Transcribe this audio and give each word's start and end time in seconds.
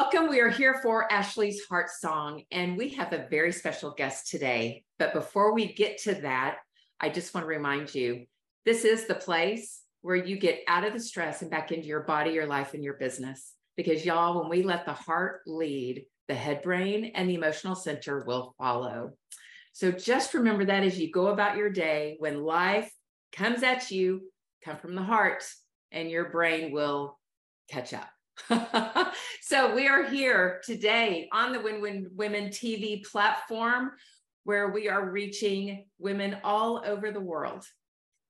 welcome. 0.00 0.30
We 0.30 0.40
are 0.40 0.48
here 0.48 0.80
for 0.82 1.12
Ashly's 1.12 1.62
Heart 1.66 1.90
Song, 1.90 2.42
and 2.50 2.74
we 2.74 2.88
have 2.94 3.12
a 3.12 3.26
very 3.28 3.52
special 3.52 3.90
guest 3.90 4.30
today. 4.30 4.82
But 4.98 5.12
before 5.12 5.52
we 5.52 5.74
get 5.74 5.98
to 6.04 6.14
that, 6.22 6.56
I 6.98 7.10
just 7.10 7.34
want 7.34 7.44
to 7.44 7.48
remind 7.48 7.94
you 7.94 8.24
this 8.64 8.86
is 8.86 9.06
the 9.06 9.14
place 9.14 9.82
where 10.00 10.16
you 10.16 10.38
get 10.38 10.60
out 10.66 10.86
of 10.86 10.94
the 10.94 11.00
stress 11.00 11.42
and 11.42 11.50
back 11.50 11.70
into 11.70 11.86
your 11.86 12.04
body, 12.04 12.30
your 12.30 12.46
life, 12.46 12.72
and 12.72 12.82
your 12.82 12.94
business. 12.94 13.52
Because, 13.76 14.06
y'all, 14.06 14.40
when 14.40 14.48
we 14.48 14.62
let 14.62 14.86
the 14.86 14.94
heart 14.94 15.42
lead, 15.46 16.06
the 16.28 16.34
head 16.34 16.62
brain 16.62 17.12
and 17.14 17.28
the 17.28 17.34
emotional 17.34 17.74
center 17.74 18.24
will 18.24 18.54
follow. 18.56 19.10
So 19.74 19.92
just 19.92 20.32
remember 20.32 20.64
that 20.64 20.82
as 20.82 20.98
you 20.98 21.10
go 21.10 21.26
about 21.26 21.58
your 21.58 21.68
day, 21.68 22.16
when 22.20 22.42
life 22.42 22.90
comes 23.32 23.62
at 23.62 23.90
you, 23.90 24.30
come 24.64 24.78
from 24.78 24.94
the 24.94 25.02
heart, 25.02 25.44
and 25.92 26.10
your 26.10 26.30
brain 26.30 26.72
will 26.72 27.18
catch 27.68 27.92
up. 27.92 28.08
so 29.40 29.74
we 29.74 29.88
are 29.88 30.04
here 30.04 30.60
today 30.64 31.28
on 31.32 31.52
the 31.52 31.60
Win 31.60 31.80
Win 31.80 32.10
Women 32.14 32.48
TV 32.48 33.04
platform 33.04 33.92
where 34.44 34.70
we 34.70 34.88
are 34.88 35.10
reaching 35.10 35.84
women 35.98 36.36
all 36.42 36.82
over 36.84 37.10
the 37.10 37.20
world 37.20 37.64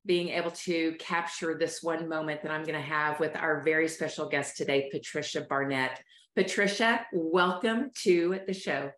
being 0.07 0.31
able 0.31 0.51
to 0.51 0.95
capture 0.99 1.57
this 1.57 1.83
one 1.83 2.09
moment 2.09 2.43
that 2.43 2.51
I'm 2.51 2.63
going 2.63 2.75
to 2.75 2.81
have 2.81 3.21
with 3.21 3.37
our 3.37 3.63
very 3.63 3.87
special 3.87 4.29
guest 4.29 4.57
today, 4.57 4.89
Patricia 4.91 5.43
Barnett. 5.43 6.03
Patricia, 6.35 7.07
welcome 7.13 7.91
to 8.03 8.41
the 8.47 8.55
show. 8.55 8.91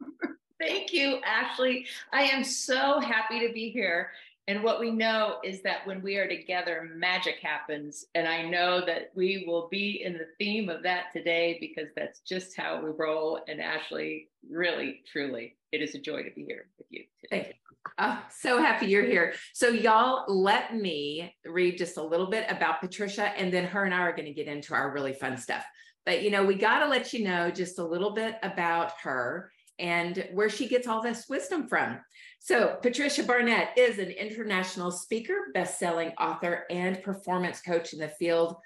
Thank 0.60 0.92
you, 0.92 1.20
Ashly. 1.26 1.86
I 2.12 2.22
am 2.22 2.44
so 2.44 3.00
happy 3.00 3.46
to 3.46 3.52
be 3.52 3.70
here. 3.70 4.10
And 4.46 4.62
what 4.62 4.78
we 4.78 4.90
know 4.90 5.36
is 5.42 5.62
that 5.62 5.86
when 5.86 6.02
we 6.02 6.16
are 6.16 6.28
together, 6.28 6.90
magic 6.94 7.36
happens. 7.42 8.04
And 8.14 8.28
I 8.28 8.42
know 8.42 8.84
that 8.84 9.10
we 9.14 9.44
will 9.46 9.68
be 9.70 10.02
in 10.04 10.12
the 10.14 10.28
theme 10.38 10.68
of 10.68 10.82
that 10.82 11.12
today 11.12 11.56
because 11.60 11.88
that's 11.96 12.20
just 12.20 12.54
how 12.54 12.82
we 12.82 12.90
roll. 12.90 13.40
And 13.48 13.60
Ashly, 13.60 14.28
really, 14.50 15.00
truly, 15.10 15.56
it 15.72 15.80
is 15.80 15.94
a 15.94 15.98
joy 15.98 16.24
to 16.24 16.30
be 16.30 16.44
here 16.44 16.66
with 16.76 16.86
you 16.90 17.04
today. 17.22 17.54
Oh, 17.98 18.22
so 18.30 18.60
happy 18.60 18.86
you're 18.86 19.04
here. 19.04 19.34
So, 19.52 19.68
y'all, 19.68 20.24
let 20.28 20.74
me 20.74 21.34
read 21.44 21.78
just 21.78 21.96
a 21.96 22.02
little 22.02 22.26
bit 22.26 22.46
about 22.50 22.80
Patricia, 22.80 23.28
and 23.38 23.52
then 23.52 23.64
her 23.66 23.84
and 23.84 23.94
I 23.94 23.98
are 23.98 24.16
going 24.16 24.24
to 24.24 24.32
get 24.32 24.46
into 24.46 24.74
our 24.74 24.90
really 24.90 25.12
fun 25.12 25.36
stuff. 25.36 25.64
But, 26.06 26.22
you 26.22 26.30
know, 26.30 26.44
we 26.44 26.54
got 26.54 26.80
to 26.80 26.88
let 26.88 27.12
you 27.12 27.24
know 27.24 27.50
just 27.50 27.78
a 27.78 27.84
little 27.84 28.10
bit 28.12 28.36
about 28.42 28.92
her 29.02 29.50
and 29.78 30.28
where 30.32 30.48
she 30.48 30.68
gets 30.68 30.86
all 30.86 31.02
this 31.02 31.28
wisdom 31.28 31.66
from. 31.66 31.98
So, 32.46 32.76
Patricia 32.82 33.22
Barnett 33.22 33.70
is 33.78 33.98
an 33.98 34.10
international 34.10 34.90
speaker, 34.90 35.46
best-selling 35.54 36.10
author, 36.20 36.64
and 36.68 37.02
performance 37.02 37.62
coach 37.62 37.94
in 37.94 37.98
the 37.98 38.08
field 38.08 38.56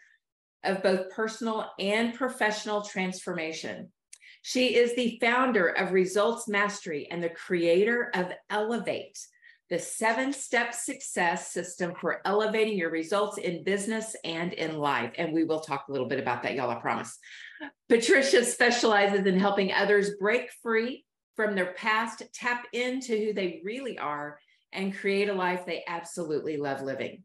of 0.65 0.83
both 0.83 1.11
personal 1.11 1.71
and 1.79 2.12
professional 2.12 2.83
transformation. 2.83 3.93
She 4.43 4.75
is 4.75 4.97
the 4.97 5.17
founder 5.21 5.69
of 5.69 5.93
Results 5.93 6.49
Mastery 6.49 7.06
and 7.09 7.23
the 7.23 7.29
creator 7.29 8.11
of 8.15 8.33
Elevate, 8.51 9.17
the 9.71 9.79
seven 9.79 10.33
step 10.33 10.75
success 10.75 11.53
system 11.53 11.93
for 12.01 12.21
elevating 12.25 12.77
your 12.77 12.91
results 12.91 13.39
in 13.39 13.62
business 13.62 14.17
and 14.25 14.55
in 14.55 14.77
life. 14.79 15.12
And 15.19 15.33
we 15.33 15.45
will 15.45 15.61
talk 15.61 15.84
a 15.89 15.93
little 15.93 16.09
bit 16.09 16.19
about 16.19 16.43
that, 16.43 16.56
y'all, 16.56 16.71
I 16.71 16.81
promise. 16.81 17.17
Patricia 17.89 18.45
specializes 18.45 19.25
in 19.25 19.39
helping 19.39 19.73
others 19.73 20.17
break 20.19 20.51
free 20.65 21.05
from 21.39 21.55
their 21.55 21.72
past, 21.75 22.25
tap 22.34 22.67
into 22.72 23.17
who 23.17 23.33
they 23.33 23.61
really 23.62 23.97
are, 23.97 24.41
and 24.72 24.92
create 24.92 25.28
a 25.28 25.33
life 25.33 25.64
they 25.64 25.84
absolutely 25.86 26.56
love 26.56 26.83
living. 26.83 27.22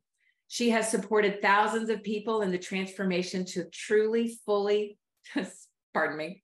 She 0.50 0.70
has 0.70 0.88
supported 0.88 1.42
thousands 1.42 1.90
of 1.90 2.04
people 2.04 2.44
in 2.44 2.52
the 2.52 2.60
transformation 2.60 3.44
to 3.46 3.66
truly, 3.72 4.38
fully, 4.46 5.00
pardon 5.96 6.16
me, 6.16 6.44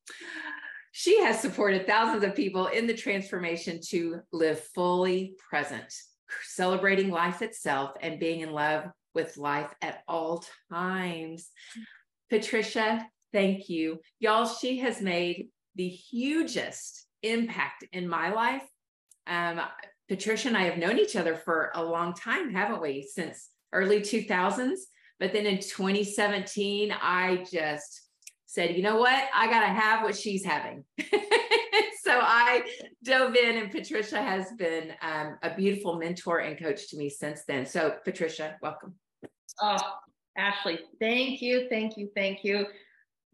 she 0.94 1.22
has 1.22 1.40
supported 1.40 1.86
thousands 1.86 2.24
of 2.24 2.34
people 2.34 2.66
in 2.66 2.88
the 2.88 2.96
transformation 2.96 3.80
to 3.90 4.22
live 4.34 4.60
fully 4.74 5.36
present, 5.48 5.94
celebrating 6.46 7.12
life 7.12 7.44
itself 7.44 7.92
and 8.02 8.20
being 8.20 8.40
in 8.40 8.52
love 8.52 8.86
with 9.14 9.38
life 9.38 9.72
at 9.84 10.02
all 10.08 10.44
times. 10.72 11.50
Patricia, 12.32 13.08
thank 13.32 13.70
you. 13.70 14.00
Y'all, 14.20 14.48
she 14.48 14.80
has 14.80 15.04
made 15.04 15.50
the 15.76 15.88
hugest 15.88 17.06
impact 17.24 17.86
in 17.92 18.08
my 18.08 18.32
life. 18.32 18.64
Um, 19.28 19.62
Patricia 20.08 20.48
and 20.48 20.58
I 20.58 20.64
have 20.64 20.78
known 20.78 20.98
each 20.98 21.16
other 21.16 21.36
for 21.36 21.72
a 21.76 21.84
long 21.84 22.14
time, 22.14 22.52
haven't 22.54 22.82
we? 22.82 23.04
Since 23.04 23.50
early 23.74 24.02
2000s. 24.02 24.80
But 25.20 25.34
then 25.34 25.46
in 25.46 25.60
2017, 25.60 26.92
I 26.92 27.46
just 27.52 28.10
said, 28.46 28.76
you 28.76 28.82
know 28.82 28.98
what? 28.98 29.24
I 29.36 29.48
got 29.48 29.60
to 29.62 29.68
have 29.68 30.04
what 30.04 30.16
she's 30.16 30.44
having. 30.44 30.84
so 31.00 32.20
I 32.20 32.64
dove 33.04 33.36
in, 33.36 33.58
and 33.58 33.72
Patricia 33.72 34.22
has 34.22 34.52
been 34.58 34.94
um, 35.02 35.38
a 35.44 35.54
beautiful 35.56 35.98
mentor 35.98 36.40
and 36.40 36.58
coach 36.58 36.90
to 36.90 36.98
me 36.98 37.10
since 37.10 37.44
then. 37.46 37.66
So, 37.66 37.96
Patricia, 38.04 38.56
welcome. 38.62 38.96
Oh, 39.62 39.78
Ashly, 40.38 40.80
thank 41.00 41.42
you, 41.42 41.68
thank 41.70 41.98
you, 41.98 42.10
thank 42.16 42.44
you. 42.44 42.66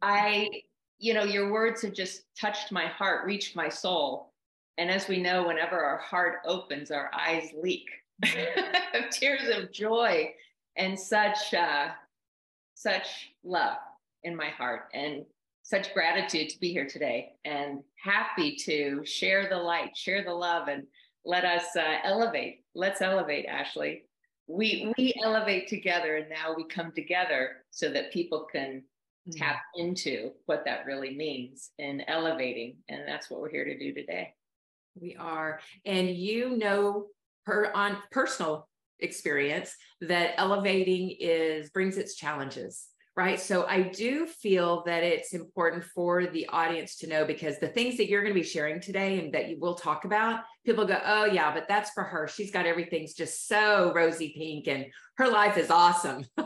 I, 0.02 0.50
you 1.00 1.13
know, 1.13 1.23
your 1.23 1.51
words 1.51 1.81
have 1.81 1.94
just 1.94 2.23
touched 2.39 2.72
my 2.72 2.88
heart, 2.88 3.25
reached 3.25 3.56
my 3.56 3.69
soul. 3.69 4.33
And 4.78 4.89
as 4.89 5.07
we 5.07 5.22
know, 5.22 5.47
whenever 5.47 5.81
our 5.81 5.97
heart 5.97 6.39
opens, 6.45 6.91
our 6.91 7.09
eyes 7.13 7.50
leak 7.61 7.88
tears 9.11 9.50
of 9.55 9.72
joy 9.72 10.34
and 10.78 11.00
such, 11.00 11.53
uh, 11.53 11.89
such 12.75 13.31
love 13.44 13.78
in 14.23 14.35
my 14.35 14.50
heart 14.50 14.89
and 14.94 15.25
such 15.63 15.94
gratitude 15.94 16.50
to 16.50 16.59
be 16.59 16.72
here 16.72 16.88
today 16.88 17.34
and 17.44 17.79
happy 18.01 18.55
to 18.55 19.03
share 19.03 19.50
the 19.50 19.57
light, 19.57 19.95
share 19.97 20.23
the 20.23 20.34
love, 20.34 20.67
and 20.67 20.84
let 21.25 21.44
us 21.44 21.75
uh, 21.75 21.97
elevate. 22.03 22.63
Let's 22.75 23.01
elevate, 23.01 23.47
Ashly. 23.47 24.03
We 24.47 24.94
we 24.95 25.16
elevate 25.23 25.67
together, 25.67 26.17
and 26.17 26.29
now 26.29 26.53
we 26.55 26.66
come 26.66 26.91
together 26.91 27.63
so 27.72 27.89
that 27.89 28.13
people 28.13 28.45
can 28.51 28.84
mm-hmm. 29.28 29.38
tap 29.38 29.62
into 29.75 30.31
what 30.46 30.66
that 30.66 30.86
really 30.86 31.16
means 31.16 31.72
in 31.78 32.02
elevating, 32.08 32.78
and 32.90 33.02
that's 33.08 33.30
what 33.30 33.41
we're 33.41 33.50
here 33.50 33.66
to 33.66 33.78
do 33.78 33.94
today. 33.94 34.34
We 35.00 35.16
are, 35.16 35.59
and 35.86 36.09
you 36.09 36.58
know, 36.58 37.08
per 37.46 37.72
on 37.74 37.97
personal 38.12 38.68
experience 39.00 39.75
that 40.02 40.31
elevating 40.38 41.16
is 41.19 41.69
brings 41.69 41.97
its 41.97 42.16
challenges 42.16 42.88
right? 43.16 43.40
So 43.40 43.66
I 43.66 43.81
do 43.81 44.28
feel 44.28 44.84
that 44.86 45.03
it's 45.03 45.34
important 45.34 45.86
for 45.86 46.26
the 46.28 46.48
audience 46.48 46.98
to 46.98 47.08
know 47.08 47.24
because 47.24 47.59
the 47.59 47.70
things 47.70 47.96
that 47.98 48.09
you're 48.09 48.22
going 48.22 48.34
to 48.34 48.40
be 48.40 48.46
sharing 48.46 48.81
today 48.81 49.20
and 49.20 49.34
that 49.34 49.48
you 49.48 49.58
will 49.58 49.76
talk 49.76 50.03
about, 50.03 50.42
people 50.66 50.86
go, 50.86 51.00
oh, 51.06 51.26
yeah, 51.26 51.53
but 51.53 51.68
that's 51.70 51.92
for 51.92 52.03
her. 52.03 52.28
She's 52.28 52.52
got 52.52 52.66
everything's 52.66 53.14
just 53.14 53.48
so 53.48 53.94
rosy 53.94 54.34
pink 54.38 54.68
and 54.68 54.92
her 55.18 55.30
life 55.30 55.58
is 55.58 55.72
awesome. 55.72 56.26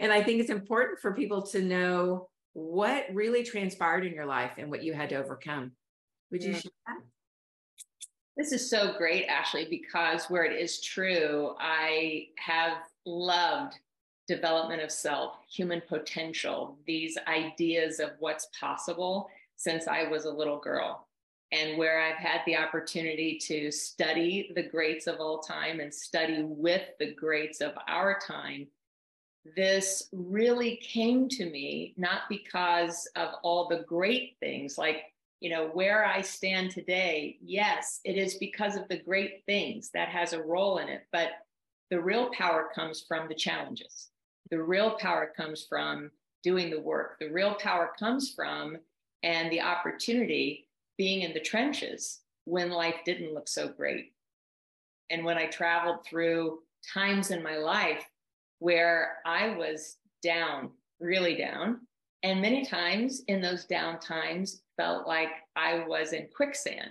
and 0.00 0.12
I 0.12 0.22
think 0.22 0.40
it's 0.40 0.50
important 0.50 0.98
for 0.98 1.14
people 1.14 1.42
to 1.48 1.62
know 1.62 2.28
what 2.54 3.06
really 3.12 3.44
transpired 3.44 4.04
in 4.04 4.12
your 4.12 4.26
life 4.26 4.52
and 4.58 4.68
what 4.68 4.82
you 4.82 4.92
had 4.92 5.10
to 5.10 5.16
overcome. 5.16 5.72
Would 6.32 6.42
you 6.42 6.52
yeah. 6.52 6.58
share 6.58 6.72
that? 6.88 6.96
This 8.36 8.52
is 8.52 8.68
so 8.68 8.94
great, 8.96 9.28
Ashly, 9.28 9.68
because 9.68 10.24
where 10.24 10.44
it 10.44 10.60
is 10.60 10.80
true, 10.80 11.54
I 11.60 12.28
have 12.38 12.78
loved 13.04 13.74
development 14.30 14.80
of 14.80 14.92
self, 14.92 15.38
human 15.50 15.82
potential, 15.88 16.78
these 16.86 17.18
ideas 17.26 17.98
of 17.98 18.10
what's 18.20 18.46
possible 18.58 19.28
since 19.56 19.88
I 19.88 20.04
was 20.04 20.24
a 20.24 20.32
little 20.32 20.60
girl. 20.60 21.08
And 21.50 21.76
where 21.76 22.00
I've 22.00 22.16
had 22.16 22.42
the 22.46 22.56
opportunity 22.56 23.36
to 23.38 23.72
study 23.72 24.52
the 24.54 24.62
greats 24.62 25.08
of 25.08 25.18
all 25.18 25.40
time 25.40 25.80
and 25.80 25.92
study 25.92 26.44
with 26.44 26.82
the 27.00 27.12
greats 27.12 27.60
of 27.60 27.72
our 27.88 28.20
time, 28.20 28.68
this 29.56 30.08
really 30.12 30.76
came 30.76 31.28
to 31.28 31.50
me 31.50 31.92
not 31.96 32.22
because 32.28 33.08
of 33.16 33.30
all 33.42 33.66
the 33.68 33.84
great 33.88 34.36
things 34.38 34.76
like 34.76 35.04
you 35.40 35.48
know 35.48 35.68
where 35.68 36.04
i 36.04 36.20
stand 36.20 36.70
today 36.70 37.38
yes 37.40 38.00
it 38.04 38.18
is 38.18 38.34
because 38.34 38.76
of 38.76 38.86
the 38.88 38.98
great 38.98 39.42
things 39.46 39.90
that 39.94 40.08
has 40.08 40.34
a 40.34 40.42
role 40.42 40.76
in 40.76 40.90
it 40.90 41.06
but 41.10 41.30
the 41.90 41.98
real 41.98 42.28
power 42.36 42.68
comes 42.74 43.02
from 43.08 43.28
the 43.28 43.34
challenges 43.34 44.10
the 44.50 44.62
real 44.62 44.92
power 44.92 45.32
comes 45.36 45.66
from 45.68 46.10
doing 46.42 46.70
the 46.70 46.80
work. 46.80 47.18
The 47.20 47.30
real 47.30 47.54
power 47.54 47.92
comes 47.98 48.32
from 48.32 48.78
and 49.22 49.50
the 49.50 49.60
opportunity 49.60 50.68
being 50.96 51.22
in 51.22 51.32
the 51.32 51.40
trenches 51.40 52.20
when 52.44 52.70
life 52.70 52.96
didn't 53.04 53.34
look 53.34 53.48
so 53.48 53.68
great. 53.68 54.12
And 55.10 55.24
when 55.24 55.38
I 55.38 55.46
traveled 55.46 56.04
through 56.04 56.60
times 56.92 57.30
in 57.30 57.42
my 57.42 57.56
life 57.56 58.04
where 58.58 59.18
I 59.26 59.56
was 59.56 59.96
down, 60.22 60.70
really 61.00 61.36
down, 61.36 61.80
and 62.22 62.42
many 62.42 62.64
times 62.64 63.22
in 63.28 63.40
those 63.40 63.64
down 63.64 63.98
times 63.98 64.62
felt 64.76 65.06
like 65.06 65.30
I 65.56 65.84
was 65.86 66.12
in 66.12 66.28
quicksand, 66.34 66.90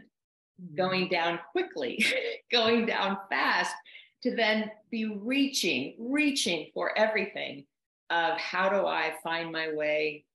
mm-hmm. 0.61 0.75
going 0.75 1.09
down 1.09 1.39
quickly, 1.51 2.03
going 2.51 2.85
down 2.85 3.17
fast, 3.29 3.75
to 4.23 4.35
then 4.35 4.71
be 4.91 5.05
reaching, 5.05 5.95
reaching 5.99 6.67
for 6.73 6.97
everything 6.97 7.65
of 8.09 8.37
how 8.37 8.69
do 8.69 8.85
I 8.85 9.13
find 9.23 9.51
my 9.51 9.73
way 9.73 10.25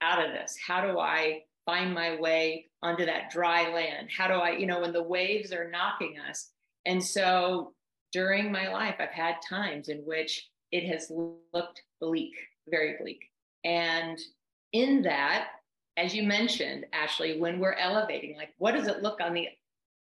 out 0.00 0.24
of 0.24 0.32
this? 0.32 0.56
How 0.64 0.80
do 0.80 0.98
I 0.98 1.42
find 1.64 1.92
my 1.92 2.20
way 2.20 2.66
onto 2.82 3.06
that 3.06 3.30
dry 3.30 3.72
land? 3.72 4.08
How 4.16 4.28
do 4.28 4.34
I, 4.34 4.50
you 4.50 4.66
know, 4.66 4.80
when 4.80 4.92
the 4.92 5.02
waves 5.02 5.52
are 5.52 5.70
knocking 5.70 6.16
us? 6.28 6.50
And 6.84 7.02
so 7.02 7.72
during 8.12 8.52
my 8.52 8.72
life, 8.72 8.96
I've 8.98 9.10
had 9.10 9.36
times 9.46 9.88
in 9.88 9.98
which 9.98 10.48
it 10.70 10.84
has 10.86 11.10
looked 11.52 11.82
bleak, 12.00 12.34
very 12.68 12.96
bleak. 13.00 13.24
And 13.64 14.18
in 14.72 15.02
that, 15.02 15.48
as 15.96 16.14
you 16.14 16.22
mentioned, 16.22 16.86
Ashly, 16.92 17.38
when 17.38 17.58
we're 17.58 17.72
elevating, 17.72 18.36
like 18.36 18.54
what 18.58 18.72
does 18.72 18.86
it 18.86 19.02
look 19.02 19.20
on 19.20 19.34
the 19.34 19.48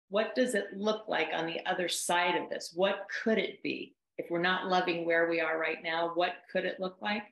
what 0.09 0.35
does 0.35 0.55
it 0.55 0.67
look 0.77 1.09
like 1.09 1.29
on 1.35 1.47
the 1.47 1.65
other 1.67 1.89
side 1.89 2.37
of 2.41 2.51
this? 2.51 2.73
What 2.75 3.07
could 3.23 3.39
it 3.39 3.63
be? 3.63 3.95
If 4.19 4.27
we're 4.31 4.41
not 4.41 4.69
loving 4.69 5.05
where 5.05 5.29
we 5.29 5.41
are 5.41 5.59
right 5.59 5.83
now, 5.83 6.13
what 6.15 6.35
could 6.53 6.65
it 6.65 6.79
look 6.79 6.97
like? 7.01 7.25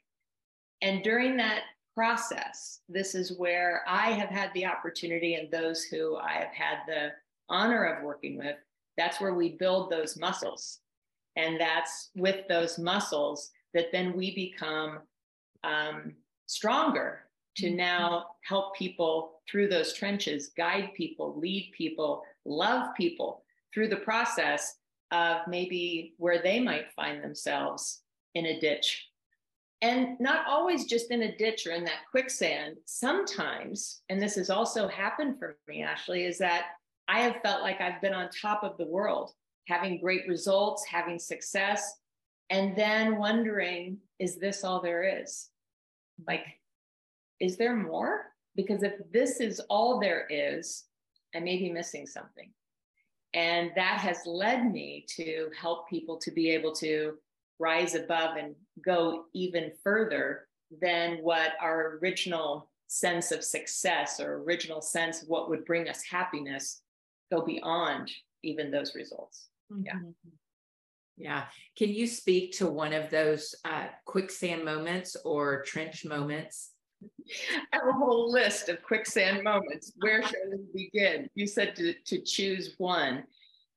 And 0.81 1.03
during 1.03 1.37
that 1.37 1.63
process, 1.95 2.81
this 2.89 3.15
is 3.15 3.39
where 3.39 3.83
I 3.87 4.11
have 4.11 4.31
had 4.31 4.53
the 4.55 4.67
opportunity, 4.67 5.35
and 5.35 5.51
those 5.51 5.85
who 5.85 6.17
I 6.17 6.33
have 6.33 6.53
had 6.53 6.79
the 6.87 7.11
honor 7.49 7.85
of 7.85 8.03
working 8.03 8.37
with, 8.37 8.57
that's 8.97 9.21
where 9.21 9.35
we 9.35 9.57
build 9.57 9.91
those 9.91 10.19
muscles. 10.19 10.81
And 11.37 11.61
that's 11.61 12.11
with 12.17 12.49
those 12.49 12.79
muscles 12.79 13.51
that 13.75 13.93
then 13.93 14.17
we 14.17 14.35
become 14.35 15.01
um, 15.65 16.15
stronger 16.47 17.21
to 17.57 17.67
mm-hmm. 17.67 17.77
now 17.77 18.27
help 18.43 18.77
people 18.77 19.41
through 19.51 19.69
those 19.69 19.93
trenches, 19.93 20.53
guide 20.57 20.91
people, 20.95 21.39
lead 21.39 21.73
people, 21.77 22.23
love 22.45 22.95
people 22.97 23.45
through 23.73 23.89
the 23.89 23.97
process 23.97 24.77
of 25.11 25.41
maybe 25.47 26.15
where 26.17 26.43
they 26.43 26.59
might 26.59 26.93
find 26.97 27.23
themselves 27.23 28.03
in 28.35 28.47
a 28.47 28.61
ditch. 28.61 29.09
And 29.83 30.19
not 30.21 30.47
always 30.47 30.87
just 30.87 31.11
in 31.11 31.23
a 31.23 31.37
ditch 31.37 31.67
or 31.67 31.73
in 31.73 31.85
that 31.85 32.07
quicksand. 32.11 32.77
Sometimes, 32.85 34.03
and 34.09 34.23
this 34.23 34.37
has 34.37 34.49
also 34.49 34.87
happened 34.87 35.39
for 35.39 35.57
me, 35.67 35.83
Ashly, 35.83 36.27
is 36.27 36.39
that 36.39 36.67
I 37.09 37.21
have 37.21 37.43
felt 37.43 37.63
like 37.63 37.81
I've 37.81 38.01
been 38.01 38.15
on 38.15 38.31
top 38.31 38.63
of 38.63 38.77
the 38.79 38.87
world, 38.87 39.33
having 39.67 40.01
great 40.01 40.29
results, 40.29 40.85
having 40.85 41.19
success, 41.19 41.99
and 42.49 42.77
then 42.77 43.17
wondering, 43.17 43.99
is 44.19 44.39
this 44.39 44.63
all 44.63 44.81
there 44.81 45.21
is? 45.23 45.49
Like, 46.27 46.45
is 47.43 47.57
there 47.57 47.77
more? 47.77 48.33
Because 48.55 48.83
if 48.83 48.95
this 49.13 49.41
is 49.41 49.61
all 49.69 49.99
there 49.99 50.27
is, 50.31 50.85
I 51.35 51.41
may 51.41 51.59
be 51.59 51.73
missing 51.73 52.07
something. 52.07 52.51
And 53.35 53.73
that 53.75 53.99
has 53.99 54.21
led 54.27 54.71
me 54.71 55.05
to 55.17 55.51
help 55.59 55.89
people 55.89 56.19
to 56.19 56.31
be 56.31 56.51
able 56.51 56.73
to 56.77 57.15
rise 57.59 57.95
above 57.95 58.37
and 58.37 58.55
go 58.85 59.25
even 59.35 59.73
further 59.83 60.47
than 60.81 61.19
what 61.19 61.53
our 61.61 61.99
original 62.03 62.71
sense 62.87 63.33
of 63.33 63.43
success 63.43 64.21
or 64.21 64.43
original 64.43 64.81
sense 64.81 65.23
of 65.23 65.29
what 65.29 65.49
would 65.49 65.65
bring 65.65 65.89
us 65.89 66.03
happiness 66.03 66.83
go 67.31 67.43
beyond 67.43 68.11
even 68.43 68.71
those 68.71 68.95
results. 68.95 69.49
Mm-hmm. 69.73 69.85
Yeah. 69.87 70.33
Yeah. 71.17 71.45
Can 71.79 71.91
you 71.91 72.07
speak 72.07 72.53
to 72.59 72.67
one 72.67 72.93
of 72.93 73.11
those 73.11 73.55
uh, 73.65 73.87
quicksand 74.05 74.65
moments 74.65 75.17
or 75.25 75.63
trench 75.63 76.05
moments? 76.05 76.72
I 77.73 77.77
have 77.77 77.89
a 77.89 77.93
whole 77.93 78.31
list 78.31 78.69
of 78.69 78.83
quicksand 78.83 79.43
moments. 79.43 79.93
Where 79.99 80.23
shall 80.23 80.41
we 80.51 80.91
begin? 80.91 81.29
You 81.35 81.47
said 81.47 81.77
to, 81.77 81.95
to 81.95 82.21
choose 82.21 82.75
one. 82.79 83.25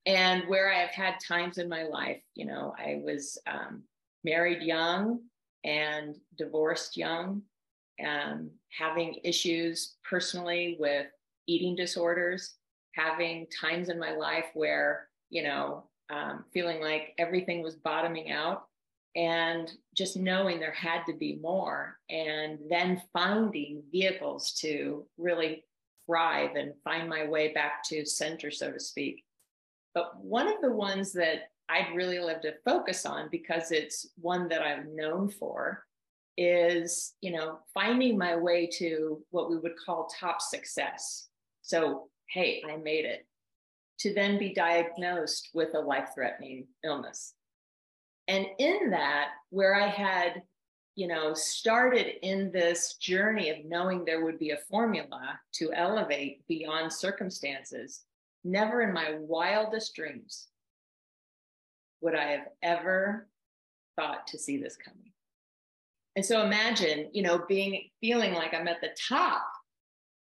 And 0.05 0.43
where 0.47 0.71
I 0.71 0.79
have 0.79 0.91
had 0.91 1.15
times 1.19 1.57
in 1.57 1.67
my 1.67 1.83
life, 1.83 2.21
you 2.35 2.45
know, 2.45 2.75
I 2.77 3.01
was 3.03 3.39
um, 3.47 3.83
married 4.23 4.61
young 4.61 5.21
and 5.63 6.15
divorced 6.37 6.95
young, 6.95 7.41
um, 8.05 8.51
having 8.77 9.19
issues 9.23 9.95
personally 10.07 10.77
with 10.79 11.07
eating 11.47 11.75
disorders, 11.75 12.55
having 12.93 13.47
times 13.47 13.89
in 13.89 13.99
my 13.99 14.11
life 14.11 14.45
where, 14.53 15.07
you 15.29 15.43
know, 15.43 15.85
um, 16.11 16.45
feeling 16.53 16.81
like 16.81 17.13
everything 17.17 17.63
was 17.63 17.75
bottoming 17.75 18.31
out 18.31 18.65
and 19.15 19.71
just 19.95 20.17
knowing 20.17 20.59
there 20.59 20.73
had 20.73 21.03
to 21.05 21.13
be 21.13 21.37
more 21.41 21.97
and 22.09 22.59
then 22.69 23.01
finding 23.13 23.81
vehicles 23.91 24.51
to 24.51 25.05
really 25.17 25.63
thrive 26.05 26.55
and 26.55 26.73
find 26.83 27.09
my 27.09 27.25
way 27.25 27.53
back 27.53 27.83
to 27.83 28.05
center 28.05 28.51
so 28.51 28.71
to 28.71 28.79
speak. 28.79 29.23
But 29.93 30.17
one 30.17 30.47
of 30.47 30.61
the 30.61 30.71
ones 30.71 31.13
that 31.13 31.49
i'd 31.69 31.95
really 31.95 32.19
love 32.19 32.41
to 32.41 32.53
focus 32.63 33.07
on 33.07 33.27
because 33.31 33.71
it's 33.71 34.05
one 34.17 34.47
that 34.47 34.61
i'm 34.61 34.95
known 34.95 35.27
for 35.27 35.83
is 36.37 37.13
you 37.21 37.31
know 37.31 37.57
finding 37.73 38.15
my 38.17 38.35
way 38.35 38.67
to 38.67 39.23
what 39.31 39.49
we 39.49 39.57
would 39.57 39.73
call 39.83 40.07
top 40.19 40.41
success. 40.41 41.27
So 41.61 42.09
hey 42.29 42.61
i 42.69 42.75
made 42.75 43.05
it. 43.05 43.25
To 43.99 44.13
then 44.13 44.37
be 44.37 44.53
diagnosed 44.53 45.51
with 45.53 45.73
a 45.73 45.79
life 45.79 46.09
threatening 46.13 46.67
illness. 46.83 47.34
And 48.27 48.47
in 48.57 48.89
that, 48.91 49.29
where 49.49 49.75
I 49.75 49.87
had, 49.87 50.41
you 50.95 51.07
know, 51.07 51.33
started 51.33 52.25
in 52.25 52.51
this 52.51 52.95
journey 52.95 53.49
of 53.49 53.65
knowing 53.65 54.03
there 54.03 54.23
would 54.23 54.39
be 54.39 54.51
a 54.51 54.57
formula 54.69 55.39
to 55.55 55.71
elevate 55.73 56.45
beyond 56.47 56.91
circumstances, 56.91 58.03
never 58.43 58.81
in 58.81 58.93
my 58.93 59.15
wildest 59.19 59.93
dreams 59.95 60.47
would 62.01 62.15
I 62.15 62.31
have 62.31 62.47
ever 62.61 63.27
thought 63.95 64.27
to 64.27 64.37
see 64.37 64.57
this 64.57 64.75
coming. 64.75 65.11
And 66.15 66.25
so 66.25 66.41
imagine, 66.43 67.09
you 67.13 67.23
know, 67.23 67.43
being 67.47 67.89
feeling 67.99 68.33
like 68.33 68.53
I'm 68.53 68.67
at 68.67 68.81
the 68.81 68.95
top 69.07 69.45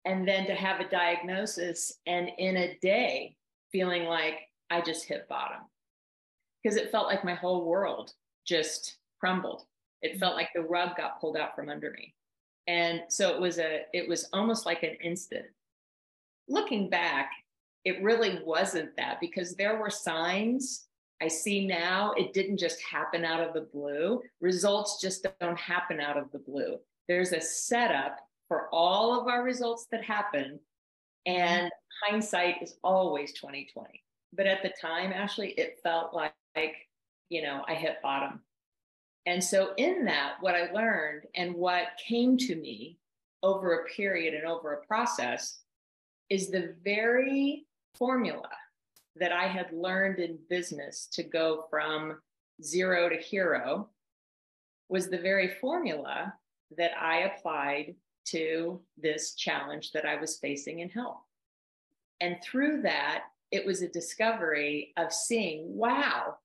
and 0.05 0.27
then 0.27 0.45
to 0.47 0.55
have 0.55 0.79
a 0.79 0.89
diagnosis 0.89 1.93
and 2.05 2.29
in 2.37 2.57
a 2.57 2.77
day 2.81 3.35
feeling 3.71 4.05
like 4.05 4.39
I 4.69 4.81
just 4.81 5.05
hit 5.05 5.27
bottom 5.27 5.61
because 6.61 6.77
it 6.77 6.91
felt 6.91 7.07
like 7.07 7.23
my 7.23 7.35
whole 7.35 7.65
world 7.65 8.13
just 8.45 8.97
crumbled. 9.19 9.63
It 10.01 10.19
felt 10.19 10.31
mm-hmm. 10.31 10.37
like 10.37 10.49
the 10.53 10.61
rug 10.61 10.95
got 10.97 11.19
pulled 11.19 11.37
out 11.37 11.55
from 11.55 11.69
under 11.69 11.91
me. 11.91 12.13
And 12.67 13.01
so 13.09 13.33
it 13.33 13.41
was 13.41 13.59
a 13.59 13.81
it 13.93 14.07
was 14.07 14.27
almost 14.33 14.65
like 14.65 14.83
an 14.83 14.95
instant. 15.03 15.45
Looking 16.47 16.89
back, 16.89 17.31
it 17.85 18.03
really 18.03 18.39
wasn't 18.43 18.95
that 18.97 19.19
because 19.19 19.55
there 19.55 19.77
were 19.77 19.89
signs 19.89 20.87
I 21.21 21.27
see 21.27 21.67
now 21.67 22.13
it 22.17 22.33
didn't 22.33 22.57
just 22.57 22.81
happen 22.81 23.23
out 23.23 23.41
of 23.41 23.53
the 23.53 23.67
blue. 23.71 24.21
Results 24.41 24.99
just 24.99 25.25
don't 25.39 25.59
happen 25.59 25.99
out 25.99 26.17
of 26.17 26.31
the 26.31 26.39
blue. 26.39 26.77
There's 27.07 27.31
a 27.31 27.39
setup 27.39 28.17
for 28.47 28.67
all 28.73 29.19
of 29.19 29.27
our 29.27 29.43
results 29.43 29.87
that 29.91 30.03
happen 30.03 30.59
mm-hmm. 31.27 31.31
and 31.31 31.71
hindsight 32.03 32.63
is 32.63 32.75
always 32.83 33.33
2020. 33.33 34.03
But 34.33 34.47
at 34.47 34.63
the 34.63 34.73
time, 34.81 35.11
Ashly, 35.11 35.53
it 35.57 35.79
felt 35.83 36.13
like, 36.13 36.33
like, 36.55 36.75
you 37.29 37.41
know, 37.41 37.63
I 37.67 37.75
hit 37.75 38.01
bottom. 38.01 38.41
And 39.25 39.43
so 39.43 39.73
in 39.77 40.05
that, 40.05 40.35
what 40.41 40.55
I 40.55 40.71
learned 40.71 41.23
and 41.35 41.55
what 41.55 41.83
came 42.05 42.37
to 42.37 42.55
me 42.55 42.97
over 43.43 43.73
a 43.73 43.85
period 43.85 44.33
and 44.33 44.45
over 44.45 44.73
a 44.73 44.85
process 44.85 45.59
is 46.29 46.49
the 46.49 46.75
very 46.83 47.65
formula 47.95 48.49
that 49.15 49.31
I 49.31 49.47
had 49.47 49.71
learned 49.73 50.19
in 50.19 50.39
business 50.49 51.07
to 51.13 51.23
go 51.23 51.65
from 51.69 52.19
zero 52.63 53.09
to 53.09 53.17
hero 53.17 53.89
was 54.89 55.09
the 55.09 55.17
very 55.17 55.47
formula 55.47 56.33
that 56.77 56.91
I 56.99 57.21
applied 57.21 57.95
to 58.25 58.81
this 58.97 59.35
challenge 59.35 59.91
that 59.91 60.05
I 60.05 60.15
was 60.15 60.37
facing 60.37 60.79
in 60.79 60.89
health. 60.89 61.23
And 62.21 62.37
through 62.43 62.83
that, 62.83 63.23
it 63.51 63.65
was 63.65 63.81
a 63.81 63.87
discovery 63.87 64.93
of 64.97 65.11
seeing, 65.11 65.75
wow, 65.75 66.35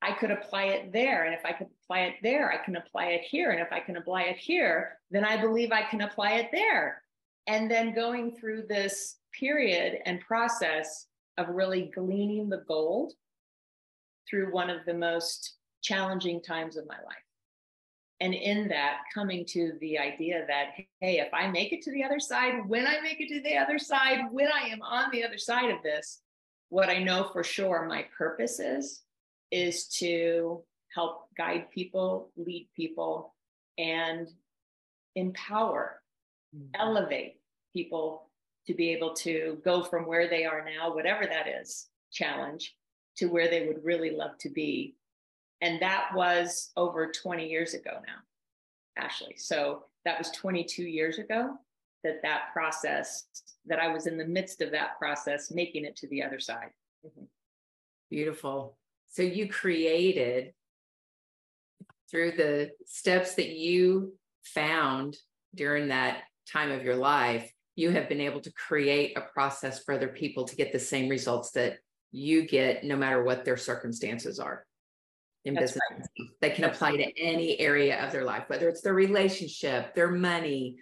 I 0.00 0.12
could 0.12 0.30
apply 0.30 0.64
it 0.64 0.92
there. 0.92 1.24
And 1.24 1.34
if 1.34 1.44
I 1.44 1.52
could 1.52 1.68
apply 1.82 2.00
it 2.00 2.14
there, 2.22 2.52
I 2.52 2.64
can 2.64 2.76
apply 2.76 3.06
it 3.06 3.22
here. 3.22 3.50
And 3.50 3.60
if 3.60 3.72
I 3.72 3.80
can 3.80 3.96
apply 3.96 4.22
it 4.22 4.36
here, 4.36 4.98
then 5.10 5.24
I 5.24 5.40
believe 5.40 5.72
I 5.72 5.82
can 5.82 6.00
apply 6.02 6.32
it 6.32 6.48
there. 6.52 7.02
And 7.46 7.70
then 7.70 7.94
going 7.94 8.36
through 8.36 8.66
this 8.68 9.16
period 9.38 9.98
and 10.04 10.20
process 10.20 11.06
of 11.38 11.48
really 11.48 11.90
gleaning 11.94 12.48
the 12.48 12.64
gold 12.68 13.12
through 14.28 14.52
one 14.52 14.70
of 14.70 14.84
the 14.86 14.94
most 14.94 15.54
challenging 15.82 16.40
times 16.40 16.76
of 16.76 16.86
my 16.86 16.96
life 17.04 17.31
and 18.22 18.34
in 18.34 18.68
that 18.68 18.98
coming 19.12 19.44
to 19.44 19.72
the 19.80 19.98
idea 19.98 20.44
that 20.46 20.70
hey 21.00 21.18
if 21.18 21.28
i 21.34 21.48
make 21.48 21.72
it 21.72 21.82
to 21.82 21.90
the 21.90 22.04
other 22.04 22.20
side 22.20 22.54
when 22.68 22.86
i 22.86 23.00
make 23.00 23.20
it 23.20 23.28
to 23.28 23.42
the 23.42 23.56
other 23.56 23.78
side 23.78 24.20
when 24.30 24.46
i 24.46 24.68
am 24.68 24.80
on 24.82 25.10
the 25.10 25.24
other 25.24 25.36
side 25.36 25.70
of 25.70 25.82
this 25.82 26.20
what 26.68 26.88
i 26.88 26.98
know 26.98 27.28
for 27.32 27.42
sure 27.42 27.86
my 27.88 28.06
purpose 28.16 28.60
is 28.60 29.02
is 29.50 29.88
to 29.88 30.62
help 30.94 31.26
guide 31.36 31.66
people 31.70 32.30
lead 32.36 32.68
people 32.76 33.34
and 33.76 34.28
empower 35.16 36.00
mm-hmm. 36.54 36.66
elevate 36.74 37.40
people 37.72 38.30
to 38.66 38.74
be 38.74 38.90
able 38.90 39.12
to 39.12 39.58
go 39.64 39.82
from 39.82 40.06
where 40.06 40.28
they 40.28 40.44
are 40.44 40.64
now 40.64 40.94
whatever 40.94 41.26
that 41.26 41.48
is 41.48 41.88
challenge 42.12 42.76
to 43.16 43.26
where 43.26 43.50
they 43.50 43.66
would 43.66 43.84
really 43.84 44.10
love 44.10 44.38
to 44.38 44.48
be 44.48 44.94
and 45.62 45.80
that 45.80 46.10
was 46.12 46.72
over 46.76 47.10
20 47.10 47.48
years 47.48 47.72
ago 47.72 47.92
now, 48.04 49.02
Ashly. 49.02 49.38
So 49.38 49.84
that 50.04 50.18
was 50.18 50.30
22 50.32 50.82
years 50.82 51.18
ago. 51.18 51.54
that 52.04 52.20
that 52.22 52.52
process 52.52 53.26
that 53.64 53.78
I 53.78 53.86
was 53.86 54.08
in 54.08 54.18
the 54.18 54.26
midst 54.26 54.60
of 54.60 54.72
that 54.72 54.98
process, 54.98 55.52
making 55.52 55.84
it 55.84 55.94
to 55.96 56.08
the 56.08 56.20
other 56.20 56.40
side. 56.40 56.70
Mm-hmm. 57.06 57.26
Beautiful. 58.10 58.76
So 59.08 59.22
you 59.22 59.48
created 59.48 60.52
through 62.10 62.32
the 62.32 62.72
steps 62.86 63.36
that 63.36 63.50
you 63.50 64.14
found 64.42 65.16
during 65.54 65.88
that 65.88 66.24
time 66.52 66.72
of 66.72 66.82
your 66.82 66.96
life, 66.96 67.52
you 67.76 67.90
have 67.90 68.08
been 68.08 68.20
able 68.20 68.40
to 68.40 68.52
create 68.52 69.16
a 69.16 69.20
process 69.20 69.84
for 69.84 69.94
other 69.94 70.08
people 70.08 70.44
to 70.44 70.56
get 70.56 70.72
the 70.72 70.78
same 70.80 71.08
results 71.08 71.52
that 71.52 71.78
you 72.10 72.48
get 72.48 72.82
no 72.82 72.96
matter 72.96 73.22
what 73.22 73.44
their 73.44 73.56
circumstances 73.56 74.40
are 74.40 74.66
in 75.44 75.54
That's 75.54 75.72
business 75.72 76.08
right. 76.18 76.28
that 76.40 76.54
can 76.54 76.64
apply 76.64 76.96
to 76.96 77.20
any 77.20 77.58
area 77.58 78.04
of 78.04 78.12
their 78.12 78.24
life, 78.24 78.44
whether 78.46 78.68
it's 78.68 78.80
their 78.80 78.94
relationship, 78.94 79.94
their 79.94 80.10
money, 80.10 80.76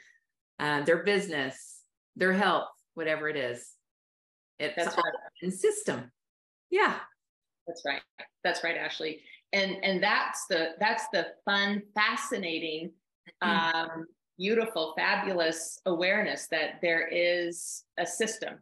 uh, 0.59 0.83
their 0.83 1.03
business, 1.03 1.83
their 2.17 2.33
health, 2.33 2.69
whatever 2.95 3.29
it 3.29 3.37
is. 3.37 3.75
It's 4.59 4.77
That's 4.77 4.97
right. 4.97 5.15
in 5.43 5.51
system. 5.51 6.11
Yeah. 6.71 6.97
That's 7.67 7.83
right. 7.87 8.03
That's 8.45 8.63
right, 8.63 8.77
Ashly. 8.77 9.21
And 9.53 9.77
and 9.83 10.03
that's 10.03 10.45
the 10.49 10.71
that's 10.79 11.05
the 11.13 11.29
fun, 11.45 11.83
fascinating, 11.95 12.93
mm-hmm. 13.43 13.77
um, 13.77 14.07
beautiful, 14.39 14.95
fabulous 14.97 15.81
awareness 15.87 16.47
that 16.51 16.81
there 16.83 17.09
is 17.09 17.85
a 17.99 18.07
system 18.07 18.55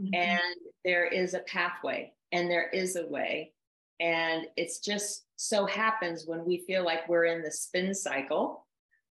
mm-hmm. 0.00 0.14
and 0.14 0.56
there 0.84 1.06
is 1.06 1.34
a 1.34 1.40
pathway 1.40 2.12
and 2.32 2.50
there 2.50 2.68
is 2.70 2.96
a 2.96 3.06
way. 3.06 3.52
And 4.02 4.46
it's 4.56 4.80
just 4.80 5.26
so 5.36 5.64
happens 5.64 6.26
when 6.26 6.44
we 6.44 6.64
feel 6.66 6.84
like 6.84 7.08
we're 7.08 7.26
in 7.26 7.40
the 7.40 7.52
spin 7.52 7.94
cycle 7.94 8.66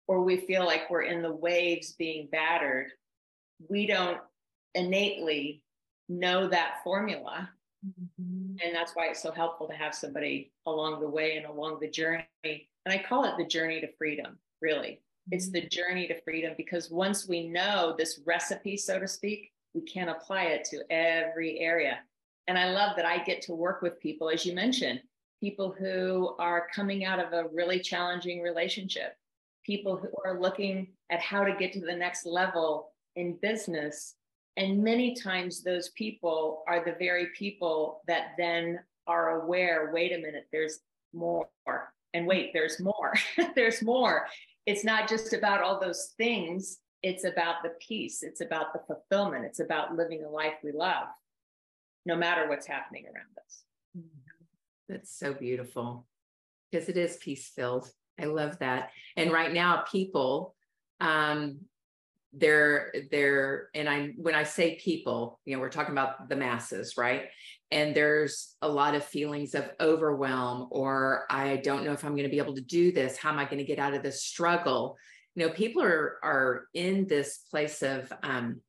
or 0.08 0.22
we 0.22 0.38
feel 0.38 0.66
like 0.66 0.90
we're 0.90 1.02
in 1.02 1.22
the 1.22 1.32
waves 1.32 1.92
being 1.92 2.28
battered, 2.32 2.88
we 3.68 3.86
don't 3.86 4.18
innately 4.74 5.62
know 6.08 6.48
that 6.48 6.82
formula. 6.82 7.48
Mm-hmm. 7.86 8.56
And 8.64 8.74
that's 8.74 8.96
why 8.96 9.06
it's 9.06 9.22
so 9.22 9.30
helpful 9.30 9.68
to 9.68 9.74
have 9.74 9.94
somebody 9.94 10.50
along 10.66 11.00
the 11.00 11.08
way 11.08 11.36
and 11.36 11.46
along 11.46 11.78
the 11.80 11.88
journey. 11.88 12.26
And 12.42 12.92
I 12.92 12.98
call 12.98 13.24
it 13.24 13.34
the 13.38 13.46
journey 13.46 13.80
to 13.80 13.88
freedom, 13.96 14.38
really. 14.60 14.88
Mm-hmm. 14.88 15.34
It's 15.36 15.50
the 15.50 15.68
journey 15.68 16.08
to 16.08 16.20
freedom 16.22 16.54
because 16.56 16.90
once 16.90 17.28
we 17.28 17.46
know 17.46 17.94
this 17.96 18.18
recipe, 18.26 18.76
so 18.76 18.98
to 18.98 19.06
speak, 19.06 19.52
we 19.72 19.82
can 19.82 20.08
apply 20.08 20.46
it 20.46 20.64
to 20.70 20.82
every 20.90 21.60
area. 21.60 22.00
And 22.48 22.58
I 22.58 22.70
love 22.72 22.96
that 22.96 23.06
I 23.06 23.18
get 23.18 23.42
to 23.42 23.54
work 23.54 23.82
with 23.82 24.00
people, 24.00 24.28
as 24.30 24.44
you 24.44 24.54
mentioned, 24.54 25.00
people 25.40 25.74
who 25.76 26.34
are 26.38 26.68
coming 26.74 27.04
out 27.04 27.18
of 27.18 27.32
a 27.32 27.48
really 27.52 27.80
challenging 27.80 28.42
relationship, 28.42 29.14
people 29.64 29.96
who 29.96 30.08
are 30.24 30.40
looking 30.40 30.88
at 31.10 31.20
how 31.20 31.44
to 31.44 31.54
get 31.56 31.72
to 31.74 31.80
the 31.80 31.94
next 31.94 32.26
level 32.26 32.92
in 33.16 33.38
business. 33.40 34.14
And 34.56 34.82
many 34.82 35.14
times, 35.14 35.62
those 35.62 35.90
people 35.90 36.64
are 36.68 36.84
the 36.84 36.96
very 36.98 37.28
people 37.38 38.02
that 38.08 38.32
then 38.36 38.80
are 39.06 39.42
aware 39.42 39.90
wait 39.92 40.12
a 40.12 40.18
minute, 40.18 40.46
there's 40.52 40.80
more. 41.12 41.48
And 42.14 42.26
wait, 42.26 42.50
there's 42.52 42.80
more. 42.80 43.14
there's 43.54 43.82
more. 43.82 44.26
It's 44.66 44.84
not 44.84 45.08
just 45.08 45.32
about 45.32 45.62
all 45.62 45.80
those 45.80 46.12
things, 46.16 46.78
it's 47.02 47.24
about 47.24 47.56
the 47.62 47.72
peace, 47.86 48.22
it's 48.22 48.40
about 48.40 48.72
the 48.72 48.80
fulfillment, 48.86 49.44
it's 49.44 49.60
about 49.60 49.96
living 49.96 50.22
a 50.24 50.28
life 50.28 50.54
we 50.62 50.72
love, 50.72 51.06
no 52.06 52.16
matter 52.16 52.48
what's 52.48 52.66
happening 52.66 53.04
around 53.04 53.36
us. 53.44 53.62
That's 54.88 55.16
so 55.16 55.32
beautiful 55.32 56.06
because 56.70 56.88
it 56.88 56.96
is 56.96 57.16
peace 57.18 57.48
filled. 57.54 57.90
I 58.20 58.24
love 58.24 58.58
that. 58.58 58.90
And 59.16 59.32
right 59.32 59.52
now, 59.52 59.84
people, 59.90 60.54
um, 61.00 61.60
they're 62.32 62.92
they're 63.10 63.68
and 63.74 63.88
I 63.88 64.12
when 64.16 64.34
I 64.34 64.44
say 64.44 64.76
people, 64.76 65.40
you 65.44 65.54
know, 65.54 65.60
we're 65.60 65.68
talking 65.68 65.92
about 65.92 66.28
the 66.28 66.36
masses, 66.36 66.96
right? 66.96 67.24
And 67.72 67.94
there's 67.94 68.56
a 68.62 68.68
lot 68.68 68.94
of 68.94 69.04
feelings 69.04 69.54
of 69.54 69.70
overwhelm, 69.80 70.68
or 70.70 71.26
I 71.30 71.56
don't 71.56 71.84
know 71.84 71.92
if 71.92 72.04
I'm 72.04 72.12
going 72.12 72.24
to 72.24 72.28
be 72.28 72.38
able 72.38 72.54
to 72.56 72.60
do 72.60 72.92
this. 72.92 73.16
How 73.16 73.30
am 73.30 73.38
I 73.38 73.44
going 73.44 73.58
to 73.58 73.64
get 73.64 73.78
out 73.78 73.94
of 73.94 74.02
this 74.02 74.24
struggle? 74.24 74.96
You 75.34 75.46
know, 75.46 75.52
people 75.52 75.82
are 75.82 76.18
are 76.22 76.64
in 76.74 77.06
this 77.06 77.38
place 77.50 77.82
of 77.82 78.12
um, 78.22 78.60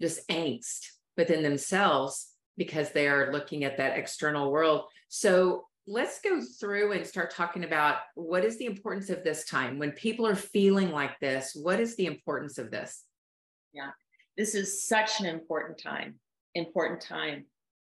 just 0.00 0.26
angst 0.28 0.86
within 1.16 1.42
themselves 1.42 2.35
because 2.56 2.90
they 2.90 3.08
are 3.08 3.32
looking 3.32 3.64
at 3.64 3.76
that 3.76 3.98
external 3.98 4.50
world. 4.50 4.84
So 5.08 5.66
let's 5.86 6.20
go 6.20 6.40
through 6.40 6.92
and 6.92 7.06
start 7.06 7.30
talking 7.30 7.64
about 7.64 7.98
what 8.14 8.44
is 8.44 8.58
the 8.58 8.66
importance 8.66 9.10
of 9.10 9.22
this 9.22 9.44
time? 9.44 9.78
When 9.78 9.92
people 9.92 10.26
are 10.26 10.34
feeling 10.34 10.90
like 10.90 11.18
this 11.20 11.54
what 11.54 11.80
is 11.80 11.96
the 11.96 12.06
importance 12.06 12.58
of 12.58 12.70
this? 12.70 13.04
Yeah 13.72 13.90
this 14.36 14.54
is 14.54 14.86
such 14.86 15.20
an 15.20 15.26
important 15.26 15.78
time 15.78 16.18
important 16.54 17.00
time. 17.00 17.44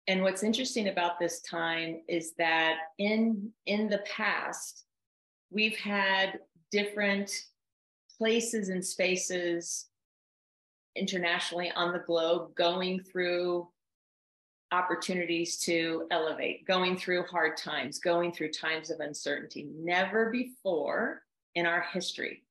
And 0.08 0.22
what's 0.22 0.42
interesting 0.42 0.88
about 0.88 1.20
this 1.20 1.40
time 1.42 2.00
is 2.08 2.34
that 2.38 2.76
in 2.98 3.50
in 3.66 3.88
the 3.88 3.98
past 3.98 4.84
we've 5.50 5.76
had 5.76 6.40
different 6.72 7.30
places 8.18 8.68
and 8.68 8.84
spaces 8.84 9.86
internationally 10.96 11.70
on 11.76 11.92
the 11.92 12.00
globe 12.00 12.54
going 12.56 13.00
through 13.00 13.68
opportunities 14.72 15.58
to 15.58 16.06
elevate, 16.10 16.66
going 16.66 16.96
through 16.96 17.24
hard 17.24 17.56
times, 17.56 17.98
going 17.98 18.32
through 18.32 18.52
times 18.52 18.90
of 18.90 19.00
uncertainty. 19.00 19.68
Never 19.74 20.30
before 20.30 21.22
in 21.54 21.66
our 21.66 21.84
history 21.92 22.44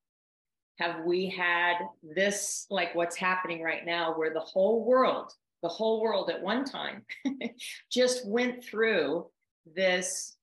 have 0.78 1.04
we 1.04 1.28
had 1.28 1.74
this, 2.02 2.66
like 2.70 2.94
what's 2.94 3.16
happening 3.16 3.62
right 3.62 3.84
now, 3.84 4.16
where 4.16 4.32
the 4.32 4.40
whole 4.40 4.84
world, 4.84 5.32
the 5.62 5.68
whole 5.68 6.00
world 6.00 6.30
at 6.30 6.42
one 6.42 6.64
time 6.64 7.04
just 7.90 8.26
went 8.26 8.64
through 8.64 9.26
this 9.74 10.36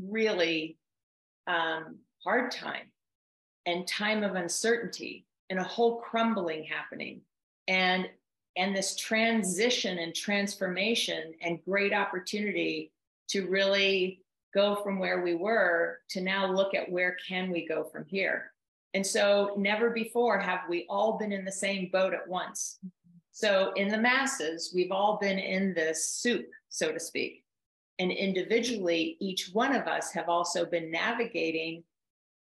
really 0.00 0.78
um, 1.46 1.98
hard 2.22 2.50
time 2.50 2.90
and 3.66 3.86
time 3.86 4.22
of 4.22 4.34
uncertainty 4.34 5.26
and 5.50 5.58
a 5.58 5.64
whole 5.64 6.00
crumbling 6.00 6.64
happening. 6.64 7.22
And 7.68 8.08
and 8.56 8.76
this 8.76 8.96
transition 8.96 9.98
and 9.98 10.14
transformation 10.14 11.32
and 11.40 11.64
great 11.64 11.92
opportunity 11.92 12.92
to 13.28 13.46
really 13.46 14.20
go 14.54 14.76
from 14.76 14.98
where 14.98 15.22
we 15.22 15.34
were 15.34 16.00
to 16.10 16.20
now 16.20 16.46
look 16.46 16.74
at 16.74 16.90
where 16.90 17.16
can 17.26 17.50
we 17.50 17.66
go 17.66 17.84
from 17.84 18.04
here. 18.04 18.52
And 18.94 19.06
so 19.06 19.54
never 19.56 19.90
before 19.90 20.38
have 20.38 20.60
we 20.68 20.86
all 20.90 21.16
been 21.16 21.32
in 21.32 21.44
the 21.44 21.52
same 21.52 21.88
boat 21.90 22.12
at 22.12 22.28
once. 22.28 22.78
So 23.30 23.72
in 23.76 23.88
the 23.88 23.98
masses 23.98 24.72
we've 24.74 24.92
all 24.92 25.18
been 25.18 25.38
in 25.38 25.72
this 25.72 26.06
soup 26.06 26.46
so 26.68 26.92
to 26.92 27.00
speak. 27.00 27.44
And 27.98 28.12
individually 28.12 29.16
each 29.20 29.50
one 29.52 29.74
of 29.74 29.86
us 29.86 30.12
have 30.12 30.28
also 30.28 30.66
been 30.66 30.90
navigating 30.90 31.84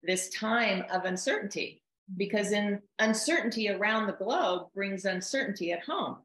this 0.03 0.31
time 0.31 0.85
of 0.91 1.05
uncertainty 1.05 1.82
because 2.17 2.53
in 2.53 2.81
uncertainty 2.99 3.71
around 3.71 4.07
the 4.07 4.13
globe 4.13 4.69
brings 4.75 5.05
uncertainty 5.05 5.73
at 5.73 5.85
home. 5.85 6.19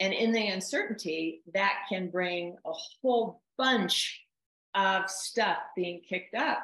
And 0.00 0.12
in 0.12 0.32
the 0.32 0.48
uncertainty, 0.48 1.42
that 1.54 1.84
can 1.88 2.10
bring 2.10 2.56
a 2.66 2.72
whole 3.00 3.40
bunch 3.56 4.22
of 4.74 5.08
stuff 5.08 5.58
being 5.74 6.02
kicked 6.06 6.34
up 6.34 6.62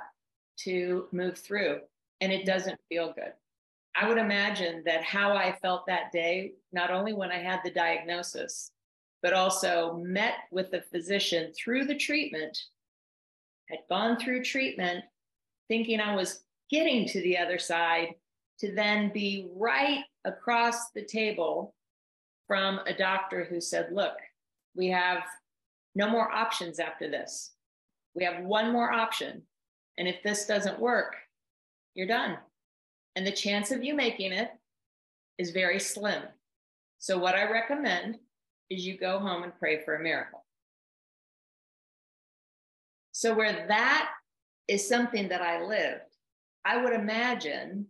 to 0.58 1.06
move 1.12 1.38
through. 1.38 1.80
And 2.20 2.30
it 2.30 2.44
doesn't 2.44 2.78
feel 2.88 3.12
good. 3.14 3.32
I 3.94 4.08
would 4.08 4.18
imagine 4.18 4.82
that 4.86 5.02
how 5.02 5.34
I 5.34 5.56
felt 5.60 5.86
that 5.86 6.12
day, 6.12 6.52
not 6.72 6.90
only 6.90 7.12
when 7.12 7.30
I 7.30 7.38
had 7.38 7.60
the 7.64 7.70
diagnosis, 7.70 8.70
but 9.22 9.32
also 9.32 9.94
met 10.02 10.34
with 10.50 10.70
the 10.70 10.82
physician 10.92 11.52
through 11.52 11.84
the 11.84 11.96
treatment, 11.96 12.58
had 13.68 13.80
gone 13.88 14.18
through 14.18 14.44
treatment, 14.44 15.04
thinking 15.68 16.00
I 16.00 16.14
was 16.14 16.42
getting 16.70 17.06
to 17.08 17.20
the 17.20 17.38
other 17.38 17.58
side, 17.58 18.14
to 18.62 18.72
then 18.72 19.10
be 19.12 19.48
right 19.56 20.04
across 20.24 20.90
the 20.92 21.02
table 21.02 21.74
from 22.46 22.78
a 22.86 22.94
doctor 22.94 23.44
who 23.44 23.60
said, 23.60 23.88
Look, 23.92 24.14
we 24.76 24.88
have 24.88 25.24
no 25.96 26.08
more 26.08 26.30
options 26.30 26.78
after 26.78 27.10
this. 27.10 27.54
We 28.14 28.24
have 28.24 28.44
one 28.44 28.72
more 28.72 28.92
option. 28.92 29.42
And 29.98 30.06
if 30.06 30.22
this 30.22 30.46
doesn't 30.46 30.78
work, 30.78 31.16
you're 31.94 32.06
done. 32.06 32.38
And 33.16 33.26
the 33.26 33.32
chance 33.32 33.72
of 33.72 33.82
you 33.82 33.94
making 33.94 34.32
it 34.32 34.50
is 35.38 35.50
very 35.50 35.80
slim. 35.80 36.22
So, 36.98 37.18
what 37.18 37.34
I 37.34 37.50
recommend 37.50 38.18
is 38.70 38.86
you 38.86 38.96
go 38.96 39.18
home 39.18 39.42
and 39.42 39.58
pray 39.58 39.82
for 39.84 39.96
a 39.96 40.02
miracle. 40.02 40.44
So, 43.10 43.34
where 43.34 43.66
that 43.66 44.08
is 44.68 44.88
something 44.88 45.28
that 45.30 45.42
I 45.42 45.64
lived, 45.64 46.16
I 46.64 46.80
would 46.80 46.92
imagine 46.92 47.86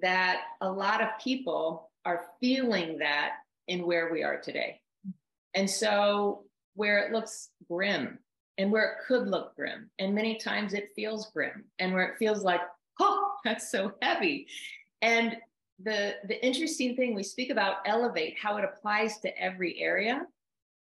that 0.00 0.42
a 0.60 0.70
lot 0.70 1.02
of 1.02 1.08
people 1.22 1.90
are 2.04 2.26
feeling 2.40 2.98
that 2.98 3.32
in 3.68 3.86
where 3.86 4.10
we 4.12 4.22
are 4.22 4.40
today. 4.40 4.80
And 5.54 5.68
so, 5.68 6.44
where 6.74 7.00
it 7.00 7.12
looks 7.12 7.50
grim 7.68 8.18
and 8.56 8.72
where 8.72 8.92
it 8.92 9.06
could 9.06 9.28
look 9.28 9.54
grim, 9.54 9.90
and 9.98 10.14
many 10.14 10.38
times 10.38 10.72
it 10.72 10.90
feels 10.96 11.30
grim, 11.32 11.64
and 11.78 11.92
where 11.92 12.06
it 12.06 12.18
feels 12.18 12.42
like, 12.42 12.60
oh, 13.00 13.32
that's 13.44 13.70
so 13.70 13.92
heavy. 14.00 14.46
And 15.02 15.36
the 15.82 16.14
the 16.26 16.44
interesting 16.44 16.96
thing 16.96 17.14
we 17.14 17.22
speak 17.22 17.50
about 17.50 17.76
elevate 17.86 18.36
how 18.40 18.56
it 18.56 18.64
applies 18.64 19.18
to 19.20 19.38
every 19.40 19.80
area 19.80 20.22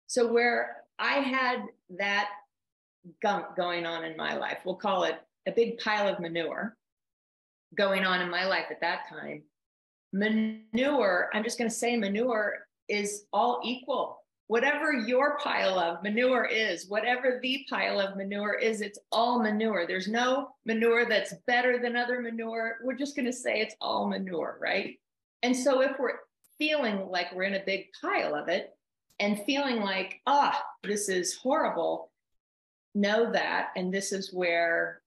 so 0.07 0.33
where 0.33 0.77
i 0.99 1.15
had 1.15 1.63
that 1.91 2.29
gunk 3.23 3.45
going 3.57 3.87
on 3.87 4.05
in 4.05 4.17
my 4.17 4.37
life 4.37 4.59
we'll 4.65 4.75
call 4.75 5.05
it 5.05 5.21
a 5.47 5.53
big 5.53 5.79
pile 5.79 6.09
of 6.09 6.21
manure 6.21 6.77
going 7.77 8.05
on 8.05 8.21
in 8.21 8.31
my 8.31 8.47
life 8.47 8.67
at 8.71 8.81
that 8.81 9.01
time 9.09 9.43
manure 10.13 11.29
i'm 11.35 11.45
just 11.45 11.59
going 11.59 11.69
to 11.69 11.75
say 11.75 11.97
manure 11.97 12.55
is 12.89 13.25
all 13.33 13.61
equal 13.63 14.19
whatever 14.49 14.93
your 14.93 15.39
pile 15.39 15.79
of 15.79 16.03
manure 16.03 16.47
is, 16.47 16.89
whatever 16.89 17.39
the 17.43 17.67
pile 17.69 18.01
of 18.01 18.17
manure 18.17 18.55
is, 18.55 18.81
it's 18.81 18.99
all 19.13 19.41
manure. 19.43 19.87
There's 19.87 20.09
no 20.09 20.49
manure 20.65 21.07
that's 21.07 21.35
better 21.47 21.79
than 21.79 21.97
other 21.97 22.21
manure. 22.21 22.79
We're 22.83 22.97
just 22.97 23.15
going 23.15 23.27
to 23.27 23.33
say 23.33 23.61
it's 23.61 23.77
all 23.81 24.09
manure, 24.09 24.59
right? 24.61 24.99
And 25.43 25.55
so 25.55 25.83
if 25.83 25.93
we're 25.99 26.19
feeling 26.59 27.09
like 27.09 27.33
we're 27.35 27.43
in 27.45 27.55
a 27.55 27.65
big 27.65 27.87
pile 28.01 28.35
of 28.35 28.49
it 28.49 28.71
and 29.21 29.45
feeling 29.45 29.81
like, 29.81 30.21
ah, 30.27 30.61
this 30.83 31.11
is 31.11 31.37
horrible, 31.37 32.11
know 32.95 33.31
that. 33.31 33.69
And 33.77 33.93
this 33.93 34.13
is 34.13 34.33
where, 34.33 35.03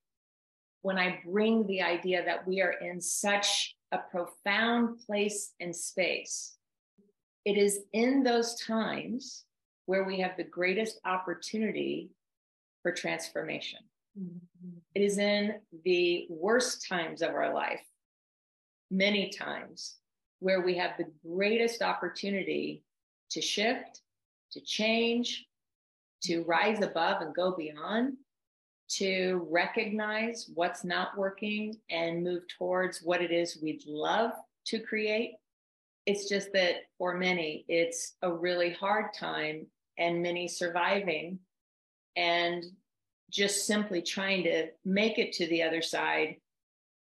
when 0.81 0.97
I 0.97 1.19
bring 1.25 1.67
the 1.67 1.81
idea 1.81 2.23
that 2.25 2.47
we 2.47 2.61
are 2.61 2.73
in 2.81 2.99
such 3.01 3.75
a 3.91 3.97
profound 3.97 4.99
place 5.05 5.53
and 5.59 5.75
space 5.75 6.57
it 7.45 7.57
is 7.57 7.81
in 7.93 8.23
those 8.23 8.55
times 8.55 9.45
where 9.85 10.03
we 10.03 10.19
have 10.19 10.37
the 10.37 10.43
greatest 10.43 10.99
opportunity 11.05 12.11
for 12.81 12.91
transformation. 12.91 13.79
Mm-hmm. 14.19 14.77
It 14.95 15.01
is 15.01 15.17
in 15.17 15.55
the 15.83 16.27
worst 16.29 16.87
times 16.87 17.21
of 17.21 17.31
our 17.31 17.53
life, 17.53 17.81
many 18.89 19.29
times, 19.29 19.95
where 20.39 20.61
we 20.61 20.77
have 20.77 20.91
the 20.97 21.11
greatest 21.27 21.81
opportunity 21.81 22.83
to 23.31 23.41
shift, 23.41 24.01
to 24.51 24.61
change, 24.61 25.47
to 26.23 26.43
rise 26.43 26.81
above 26.81 27.21
and 27.21 27.33
go 27.33 27.55
beyond, 27.55 28.13
to 28.97 29.47
recognize 29.49 30.49
what's 30.53 30.83
not 30.83 31.17
working 31.17 31.75
and 31.89 32.23
move 32.23 32.43
towards 32.57 33.01
what 33.01 33.21
it 33.21 33.31
is 33.31 33.59
we'd 33.61 33.83
love 33.85 34.31
to 34.65 34.79
create 34.79 35.35
it's 36.05 36.27
just 36.27 36.51
that 36.53 36.87
for 36.97 37.15
many, 37.15 37.65
it's 37.67 38.15
a 38.21 38.31
really 38.31 38.71
hard 38.71 39.13
time, 39.13 39.67
and 39.97 40.21
many 40.21 40.47
surviving 40.47 41.39
and 42.15 42.63
just 43.29 43.67
simply 43.67 44.01
trying 44.01 44.43
to 44.43 44.67
make 44.83 45.19
it 45.19 45.31
to 45.33 45.47
the 45.47 45.63
other 45.63 45.81
side, 45.81 46.37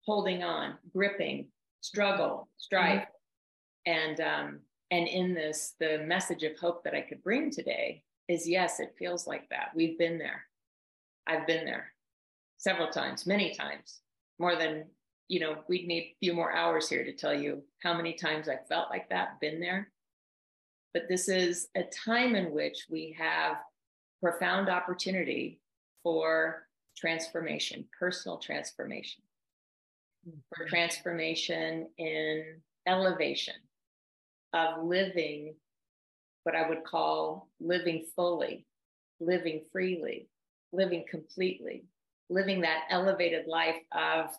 holding 0.05 0.43
on, 0.43 0.75
gripping, 0.93 1.47
struggle, 1.81 2.49
strive. 2.57 3.01
Mm-hmm. 3.01 3.91
And 3.91 4.21
um, 4.21 4.59
and 4.91 5.07
in 5.07 5.33
this, 5.33 5.75
the 5.79 5.99
message 5.99 6.43
of 6.43 6.57
hope 6.57 6.83
that 6.83 6.93
I 6.93 7.01
could 7.01 7.23
bring 7.23 7.51
today 7.51 8.03
is 8.27 8.47
yes, 8.47 8.79
it 8.79 8.95
feels 8.99 9.25
like 9.25 9.47
that. 9.49 9.69
We've 9.73 9.97
been 9.97 10.17
there. 10.17 10.45
I've 11.27 11.47
been 11.47 11.65
there 11.65 11.93
several 12.57 12.89
times, 12.89 13.25
many 13.25 13.53
times, 13.53 14.01
more 14.39 14.55
than 14.55 14.85
you 15.29 15.39
know, 15.39 15.57
we'd 15.69 15.87
need 15.87 16.01
a 16.01 16.15
few 16.19 16.33
more 16.33 16.51
hours 16.51 16.89
here 16.89 17.05
to 17.05 17.13
tell 17.13 17.33
you 17.33 17.63
how 17.83 17.93
many 17.93 18.13
times 18.13 18.49
I 18.49 18.57
felt 18.67 18.89
like 18.89 19.09
that, 19.09 19.39
been 19.39 19.61
there. 19.61 19.91
But 20.91 21.03
this 21.07 21.29
is 21.29 21.67
a 21.77 21.83
time 21.83 22.35
in 22.35 22.51
which 22.51 22.87
we 22.89 23.15
have 23.17 23.57
profound 24.21 24.69
opportunity 24.69 25.61
for 26.03 26.63
transformation, 26.97 27.85
personal 27.97 28.39
transformation, 28.39 29.21
for 30.25 30.63
mm-hmm. 30.63 30.69
transformation 30.69 31.87
in 31.99 32.59
elevation 32.87 33.53
of 34.53 34.83
living 34.83 35.53
what 36.43 36.55
I 36.55 36.67
would 36.67 36.83
call 36.83 37.49
living 37.59 38.07
fully, 38.15 38.65
living 39.19 39.61
freely, 39.71 40.27
living 40.71 41.05
completely, 41.09 41.85
living 42.29 42.61
that 42.61 42.83
elevated 42.89 43.47
life 43.47 43.81
of 43.91 44.29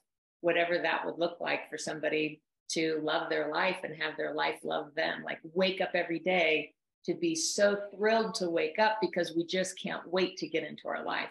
whatever 0.41 0.79
that 0.79 1.05
would 1.05 1.19
look 1.19 1.41
like 1.41 1.69
for 1.69 1.79
somebody 1.79 2.41
to 2.71 3.01
love 3.03 3.29
their 3.29 3.51
life 3.51 3.79
and 3.83 4.01
have 4.01 4.17
their 4.17 4.33
life 4.33 4.59
love 4.63 4.95
them. 4.95 5.23
Like 5.25 5.41
wake 5.55 5.81
up 5.81 5.91
every 5.95 6.21
day 6.21 6.73
to 7.05 7.15
be 7.15 7.35
so 7.35 7.77
thrilled 7.95 8.35
to 8.35 8.51
wake 8.51 8.79
up 8.79 8.99
because 9.01 9.35
we 9.35 9.45
just 9.45 9.79
can't 9.79 10.07
wait 10.07 10.37
to 10.39 10.47
get 10.47 10.65
into 10.65 10.89
our 10.89 11.05
life. 11.05 11.31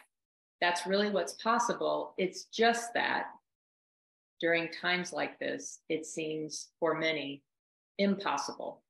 That's 0.62 0.86
really 0.86 1.10
what's 1.10 1.34
possible. 1.34 2.14
It's 2.18 2.46
just 2.46 2.94
that 2.94 3.28
during 4.42 4.70
times 4.70 5.14
like 5.14 5.40
this, 5.40 5.80
it 5.90 6.06
seems 6.06 6.70
for 6.80 6.96
many 6.96 7.44
impossible. 7.98 8.82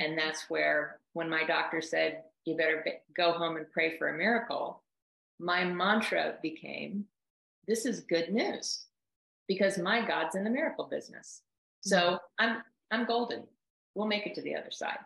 And 0.00 0.18
that's 0.18 0.48
where, 0.48 1.00
when 1.14 1.30
my 1.30 1.44
doctor 1.44 1.80
said, 1.80 2.22
you 2.44 2.56
better 2.56 2.84
go 3.16 3.32
home 3.32 3.56
and 3.56 3.70
pray 3.72 3.96
for 3.98 4.08
a 4.08 4.18
miracle, 4.18 4.82
my 5.38 5.64
mantra 5.64 6.34
became, 6.42 7.04
this 7.66 7.84
is 7.84 8.00
good 8.00 8.32
news 8.32 8.86
because 9.48 9.78
my 9.78 10.06
God's 10.06 10.34
in 10.34 10.44
the 10.44 10.50
miracle 10.50 10.88
business. 10.90 11.42
So 11.80 11.96
mm-hmm. 11.96 12.16
I'm 12.38 12.62
I'm 12.90 13.06
golden. 13.06 13.44
We'll 13.94 14.06
make 14.06 14.26
it 14.26 14.34
to 14.36 14.42
the 14.42 14.54
other 14.54 14.70
side. 14.70 14.98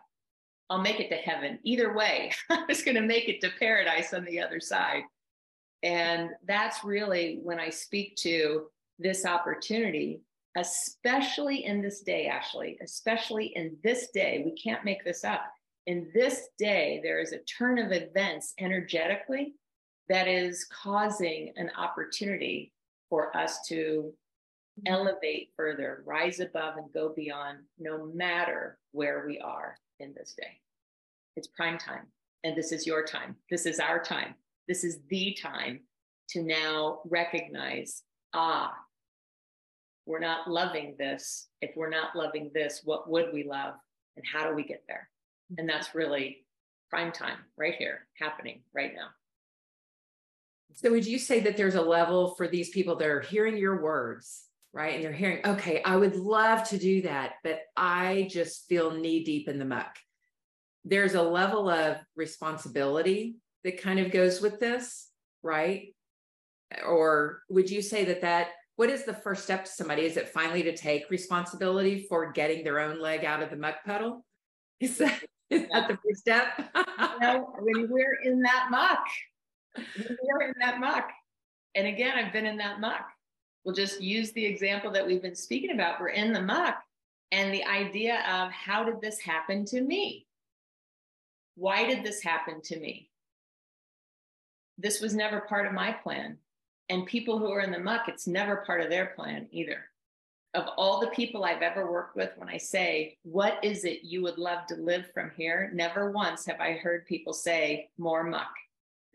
I'll 0.69 0.81
make 0.81 0.99
it 0.99 1.09
to 1.09 1.15
heaven. 1.15 1.59
Either 1.63 1.93
way, 1.93 2.31
I'm 2.49 2.67
just 2.67 2.85
going 2.85 2.95
to 2.95 3.01
make 3.01 3.27
it 3.27 3.41
to 3.41 3.49
paradise 3.59 4.13
on 4.13 4.23
the 4.25 4.39
other 4.39 4.59
side. 4.59 5.03
And 5.83 6.29
that's 6.47 6.83
really 6.83 7.39
when 7.41 7.59
I 7.59 7.69
speak 7.69 8.15
to 8.17 8.67
this 8.99 9.25
opportunity, 9.25 10.21
especially 10.55 11.65
in 11.65 11.81
this 11.81 12.01
day, 12.01 12.29
Ashly, 12.31 12.77
especially 12.83 13.47
in 13.55 13.75
this 13.83 14.09
day. 14.11 14.43
We 14.45 14.51
can't 14.51 14.85
make 14.85 15.03
this 15.03 15.23
up. 15.23 15.41
In 15.87 16.11
this 16.13 16.49
day, 16.59 16.99
there 17.03 17.19
is 17.19 17.33
a 17.33 17.39
turn 17.39 17.79
of 17.79 17.91
events 17.91 18.53
energetically 18.59 19.55
that 20.09 20.27
is 20.27 20.65
causing 20.65 21.53
an 21.55 21.71
opportunity 21.77 22.73
for 23.09 23.35
us 23.35 23.65
to 23.67 24.13
elevate 24.85 25.49
further, 25.55 26.03
rise 26.05 26.39
above, 26.39 26.77
and 26.77 26.91
go 26.93 27.13
beyond 27.15 27.59
no 27.79 28.05
matter 28.13 28.77
where 28.91 29.25
we 29.27 29.39
are 29.39 29.77
in 29.99 30.13
this 30.15 30.33
day. 30.37 30.59
It's 31.35 31.47
prime 31.47 31.77
time, 31.77 32.07
and 32.43 32.55
this 32.55 32.71
is 32.71 32.87
your 32.87 33.03
time. 33.03 33.35
This 33.49 33.65
is 33.65 33.79
our 33.79 34.01
time. 34.01 34.35
This 34.67 34.83
is 34.83 34.99
the 35.09 35.37
time 35.41 35.81
to 36.29 36.41
now 36.41 37.01
recognize 37.05 38.03
ah, 38.33 38.73
we're 40.05 40.19
not 40.19 40.49
loving 40.49 40.95
this. 40.97 41.47
If 41.61 41.71
we're 41.75 41.89
not 41.89 42.15
loving 42.15 42.51
this, 42.53 42.81
what 42.83 43.09
would 43.09 43.33
we 43.33 43.43
love? 43.43 43.75
And 44.17 44.25
how 44.25 44.47
do 44.47 44.55
we 44.55 44.63
get 44.63 44.83
there? 44.87 45.09
And 45.57 45.67
that's 45.69 45.95
really 45.95 46.45
prime 46.89 47.11
time 47.11 47.37
right 47.57 47.75
here, 47.75 48.07
happening 48.17 48.61
right 48.73 48.93
now. 48.95 49.07
So, 50.73 50.91
would 50.91 51.05
you 51.05 51.19
say 51.19 51.39
that 51.41 51.57
there's 51.57 51.75
a 51.75 51.81
level 51.81 52.35
for 52.35 52.47
these 52.47 52.69
people 52.69 52.95
that 52.97 53.07
are 53.07 53.21
hearing 53.21 53.57
your 53.57 53.81
words 53.81 54.45
right? 54.73 54.95
And 54.95 55.03
they're 55.03 55.11
hearing, 55.11 55.45
okay, 55.45 55.81
I 55.83 55.95
would 55.95 56.15
love 56.15 56.67
to 56.69 56.77
do 56.77 57.01
that, 57.03 57.33
but 57.43 57.61
I 57.75 58.27
just 58.29 58.67
feel 58.67 58.91
knee 58.91 59.23
deep 59.23 59.47
in 59.47 59.59
the 59.59 59.65
muck. 59.65 59.97
There's 60.85 61.13
a 61.13 61.21
level 61.21 61.69
of 61.69 61.97
responsibility 62.15 63.35
that 63.63 63.81
kind 63.81 63.99
of 63.99 64.11
goes 64.11 64.41
with 64.41 64.59
this, 64.59 65.09
right? 65.43 65.93
Or 66.85 67.41
would 67.49 67.69
you 67.69 67.81
say 67.81 68.05
that 68.05 68.21
that 68.21 68.49
what 68.77 68.89
is 68.89 69.03
the 69.03 69.13
first 69.13 69.43
step 69.43 69.65
to 69.65 69.71
somebody? 69.71 70.05
Is 70.05 70.17
it 70.17 70.29
finally 70.29 70.63
to 70.63 70.75
take 70.75 71.09
responsibility 71.09 72.07
for 72.09 72.31
getting 72.31 72.63
their 72.63 72.79
own 72.79 72.99
leg 72.99 73.25
out 73.25 73.43
of 73.43 73.49
the 73.51 73.57
muck 73.57 73.83
puddle? 73.85 74.25
Is 74.79 74.97
that 74.97 75.21
is 75.49 75.67
that 75.71 75.89
the 75.89 75.97
first 76.03 76.21
step? 76.21 76.47
no, 77.21 77.53
when 77.59 77.91
we're 77.91 78.19
in 78.23 78.41
that 78.41 78.69
muck, 78.71 79.05
we're 79.77 80.47
in 80.47 80.53
that 80.59 80.79
muck. 80.79 81.09
And 81.75 81.87
again, 81.87 82.17
I've 82.17 82.33
been 82.33 82.45
in 82.45 82.57
that 82.57 82.79
muck 82.79 83.07
we'll 83.63 83.75
just 83.75 84.01
use 84.01 84.31
the 84.31 84.45
example 84.45 84.91
that 84.91 85.05
we've 85.05 85.21
been 85.21 85.35
speaking 85.35 85.71
about. 85.71 85.99
We're 85.99 86.09
in 86.09 86.33
the 86.33 86.41
muck, 86.41 86.81
and 87.31 87.53
the 87.53 87.65
idea 87.65 88.23
of 88.29 88.51
how 88.51 88.83
did 88.83 89.01
this 89.01 89.19
happen 89.19 89.65
to 89.65 89.81
me? 89.81 90.25
Why 91.55 91.85
did 91.85 92.03
this 92.03 92.23
happen 92.23 92.61
to 92.63 92.79
me? 92.79 93.09
This 94.77 95.01
was 95.01 95.13
never 95.13 95.41
part 95.41 95.67
of 95.67 95.73
my 95.73 95.91
plan. 95.91 96.37
And 96.89 97.05
people 97.05 97.37
who 97.37 97.51
are 97.51 97.61
in 97.61 97.71
the 97.71 97.79
muck, 97.79 98.07
it's 98.07 98.27
never 98.27 98.57
part 98.57 98.81
of 98.81 98.89
their 98.89 99.07
plan 99.07 99.47
either. 99.51 99.85
Of 100.53 100.67
all 100.75 100.99
the 100.99 101.07
people 101.07 101.45
I've 101.45 101.61
ever 101.61 101.89
worked 101.89 102.17
with, 102.17 102.31
when 102.35 102.49
I 102.49 102.57
say, 102.57 103.17
What 103.23 103.63
is 103.63 103.85
it 103.85 104.03
you 104.03 104.21
would 104.23 104.37
love 104.37 104.65
to 104.67 104.75
live 104.75 105.09
from 105.13 105.31
here? 105.37 105.71
Never 105.73 106.11
once 106.11 106.45
have 106.45 106.59
I 106.59 106.73
heard 106.73 107.05
people 107.05 107.31
say, 107.31 107.89
More 107.97 108.23
muck, 108.23 108.51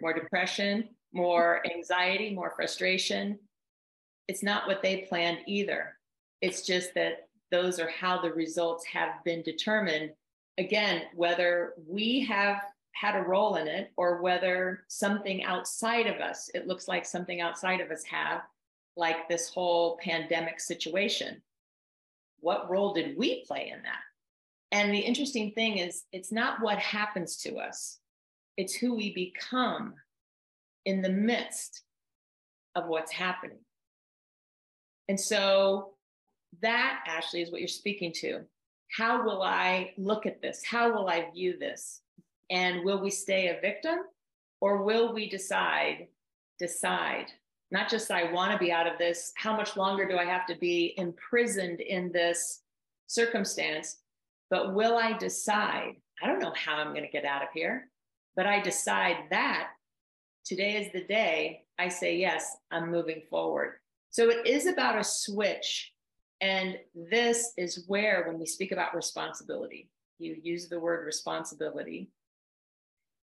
more 0.01 0.13
depression, 0.13 0.89
more 1.13 1.63
anxiety, 1.73 2.35
more 2.35 2.53
frustration, 2.55 3.39
it's 4.29 4.43
not 4.43 4.67
what 4.67 4.83
they 4.83 5.07
planned 5.09 5.39
either. 5.47 5.99
It's 6.41 6.67
just 6.67 6.95
that 6.95 7.29
those 7.51 7.79
are 7.79 7.89
how 7.89 8.21
the 8.21 8.33
results 8.33 8.85
have 8.87 9.23
been 9.25 9.43
determined. 9.43 10.11
Again, 10.59 11.03
whether 11.15 11.75
we 11.87 12.25
have 12.25 12.61
had 12.93 13.15
a 13.15 13.23
role 13.23 13.57
in 13.57 13.69
it 13.69 13.93
or 13.97 14.21
whether 14.23 14.85
something 14.89 15.45
outside 15.45 16.07
of 16.07 16.21
us, 16.21 16.51
it 16.55 16.67
looks 16.67 16.89
like 16.89 17.05
something 17.05 17.41
outside 17.41 17.81
of 17.81 17.91
us 17.91 18.03
have, 18.05 18.43
like 18.97 19.29
this 19.29 19.49
whole 19.49 19.99
pandemic 20.03 20.59
situation. 20.59 21.43
what 22.41 22.71
role 22.71 22.93
did 22.95 23.17
we 23.17 23.45
play 23.45 23.73
in 23.75 23.83
that? 23.83 24.01
And 24.73 24.93
the 24.93 24.99
interesting 24.99 25.53
thing 25.53 25.79
is, 25.79 26.05
it's 26.13 26.33
not 26.33 26.61
what 26.61 26.79
happens 26.79 27.37
to 27.39 27.57
us, 27.57 27.99
it's 28.57 28.75
who 28.75 28.95
we 28.95 29.13
become 29.15 29.95
in 30.85 31.03
the 31.03 31.11
midst 31.11 31.83
of 32.75 32.87
what's 32.87 33.13
happening. 33.13 33.59
And 35.09 35.19
so 35.19 35.95
that, 36.63 37.05
Ashly, 37.07 37.43
is 37.43 37.51
what 37.51 37.61
you're 37.61 37.69
speaking 37.69 38.13
to. 38.21 38.41
How 38.97 39.25
will 39.25 39.43
I 39.43 39.93
look 39.99 40.27
at 40.27 40.41
this? 40.41 40.65
How 40.65 40.93
will 40.93 41.09
I 41.09 41.31
view 41.33 41.59
this? 41.59 42.01
And 42.51 42.85
will 42.85 43.01
we 43.01 43.11
stay 43.11 43.49
a 43.49 43.61
victim 43.61 43.99
or 44.61 44.83
will 44.83 45.13
we 45.13 45.29
decide, 45.29 46.07
decide, 46.59 47.27
not 47.71 47.91
just 47.91 48.11
I 48.11 48.33
want 48.33 48.53
to 48.53 48.59
be 48.59 48.71
out 48.71 48.87
of 48.87 48.99
this, 48.99 49.33
how 49.37 49.57
much 49.57 49.77
longer 49.77 50.07
do 50.09 50.17
I 50.17 50.25
have 50.25 50.47
to 50.47 50.55
be 50.55 50.95
imprisoned 50.97 51.81
in 51.81 52.13
this 52.13 52.63
circumstance? 53.09 53.97
But 54.51 54.75
will 54.75 54.97
I 54.97 55.19
decide, 55.19 55.97
I 56.23 56.27
don't 56.27 56.39
know 56.39 56.55
how 56.57 56.77
I'm 56.77 56.93
going 56.93 57.03
to 57.03 57.11
get 57.11 57.25
out 57.25 57.43
of 57.43 57.49
here, 57.53 57.89
but 58.37 58.47
I 58.47 58.61
decide 58.61 59.17
that 59.31 59.69
today 60.45 60.77
is 60.77 60.93
the 60.93 61.05
day 61.05 61.65
I 61.79 61.89
say, 61.89 62.17
yes, 62.17 62.57
I'm 62.71 62.91
moving 62.91 63.23
forward. 63.29 63.75
So 64.11 64.31
it 64.31 64.47
is 64.47 64.67
about 64.67 64.99
a 64.99 65.05
switch. 65.05 65.93
And 66.41 66.77
this 66.95 67.53
is 67.57 67.85
where, 67.87 68.25
when 68.27 68.39
we 68.39 68.47
speak 68.47 68.73
about 68.73 68.95
responsibility, 68.95 69.91
you 70.19 70.37
use 70.43 70.69
the 70.69 70.81
word 70.81 71.05
responsibility. 71.05 72.11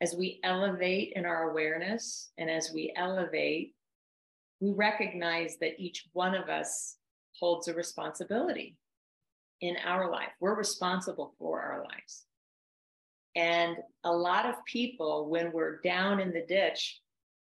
As 0.00 0.14
we 0.14 0.40
elevate 0.44 1.12
in 1.16 1.24
our 1.24 1.50
awareness 1.50 2.30
and 2.36 2.50
as 2.50 2.70
we 2.72 2.92
elevate, 2.96 3.74
we 4.60 4.72
recognize 4.72 5.56
that 5.60 5.80
each 5.80 6.06
one 6.12 6.34
of 6.34 6.48
us 6.48 6.96
holds 7.38 7.68
a 7.68 7.74
responsibility 7.74 8.76
in 9.60 9.76
our 9.84 10.10
life. 10.10 10.30
We're 10.40 10.54
responsible 10.54 11.34
for 11.38 11.60
our 11.60 11.80
lives. 11.80 12.24
And 13.36 13.76
a 14.02 14.10
lot 14.10 14.46
of 14.46 14.64
people, 14.64 15.28
when 15.28 15.52
we're 15.52 15.80
down 15.82 16.20
in 16.20 16.32
the 16.32 16.44
ditch, 16.48 17.00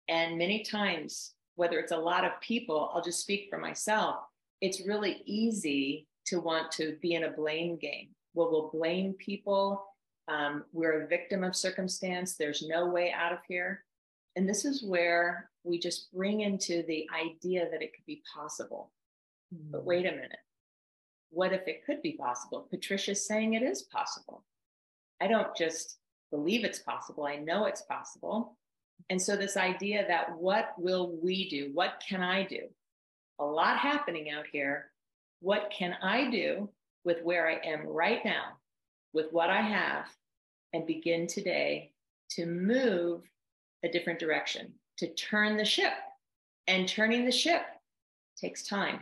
and 0.09 0.37
many 0.37 0.63
times, 0.63 1.35
whether 1.55 1.79
it's 1.79 1.91
a 1.91 1.97
lot 1.97 2.25
of 2.25 2.31
people, 2.41 2.91
I'll 2.93 3.03
just 3.03 3.21
speak 3.21 3.47
for 3.49 3.59
myself, 3.59 4.17
it's 4.59 4.87
really 4.87 5.21
easy 5.25 6.07
to 6.25 6.39
want 6.39 6.71
to 6.73 6.97
be 7.01 7.13
in 7.13 7.25
a 7.25 7.31
blame 7.31 7.77
game. 7.77 8.09
Well, 8.33 8.49
we'll 8.51 8.71
blame 8.73 9.13
people. 9.13 9.85
Um, 10.27 10.65
we're 10.73 11.03
a 11.03 11.07
victim 11.07 11.43
of 11.43 11.55
circumstance. 11.55 12.35
There's 12.35 12.65
no 12.67 12.87
way 12.87 13.11
out 13.11 13.31
of 13.31 13.39
here. 13.47 13.83
And 14.35 14.49
this 14.49 14.65
is 14.65 14.83
where 14.83 15.49
we 15.63 15.79
just 15.79 16.11
bring 16.11 16.41
into 16.41 16.83
the 16.87 17.07
idea 17.15 17.67
that 17.71 17.81
it 17.81 17.93
could 17.93 18.05
be 18.05 18.21
possible. 18.35 18.91
Mm-hmm. 19.53 19.71
But 19.71 19.85
wait 19.85 20.05
a 20.05 20.11
minute. 20.11 20.39
What 21.29 21.53
if 21.53 21.67
it 21.67 21.85
could 21.85 22.01
be 22.01 22.13
possible? 22.13 22.67
Patricia's 22.69 23.27
saying 23.27 23.53
it 23.53 23.63
is 23.63 23.83
possible. 23.83 24.43
I 25.21 25.27
don't 25.27 25.55
just 25.55 25.97
believe 26.31 26.63
it's 26.63 26.79
possible, 26.79 27.25
I 27.25 27.37
know 27.37 27.65
it's 27.65 27.81
possible. 27.81 28.57
And 29.09 29.21
so, 29.21 29.35
this 29.35 29.57
idea 29.57 30.05
that 30.07 30.37
what 30.37 30.73
will 30.77 31.17
we 31.21 31.49
do? 31.49 31.71
What 31.73 32.01
can 32.07 32.21
I 32.21 32.43
do? 32.43 32.67
A 33.39 33.45
lot 33.45 33.77
happening 33.77 34.31
out 34.31 34.45
here. 34.51 34.91
What 35.39 35.71
can 35.71 35.95
I 36.01 36.29
do 36.29 36.69
with 37.05 37.21
where 37.23 37.47
I 37.47 37.59
am 37.63 37.85
right 37.85 38.25
now, 38.25 38.57
with 39.13 39.31
what 39.31 39.49
I 39.49 39.61
have, 39.61 40.05
and 40.73 40.85
begin 40.85 41.27
today 41.27 41.91
to 42.31 42.45
move 42.47 43.21
a 43.83 43.89
different 43.89 44.19
direction, 44.19 44.73
to 44.97 45.13
turn 45.13 45.57
the 45.57 45.65
ship? 45.65 45.93
And 46.67 46.87
turning 46.87 47.23
the 47.23 47.31
ship 47.31 47.61
takes 48.35 48.63
time. 48.63 48.99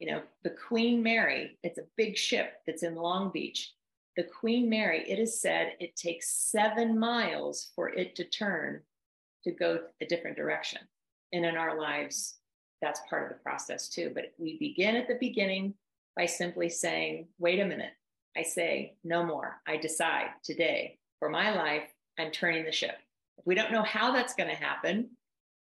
You 0.00 0.10
know, 0.10 0.22
the 0.42 0.50
Queen 0.50 1.02
Mary, 1.02 1.58
it's 1.62 1.78
a 1.78 1.86
big 1.96 2.16
ship 2.16 2.54
that's 2.66 2.82
in 2.82 2.96
Long 2.96 3.30
Beach. 3.30 3.72
The 4.16 4.24
Queen 4.24 4.68
Mary, 4.68 5.04
it 5.08 5.18
is 5.18 5.40
said 5.40 5.74
it 5.78 5.96
takes 5.96 6.30
seven 6.30 6.98
miles 6.98 7.70
for 7.74 7.88
it 7.88 8.16
to 8.16 8.24
turn 8.24 8.82
to 9.44 9.52
go 9.52 9.80
a 10.00 10.06
different 10.06 10.36
direction. 10.36 10.80
And 11.32 11.44
in 11.44 11.56
our 11.56 11.78
lives, 11.78 12.38
that's 12.82 13.00
part 13.08 13.24
of 13.24 13.28
the 13.28 13.42
process 13.42 13.88
too. 13.88 14.10
But 14.14 14.32
we 14.38 14.58
begin 14.58 14.96
at 14.96 15.06
the 15.06 15.18
beginning 15.20 15.74
by 16.16 16.26
simply 16.26 16.68
saying, 16.68 17.28
wait 17.38 17.60
a 17.60 17.64
minute. 17.64 17.92
I 18.36 18.42
say, 18.42 18.96
no 19.04 19.24
more. 19.24 19.60
I 19.66 19.76
decide 19.76 20.28
today 20.42 20.98
for 21.18 21.28
my 21.28 21.54
life, 21.54 21.84
I'm 22.18 22.30
turning 22.30 22.64
the 22.64 22.72
ship. 22.72 22.96
If 23.38 23.46
we 23.46 23.54
don't 23.54 23.72
know 23.72 23.82
how 23.82 24.12
that's 24.12 24.34
going 24.34 24.50
to 24.50 24.56
happen, 24.56 25.10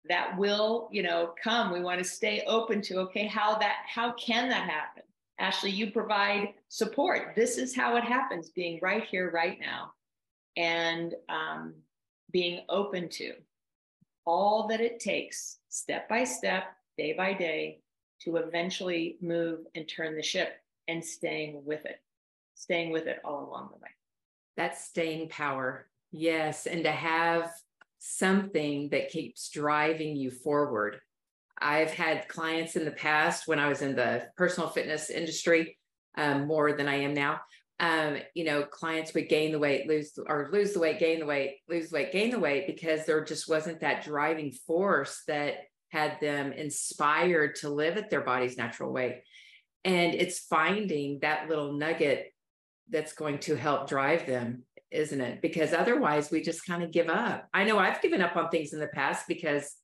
that 0.09 0.37
will, 0.37 0.89
you 0.91 1.03
know, 1.03 1.33
come. 1.43 1.71
We 1.71 1.81
want 1.81 1.99
to 1.99 2.03
stay 2.03 2.43
open 2.47 2.81
to, 2.83 2.99
okay, 3.01 3.27
how 3.27 3.57
that, 3.57 3.77
how 3.87 4.13
can 4.13 4.49
that 4.49 4.69
happen? 4.69 5.03
Ashly, 5.39 5.71
you 5.71 5.91
provide 5.91 6.53
support. 6.67 7.33
This 7.35 7.57
is 7.57 7.75
how 7.75 7.95
it 7.95 8.03
happens, 8.03 8.49
being 8.49 8.79
right 8.81 9.03
here, 9.03 9.29
right 9.31 9.57
now, 9.59 9.91
and 10.55 11.13
um, 11.29 11.75
being 12.31 12.61
open 12.69 13.09
to 13.09 13.33
all 14.25 14.67
that 14.67 14.81
it 14.81 14.99
takes, 14.99 15.59
step 15.69 16.09
by 16.09 16.23
step, 16.23 16.63
day 16.97 17.13
by 17.13 17.33
day, 17.33 17.81
to 18.21 18.37
eventually 18.37 19.17
move 19.21 19.59
and 19.75 19.87
turn 19.87 20.15
the 20.15 20.23
ship 20.23 20.55
and 20.87 21.03
staying 21.03 21.63
with 21.65 21.85
it, 21.85 22.01
staying 22.55 22.91
with 22.91 23.05
it 23.05 23.19
all 23.23 23.47
along 23.47 23.69
the 23.71 23.77
way. 23.77 23.89
That's 24.55 24.85
staying 24.85 25.29
power. 25.29 25.87
Yes. 26.11 26.65
And 26.65 26.83
to 26.83 26.91
have 26.91 27.51
something 27.99 28.89
that 28.89 29.09
keeps 29.09 29.49
driving 29.49 30.15
you 30.15 30.31
forward. 30.31 30.99
I've 31.59 31.91
had 31.91 32.27
clients 32.27 32.75
in 32.75 32.85
the 32.85 32.91
past 32.91 33.47
when 33.47 33.59
I 33.59 33.67
was 33.67 33.81
in 33.81 33.95
the 33.95 34.27
personal 34.35 34.69
fitness 34.69 35.09
industry 35.09 35.77
um, 36.17 36.47
more 36.47 36.73
than 36.73 36.87
I 36.87 36.95
am 36.95 37.13
now 37.13 37.39
um, 37.79 38.17
you 38.33 38.43
know, 38.43 38.63
clients 38.63 39.13
would 39.13 39.29
gain 39.29 39.51
the 39.51 39.59
weight, 39.59 39.87
lose 39.87 40.17
or 40.27 40.49
lose 40.51 40.73
the 40.73 40.79
weight, 40.79 40.99
gain 40.99 41.19
the 41.19 41.25
weight, 41.25 41.57
lose 41.69 41.91
weight, 41.91 42.11
gain 42.11 42.31
the 42.31 42.39
weight 42.39 42.65
because 42.65 43.05
there 43.05 43.23
just 43.23 43.47
wasn't 43.47 43.81
that 43.81 44.03
driving 44.03 44.51
force 44.51 45.23
that 45.27 45.55
had 45.89 46.19
them 46.19 46.51
inspired 46.51 47.55
to 47.55 47.69
live 47.69 47.97
at 47.97 48.09
their 48.09 48.21
body's 48.21 48.57
natural 48.57 48.91
weight. 48.91 49.21
And 49.85 50.15
it's 50.15 50.39
finding 50.39 51.19
that 51.21 51.47
little 51.49 51.73
nugget 51.73 52.33
that's 52.89 53.13
going 53.13 53.39
to 53.39 53.55
help 53.55 53.87
drive 53.87 54.25
them, 54.25 54.63
isn't 54.89 55.21
it? 55.21 55.41
Because 55.41 55.71
otherwise 55.71 56.31
we 56.31 56.41
just 56.41 56.65
kind 56.65 56.81
of 56.81 56.91
give 56.91 57.09
up. 57.09 57.47
I 57.53 57.63
know 57.63 57.77
I've 57.77 58.01
given 58.01 58.21
up 58.21 58.35
on 58.35 58.49
things 58.49 58.73
in 58.73 58.79
the 58.79 58.87
past 58.87 59.27
because 59.27 59.75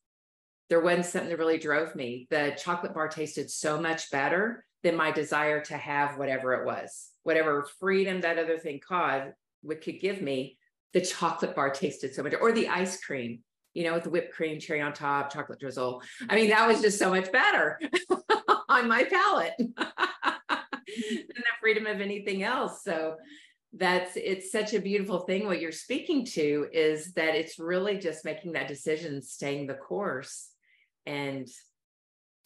there 0.69 0.81
wasn't 0.81 1.05
something 1.05 1.29
that 1.29 1.39
really 1.39 1.59
drove 1.59 1.95
me. 1.95 2.27
The 2.29 2.55
chocolate 2.57 2.93
bar 2.93 3.07
tasted 3.07 3.49
so 3.51 3.79
much 3.79 4.09
better 4.11 4.65
than 4.83 4.95
my 4.95 5.11
desire 5.11 5.61
to 5.65 5.77
have 5.77 6.17
whatever 6.17 6.53
it 6.53 6.65
was. 6.65 7.09
Whatever 7.23 7.67
freedom 7.79 8.21
that 8.21 8.39
other 8.39 8.57
thing 8.57 8.79
caused 8.85 9.33
what 9.61 9.81
could 9.81 9.99
give 9.99 10.21
me 10.21 10.57
the 10.93 11.01
chocolate 11.01 11.55
bar 11.55 11.69
tasted 11.71 12.13
so 12.13 12.21
much 12.21 12.33
or 12.39 12.51
the 12.51 12.67
ice 12.67 13.01
cream 13.03 13.39
you 13.73 13.83
know 13.83 13.93
with 13.93 14.03
the 14.03 14.09
whipped 14.09 14.33
cream 14.33 14.59
cherry 14.59 14.81
on 14.81 14.93
top 14.93 15.33
chocolate 15.33 15.59
drizzle. 15.59 16.01
I 16.29 16.35
mean 16.35 16.49
that 16.49 16.67
was 16.67 16.81
just 16.81 16.99
so 16.99 17.09
much 17.09 17.31
better 17.31 17.79
on 18.69 18.87
my 18.87 19.03
palate 19.03 19.53
than 19.57 19.73
the 19.77 21.43
freedom 21.59 21.87
of 21.87 22.01
anything 22.01 22.43
else. 22.43 22.83
So 22.83 23.15
that's 23.75 24.11
it's 24.15 24.51
such 24.51 24.75
a 24.75 24.79
beautiful 24.79 25.19
thing 25.21 25.47
what 25.47 25.59
you're 25.59 25.71
speaking 25.71 26.23
to 26.23 26.67
is 26.71 27.13
that 27.13 27.33
it's 27.33 27.57
really 27.57 27.97
just 27.97 28.23
making 28.23 28.51
that 28.51 28.67
decision 28.67 29.21
staying 29.21 29.65
the 29.65 29.73
course 29.73 30.52
and 31.05 31.47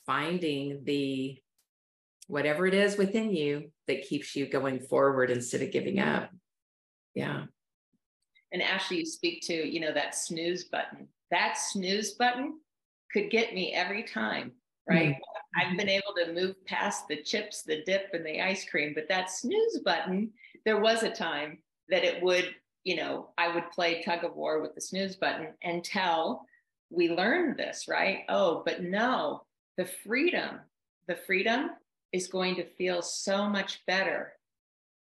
finding 0.06 0.84
the 0.84 1.38
whatever 2.28 2.68
it 2.68 2.74
is 2.74 2.98
within 2.98 3.34
you 3.34 3.72
that 3.88 4.08
keeps 4.08 4.36
you 4.36 4.48
going 4.48 4.80
forward 4.80 5.30
instead 5.30 5.62
of 5.62 5.72
giving 5.72 6.00
up. 6.00 6.30
Yeah. 7.14 7.44
And 8.52 8.62
Ashly, 8.62 8.98
you 8.98 9.06
speak 9.06 9.42
to, 9.44 9.54
you 9.54 9.80
know, 9.80 9.94
that 9.94 10.16
snooze 10.16 10.66
button. 10.66 11.08
That 11.32 11.58
snooze 11.58 12.12
button 12.14 12.60
could 13.12 13.30
get 13.30 13.54
me 13.54 13.74
every 13.74 14.04
time, 14.04 14.52
right? 14.90 15.16
Mm-hmm. 15.16 15.72
I've 15.72 15.78
been 15.78 15.90
able 15.90 16.14
to 16.18 16.34
move 16.34 16.64
past 16.66 17.08
the 17.08 17.22
chips, 17.22 17.64
the 17.64 17.84
dip, 17.86 18.10
and 18.14 18.26
the 18.26 18.42
ice 18.42 18.70
cream, 18.70 18.94
but 18.94 19.10
that 19.10 19.32
snooze 19.32 19.80
button, 19.84 20.32
there 20.66 20.80
was 20.80 21.04
a 21.04 21.10
time 21.10 21.60
that 21.90 22.04
it 22.04 22.22
would, 22.22 22.54
you 22.84 22.96
know, 22.96 23.30
I 23.38 23.54
would 23.54 23.72
play 23.72 24.04
tug 24.04 24.24
of 24.24 24.36
war 24.36 24.62
with 24.62 24.76
the 24.76 24.82
snooze 24.82 25.16
button 25.16 25.48
until 25.64 26.42
we 26.90 27.10
learned 27.10 27.58
this, 27.58 27.88
right? 27.88 28.20
Oh, 28.30 28.64
but 28.66 28.82
no, 28.82 29.44
the 29.78 29.86
freedom, 29.86 30.60
the 31.08 31.16
freedom 31.16 31.72
is 32.14 32.28
going 32.28 32.56
to 32.56 32.66
feel 32.76 33.02
so 33.02 33.48
much 33.50 33.86
better 33.86 34.34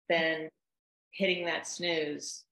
than 0.09 0.49
hitting 1.11 1.45
that 1.45 1.67
snooze 1.67 2.43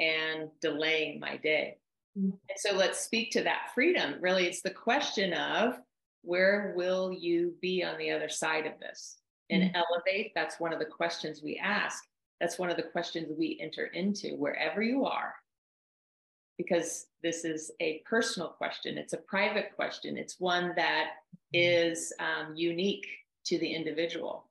and 0.00 0.48
delaying 0.60 1.20
my 1.20 1.36
day. 1.36 1.78
Mm-hmm. 2.18 2.30
And 2.30 2.58
so 2.58 2.74
let's 2.74 3.00
speak 3.00 3.30
to 3.32 3.42
that 3.42 3.70
freedom. 3.74 4.14
Really, 4.20 4.46
it's 4.46 4.62
the 4.62 4.70
question 4.70 5.32
of 5.32 5.78
where 6.22 6.72
will 6.76 7.12
you 7.12 7.54
be 7.60 7.84
on 7.84 7.98
the 7.98 8.10
other 8.10 8.28
side 8.28 8.66
of 8.66 8.78
this? 8.80 9.18
And 9.50 9.62
mm-hmm. 9.62 9.76
elevate, 9.76 10.32
that's 10.34 10.58
one 10.58 10.72
of 10.72 10.78
the 10.78 10.84
questions 10.84 11.42
we 11.42 11.60
ask. 11.62 12.02
That's 12.40 12.58
one 12.58 12.70
of 12.70 12.76
the 12.76 12.82
questions 12.82 13.28
we 13.36 13.58
enter 13.60 13.86
into 13.86 14.36
wherever 14.36 14.82
you 14.82 15.04
are, 15.04 15.34
because 16.58 17.06
this 17.22 17.44
is 17.44 17.70
a 17.80 18.02
personal 18.06 18.48
question. 18.48 18.96
It's 18.98 19.12
a 19.12 19.18
private 19.18 19.74
question. 19.74 20.16
It's 20.16 20.38
one 20.38 20.72
that 20.76 21.10
mm-hmm. 21.54 22.24
um, 22.24 22.54
unique 22.54 23.06
to 23.46 23.58
the 23.58 23.72
individual. 23.74 24.48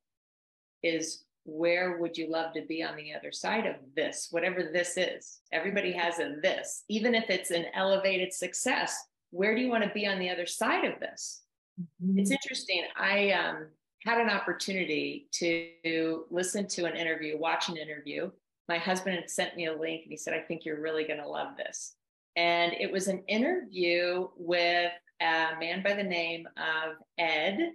is 0.84 1.24
where 1.46 1.98
would 1.98 2.18
you 2.18 2.30
love 2.30 2.54
to 2.54 2.62
be 2.62 2.84
on 2.84 2.96
the 2.96 3.14
other 3.14 3.32
side 3.32 3.66
of 3.66 3.76
this, 3.96 4.30
whatever 4.32 4.64
this 4.64 4.98
is? 4.98 5.40
Everybody 5.52 5.92
has 5.92 6.20
a 6.20 6.38
this, 6.42 6.84
even 6.90 7.14
if 7.16 7.30
it's 7.30 7.52
an 7.52 7.66
elevated 7.74 8.34
success. 8.34 8.96
Where 9.32 9.56
do 9.56 9.62
you 9.62 9.70
want 9.70 9.84
to 9.84 9.90
be 9.90 10.08
on 10.08 10.20
the 10.20 10.30
other 10.30 10.46
side 10.46 10.86
of 10.86 11.00
this? 11.00 11.42
Mm-hmm. 11.82 12.20
It's 12.20 12.32
interesting. 12.32 12.84
I 12.96 13.32
um, 13.32 13.68
had 14.06 14.20
an 14.20 14.30
opportunity 14.30 15.28
to 15.34 16.26
listen 16.30 16.68
to 16.68 16.86
an 16.86 16.96
interview, 16.96 17.38
watch 17.38 17.70
an 17.70 17.78
interview. 17.78 18.32
My 18.70 18.78
husband 18.78 19.16
had 19.16 19.30
sent 19.30 19.56
me 19.56 19.66
a 19.68 19.78
link 19.78 20.04
and 20.04 20.12
he 20.12 20.18
said, 20.18 20.34
I 20.34 20.40
think 20.40 20.66
you're 20.66 20.82
really 20.82 21.06
going 21.06 21.20
to 21.20 21.28
love 21.28 21.58
this. 21.58 21.96
And 22.36 22.74
it 22.74 22.92
was 22.92 23.08
an 23.08 23.24
interview 23.28 24.28
with 24.38 24.92
a 25.22 25.50
man 25.60 25.84
by 25.84 25.94
the 25.94 26.04
name 26.04 26.48
of 26.58 26.96
Ed, 27.18 27.74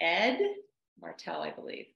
Ed 0.00 0.40
Martell, 1.00 1.42
I 1.42 1.50
believe, 1.50 1.86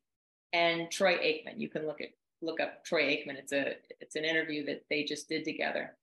and 0.53 0.91
Troy 0.91 1.17
Aikman. 1.17 1.59
You 1.61 1.69
can 1.69 1.87
look 1.87 2.01
at 2.01 2.09
look 2.43 2.61
up 2.61 2.85
Troy 2.85 3.03
Aikman. 3.03 3.37
It's 3.37 3.53
a 3.53 3.75
it's 4.01 4.17
an 4.17 4.25
interview 4.25 4.67
that 4.67 4.83
they 4.91 5.05
just 5.05 5.29
did 5.29 5.45
together. 5.45 5.97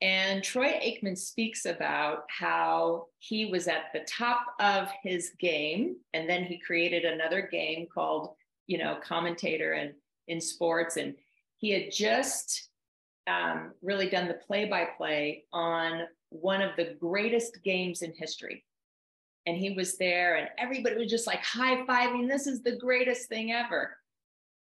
And 0.00 0.44
Troy 0.44 0.78
Aikman 0.80 1.18
speaks 1.18 1.66
about 1.66 2.24
how 2.28 3.06
he 3.18 3.46
was 3.46 3.66
at 3.66 3.92
the 3.92 4.06
top 4.08 4.46
of 4.60 4.88
his 5.02 5.32
game, 5.40 5.96
and 6.14 6.28
then 6.28 6.44
he 6.44 6.58
created 6.58 7.04
another 7.04 7.42
game 7.42 7.86
called, 7.92 8.34
you 8.68 8.78
know, 8.78 8.98
commentator 9.02 9.72
and 9.72 9.92
in 10.28 10.40
sports, 10.40 10.96
and 10.96 11.14
he 11.58 11.70
had 11.70 11.92
just 11.92 12.70
um, 13.26 13.72
really 13.82 14.08
done 14.08 14.26
the 14.26 14.34
play-by-play 14.34 15.44
on 15.52 16.02
one 16.30 16.62
of 16.62 16.76
the 16.76 16.96
greatest 16.98 17.62
games 17.62 18.02
in 18.02 18.12
history. 18.14 18.64
And 19.46 19.56
he 19.56 19.70
was 19.70 19.96
there, 19.98 20.36
and 20.36 20.48
everybody 20.58 20.96
was 20.96 21.10
just 21.10 21.26
like 21.26 21.44
high 21.44 21.84
fiving. 21.84 22.28
This 22.28 22.46
is 22.46 22.62
the 22.62 22.76
greatest 22.76 23.28
thing 23.28 23.52
ever. 23.52 23.96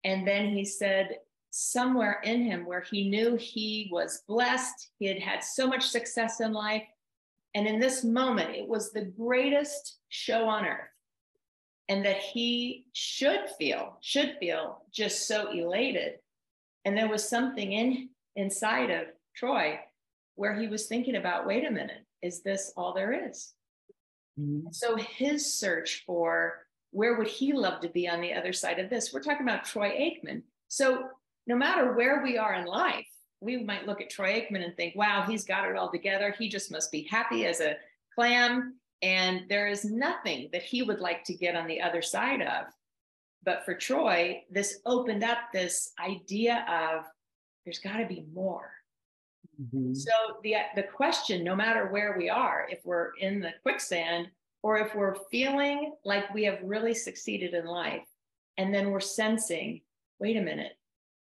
And 0.04 0.28
then 0.28 0.50
he 0.50 0.66
said, 0.66 1.18
somewhere 1.52 2.22
in 2.24 2.44
him 2.44 2.66
where 2.66 2.82
he 2.82 3.10
knew 3.10 3.36
he 3.36 3.90
was 3.92 4.24
blessed, 4.28 4.92
he 5.00 5.08
had 5.08 5.20
had 5.20 5.44
so 5.44 5.68
much 5.68 5.88
success 5.88 6.42
in 6.42 6.54
life. 6.54 6.84
And 7.56 7.68
in 7.68 7.80
this 7.80 8.04
moment, 8.04 8.56
it 8.56 8.68
was 8.68 8.92
the 8.92 9.06
greatest 9.06 9.98
show 10.10 10.48
on 10.48 10.66
earth. 10.66 10.90
And 11.90 12.06
that 12.06 12.18
he 12.18 12.86
should 12.94 13.50
feel, 13.58 13.98
should 14.00 14.38
feel 14.40 14.84
just 14.92 15.28
so 15.28 15.52
elated. 15.52 16.20
And 16.86 16.98
there 16.98 17.10
was 17.10 17.28
something 17.28 17.72
in 17.72 18.10
inside 18.36 18.90
of 18.90 19.08
Troy 19.36 19.80
where 20.36 20.58
he 20.58 20.68
was 20.68 20.88
thinking 20.88 21.16
about, 21.16 21.46
wait 21.46 21.66
a 21.66 21.72
minute, 21.72 22.06
is 22.22 22.42
this 22.42 22.72
all 22.78 22.94
there 22.94 23.30
is? 23.30 23.54
Mm-hmm. 24.40 24.68
So 24.72 24.96
his 24.96 25.54
search 25.54 26.04
for 26.06 26.66
where 26.92 27.18
would 27.18 27.28
he 27.28 27.54
love 27.54 27.82
to 27.82 27.90
be 27.90 28.08
on 28.08 28.22
the 28.22 28.34
other 28.34 28.54
side 28.54 28.80
of 28.80 28.90
this? 28.90 29.14
We're 29.14 29.22
talking 29.22 29.48
about 29.48 29.66
Troy 29.66 29.90
Aikman. 29.90 30.44
So 30.68 31.10
no 31.46 31.56
matter 31.56 31.94
where 31.94 32.24
we 32.24 32.38
are 32.38 32.56
in 32.56 32.66
life, 32.66 33.08
we 33.42 33.64
might 33.64 33.88
look 33.88 34.02
at 34.02 34.10
Troy 34.10 34.40
Aikman 34.40 34.64
and 34.64 34.76
think, 34.76 34.96
wow, 34.96 35.26
he's 35.28 35.46
got 35.46 35.70
it 35.70 35.76
all 35.76 35.92
together. 35.92 36.34
He 36.38 36.50
just 36.50 36.72
must 36.72 36.92
be 36.92 37.08
happy 37.10 37.46
as 37.46 37.62
a 37.62 37.76
clam. 38.16 38.76
And 39.02 39.44
there 39.50 39.68
is 39.68 39.86
nothing 39.86 40.50
that 40.52 40.64
he 40.64 40.84
would 40.84 41.00
like 41.00 41.24
to 41.26 41.34
get 41.34 41.56
on 41.56 41.68
the 41.68 41.82
other 41.82 42.02
side 42.02 42.42
of. 42.42 42.66
But 43.44 43.64
for 43.66 43.74
Troy, 43.74 44.44
this 44.52 44.80
opened 44.86 45.24
up 45.24 45.38
this 45.54 45.92
idea 46.00 46.66
of 46.70 47.06
there's 47.66 47.80
got 47.80 47.98
to 47.98 48.06
be 48.06 48.26
more. 48.34 48.72
Mm-hmm. 49.62 49.94
So 49.94 50.12
the 50.44 50.56
the 50.76 50.84
question, 50.84 51.44
no 51.44 51.56
matter 51.56 51.88
where 51.88 52.16
we 52.18 52.30
are, 52.30 52.68
if 52.70 52.80
we're 52.86 53.12
in 53.20 53.40
the 53.40 53.54
quicksand 53.64 54.28
or 54.62 54.78
if 54.78 54.94
we're 54.94 55.16
feeling 55.32 55.94
like 56.04 56.34
we 56.34 56.44
have 56.44 56.60
really 56.64 56.94
succeeded 56.94 57.54
in 57.54 57.66
life, 57.66 58.06
and 58.58 58.74
then 58.74 58.92
we're 58.92 59.00
sensing, 59.00 59.82
wait 60.20 60.36
a 60.36 60.42
minute, 60.42 60.74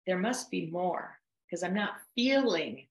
there 0.08 0.18
must 0.18 0.50
be 0.50 0.68
more 0.72 1.20
because 1.46 1.64
I'm 1.64 1.76
not 1.76 1.94
feeling 2.16 2.88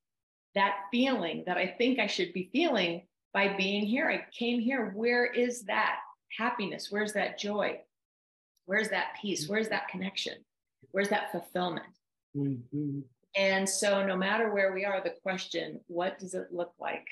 that 0.54 0.76
feeling 0.90 1.44
that 1.46 1.56
I 1.56 1.74
think 1.78 1.98
I 1.98 2.06
should 2.06 2.32
be 2.32 2.50
feeling 2.52 3.02
by 3.32 3.56
being 3.56 3.84
here. 3.84 4.08
I 4.08 4.26
came 4.36 4.60
here. 4.60 4.90
Where 4.94 5.26
is 5.26 5.62
that 5.64 5.98
happiness? 6.36 6.88
Where's 6.90 7.12
that 7.12 7.38
joy? 7.38 7.80
Where's 8.68 8.90
that 8.90 9.16
peace? 9.18 9.48
Where's 9.48 9.70
that 9.70 9.88
connection? 9.88 10.34
Where's 10.90 11.08
that 11.08 11.32
fulfillment? 11.32 11.86
Mm-hmm. 12.36 13.00
And 13.34 13.66
so, 13.66 14.04
no 14.04 14.14
matter 14.14 14.52
where 14.52 14.74
we 14.74 14.84
are, 14.84 15.02
the 15.02 15.14
question, 15.22 15.80
what 15.86 16.18
does 16.18 16.34
it 16.34 16.52
look 16.52 16.74
like 16.78 17.06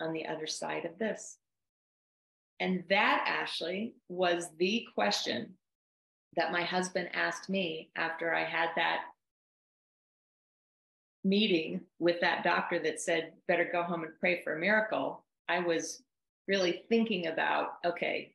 on 0.00 0.12
the 0.12 0.26
other 0.26 0.48
side 0.48 0.84
of 0.84 0.98
this? 0.98 1.38
And 2.58 2.82
that, 2.90 3.24
Ashly, 3.28 3.92
was 4.08 4.48
the 4.58 4.84
question 4.96 5.54
that 6.34 6.50
my 6.50 6.64
husband 6.64 7.08
asked 7.14 7.48
me 7.48 7.90
after 7.94 8.34
I 8.34 8.42
had 8.42 8.70
that 8.74 9.02
meeting 11.22 11.82
with 12.00 12.20
that 12.20 12.42
doctor 12.42 12.80
that 12.80 13.00
said, 13.00 13.34
better 13.46 13.68
go 13.70 13.84
home 13.84 14.02
and 14.02 14.18
pray 14.18 14.42
for 14.42 14.56
a 14.56 14.60
miracle, 14.60 15.24
I 15.48 15.60
was 15.60 16.02
really 16.48 16.82
thinking 16.88 17.28
about, 17.28 17.74
okay, 17.86 18.34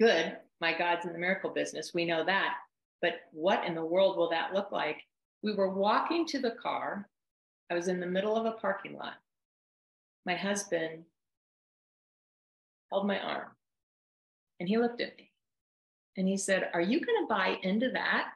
good, 0.00 0.36
my 0.60 0.76
God's 0.76 1.06
in 1.06 1.12
the 1.12 1.18
miracle 1.18 1.50
business. 1.50 1.92
We 1.94 2.04
know 2.04 2.24
that. 2.24 2.54
But 3.02 3.14
what 3.32 3.64
in 3.64 3.74
the 3.74 3.84
world 3.84 4.16
will 4.16 4.30
that 4.30 4.54
look 4.54 4.72
like? 4.72 5.02
We 5.42 5.54
were 5.54 5.70
walking 5.70 6.26
to 6.28 6.38
the 6.38 6.52
car. 6.62 7.08
I 7.70 7.74
was 7.74 7.88
in 7.88 8.00
the 8.00 8.06
middle 8.06 8.36
of 8.36 8.46
a 8.46 8.52
parking 8.52 8.96
lot. 8.96 9.14
My 10.24 10.34
husband 10.34 11.04
held 12.90 13.06
my 13.06 13.18
arm 13.18 13.48
and 14.58 14.68
he 14.68 14.78
looked 14.78 15.00
at 15.00 15.16
me 15.16 15.30
and 16.16 16.26
he 16.26 16.36
said, 16.36 16.70
Are 16.72 16.80
you 16.80 17.00
going 17.00 17.22
to 17.22 17.28
buy 17.28 17.58
into 17.62 17.90
that? 17.90 18.30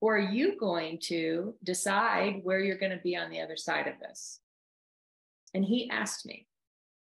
Or 0.00 0.16
are 0.16 0.30
you 0.32 0.58
going 0.58 0.98
to 1.04 1.54
decide 1.64 2.40
where 2.42 2.60
you're 2.60 2.78
going 2.78 2.92
to 2.92 3.02
be 3.02 3.16
on 3.16 3.30
the 3.30 3.40
other 3.40 3.56
side 3.56 3.86
of 3.86 3.98
this? 4.00 4.40
And 5.54 5.64
he 5.64 5.88
asked 5.88 6.26
me, 6.26 6.46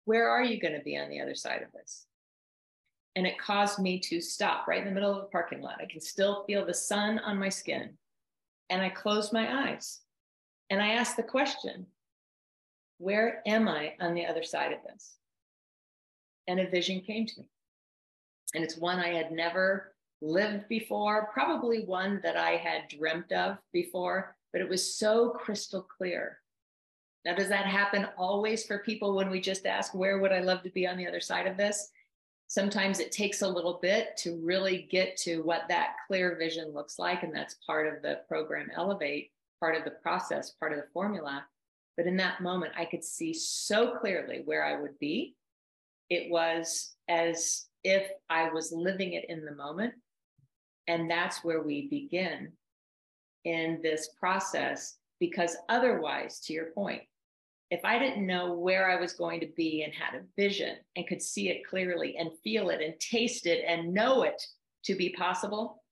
Where 0.05 0.29
are 0.29 0.43
you 0.43 0.59
going 0.59 0.75
to 0.75 0.83
be 0.83 0.97
on 0.97 1.09
the 1.09 1.19
other 1.19 1.35
side 1.35 1.61
of 1.61 1.71
this? 1.71 2.05
And 3.19 3.27
it 3.27 3.37
caused 3.37 3.79
me 3.79 3.99
to 3.99 4.21
stop 4.21 4.65
right 4.65 4.79
in 4.79 4.85
the 4.85 4.93
middle 4.93 5.13
of 5.13 5.19
the 5.19 5.27
parking 5.27 5.61
lot. 5.61 5.81
I 5.81 5.87
can 5.87 5.99
still 5.99 6.45
feel 6.45 6.65
the 6.65 6.73
sun 6.73 7.19
on 7.19 7.37
my 7.37 7.49
skin. 7.49 7.89
And 8.69 8.81
I 8.81 8.87
closed 8.87 9.33
my 9.33 9.67
eyes 9.67 9.99
and 10.69 10.81
I 10.81 10.93
asked 10.93 11.17
the 11.17 11.23
question, 11.23 11.85
Where 12.97 13.41
am 13.45 13.67
I 13.67 13.95
on 13.99 14.13
the 14.13 14.25
other 14.25 14.41
side 14.41 14.71
of 14.71 14.79
this? 14.83 15.17
And 16.47 16.61
a 16.61 16.69
vision 16.69 17.01
came 17.01 17.25
to 17.25 17.41
me. 17.41 17.45
And 18.55 18.63
it's 18.63 18.77
one 18.77 18.99
I 18.99 19.09
had 19.09 19.33
never 19.33 19.93
lived 20.21 20.69
before, 20.69 21.29
probably 21.33 21.83
one 21.83 22.21
that 22.23 22.37
I 22.37 22.51
had 22.51 22.87
dreamt 22.87 23.33
of 23.33 23.57
before, 23.73 24.33
but 24.53 24.61
it 24.61 24.69
was 24.69 24.95
so 24.95 25.31
crystal 25.31 25.81
clear. 25.81 26.39
Now, 27.25 27.35
does 27.35 27.49
that 27.49 27.65
happen 27.65 28.07
always 28.17 28.65
for 28.65 28.79
people 28.79 29.13
when 29.13 29.29
we 29.29 29.41
just 29.41 29.65
ask, 29.65 29.93
where 29.93 30.19
would 30.19 30.31
I 30.31 30.39
love 30.39 30.63
to 30.63 30.69
be 30.69 30.87
on 30.87 30.95
the 30.95 31.05
other 31.05 31.19
side 31.19 31.47
of 31.47 31.57
this? 31.57 31.91
Sometimes 32.49 32.99
it 32.99 33.13
takes 33.13 33.41
a 33.41 33.47
little 33.47 33.79
bit 33.81 34.17
to 34.17 34.41
really 34.43 34.87
get 34.91 35.15
to 35.17 35.41
what 35.43 35.67
that 35.69 35.95
clear 36.07 36.35
vision 36.35 36.73
looks 36.73 36.99
like. 36.99 37.23
And 37.23 37.33
that's 37.33 37.55
part 37.65 37.87
of 37.87 38.01
the 38.01 38.19
program 38.27 38.69
Elevate, 38.75 39.31
part 39.59 39.77
of 39.77 39.85
the 39.85 39.91
process, 39.91 40.51
part 40.51 40.73
of 40.73 40.79
the 40.79 40.87
formula. 40.91 41.45
But 41.95 42.07
in 42.07 42.17
that 42.17 42.41
moment, 42.41 42.73
I 42.77 42.85
could 42.85 43.03
see 43.03 43.33
so 43.33 43.97
clearly 43.99 44.41
where 44.45 44.65
I 44.65 44.81
would 44.81 44.99
be. 44.99 45.35
It 46.09 46.29
was 46.29 46.95
as 47.07 47.67
if 47.83 48.09
I 48.29 48.49
was 48.49 48.71
living 48.71 49.13
it 49.13 49.25
in 49.29 49.45
the 49.45 49.55
moment 49.55 49.93
and 50.89 51.09
that's 51.09 51.43
where 51.43 51.61
we 51.61 51.87
begin 51.87 52.51
in 53.45 53.79
this 53.83 54.09
process, 54.19 54.97
because 55.19 55.55
otherwise, 55.69 56.39
to 56.39 56.53
your 56.53 56.71
point, 56.71 57.03
if 57.71 57.85
I 57.85 57.99
didn't 57.99 58.25
know 58.25 58.53
where 58.53 58.89
I 58.89 58.99
was 58.99 59.13
going 59.13 59.39
to 59.41 59.49
be 59.55 59.83
and 59.83 59.93
had 59.93 60.15
a 60.15 60.23
vision 60.35 60.77
and 60.95 61.07
could 61.07 61.21
see 61.21 61.49
it 61.49 61.67
clearly 61.67 62.17
and 62.17 62.31
feel 62.43 62.69
it 62.69 62.81
and 62.81 62.99
taste 62.99 63.45
it 63.45 63.63
and 63.67 63.93
know 63.93 64.23
it 64.23 64.41
to 64.85 64.95
be 64.95 65.09
possible, 65.09 65.83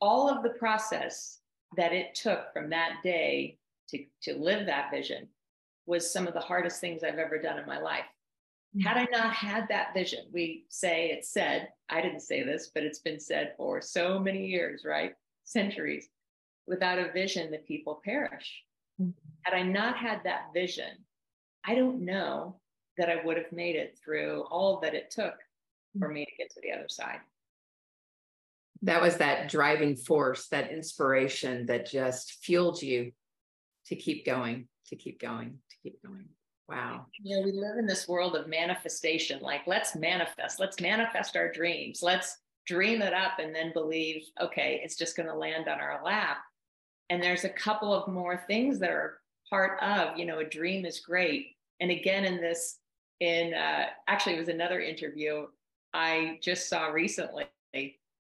all 0.00 0.28
of 0.28 0.42
the 0.42 0.58
process 0.58 1.38
that 1.76 1.92
it 1.92 2.14
took 2.14 2.52
from 2.52 2.70
that 2.70 2.96
day 3.02 3.58
to, 3.88 4.04
to 4.22 4.34
live 4.34 4.66
that 4.66 4.90
vision 4.90 5.28
was 5.86 6.12
some 6.12 6.28
of 6.28 6.34
the 6.34 6.40
hardest 6.40 6.80
things 6.80 7.02
I've 7.02 7.18
ever 7.18 7.38
done 7.38 7.58
in 7.58 7.66
my 7.66 7.80
life. 7.80 8.04
Mm-hmm. 8.76 8.86
Had 8.86 8.96
I 8.96 9.06
not 9.10 9.34
had 9.34 9.68
that 9.68 9.94
vision, 9.94 10.26
we 10.32 10.66
say 10.68 11.10
it's 11.10 11.32
said, 11.32 11.68
I 11.90 12.00
didn't 12.00 12.20
say 12.20 12.44
this, 12.44 12.70
but 12.72 12.84
it's 12.84 13.00
been 13.00 13.20
said 13.20 13.54
for 13.56 13.80
so 13.80 14.20
many 14.20 14.46
years, 14.46 14.84
right? 14.84 15.14
Centuries. 15.44 16.08
Without 16.68 17.00
a 17.00 17.10
vision, 17.12 17.50
the 17.50 17.58
people 17.58 18.00
perish. 18.04 18.62
Had 19.42 19.54
I 19.54 19.62
not 19.62 19.96
had 19.96 20.20
that 20.24 20.50
vision, 20.54 21.04
I 21.64 21.74
don't 21.74 22.04
know 22.04 22.60
that 22.98 23.08
I 23.08 23.24
would 23.24 23.36
have 23.36 23.52
made 23.52 23.76
it 23.76 23.98
through 24.02 24.44
all 24.50 24.80
that 24.80 24.94
it 24.94 25.10
took 25.10 25.34
for 25.98 26.08
me 26.08 26.24
to 26.24 26.32
get 26.38 26.50
to 26.50 26.60
the 26.62 26.72
other 26.72 26.88
side. 26.88 27.20
That 28.82 29.00
was 29.00 29.16
that 29.18 29.48
driving 29.48 29.96
force, 29.96 30.48
that 30.48 30.72
inspiration 30.72 31.66
that 31.66 31.90
just 31.90 32.32
fueled 32.44 32.82
you 32.82 33.12
to 33.86 33.96
keep 33.96 34.26
going, 34.26 34.68
to 34.88 34.96
keep 34.96 35.20
going, 35.20 35.58
to 35.70 35.76
keep 35.82 36.02
going. 36.02 36.28
Wow. 36.68 37.06
You 37.20 37.36
know, 37.36 37.42
we 37.42 37.52
live 37.52 37.78
in 37.78 37.86
this 37.86 38.08
world 38.08 38.34
of 38.34 38.48
manifestation. 38.48 39.40
Like, 39.40 39.62
let's 39.66 39.94
manifest, 39.94 40.58
let's 40.58 40.80
manifest 40.80 41.36
our 41.36 41.52
dreams. 41.52 42.00
Let's 42.02 42.38
dream 42.66 43.02
it 43.02 43.12
up 43.12 43.38
and 43.38 43.54
then 43.54 43.72
believe, 43.72 44.22
okay, 44.40 44.80
it's 44.84 44.96
just 44.96 45.16
going 45.16 45.28
to 45.28 45.34
land 45.34 45.68
on 45.68 45.80
our 45.80 46.00
lap. 46.04 46.38
And 47.12 47.22
there's 47.22 47.44
a 47.44 47.50
couple 47.50 47.92
of 47.92 48.10
more 48.10 48.42
things 48.46 48.78
that 48.78 48.88
are 48.88 49.18
part 49.50 49.78
of, 49.82 50.16
you 50.16 50.24
know, 50.24 50.38
a 50.38 50.44
dream 50.46 50.86
is 50.86 51.00
great. 51.00 51.56
And 51.78 51.90
again, 51.90 52.24
in 52.24 52.40
this, 52.40 52.78
in 53.20 53.52
uh, 53.52 53.88
actually, 54.08 54.36
it 54.36 54.38
was 54.38 54.48
another 54.48 54.80
interview 54.80 55.44
I 55.92 56.38
just 56.42 56.70
saw 56.70 56.86
recently 56.86 57.48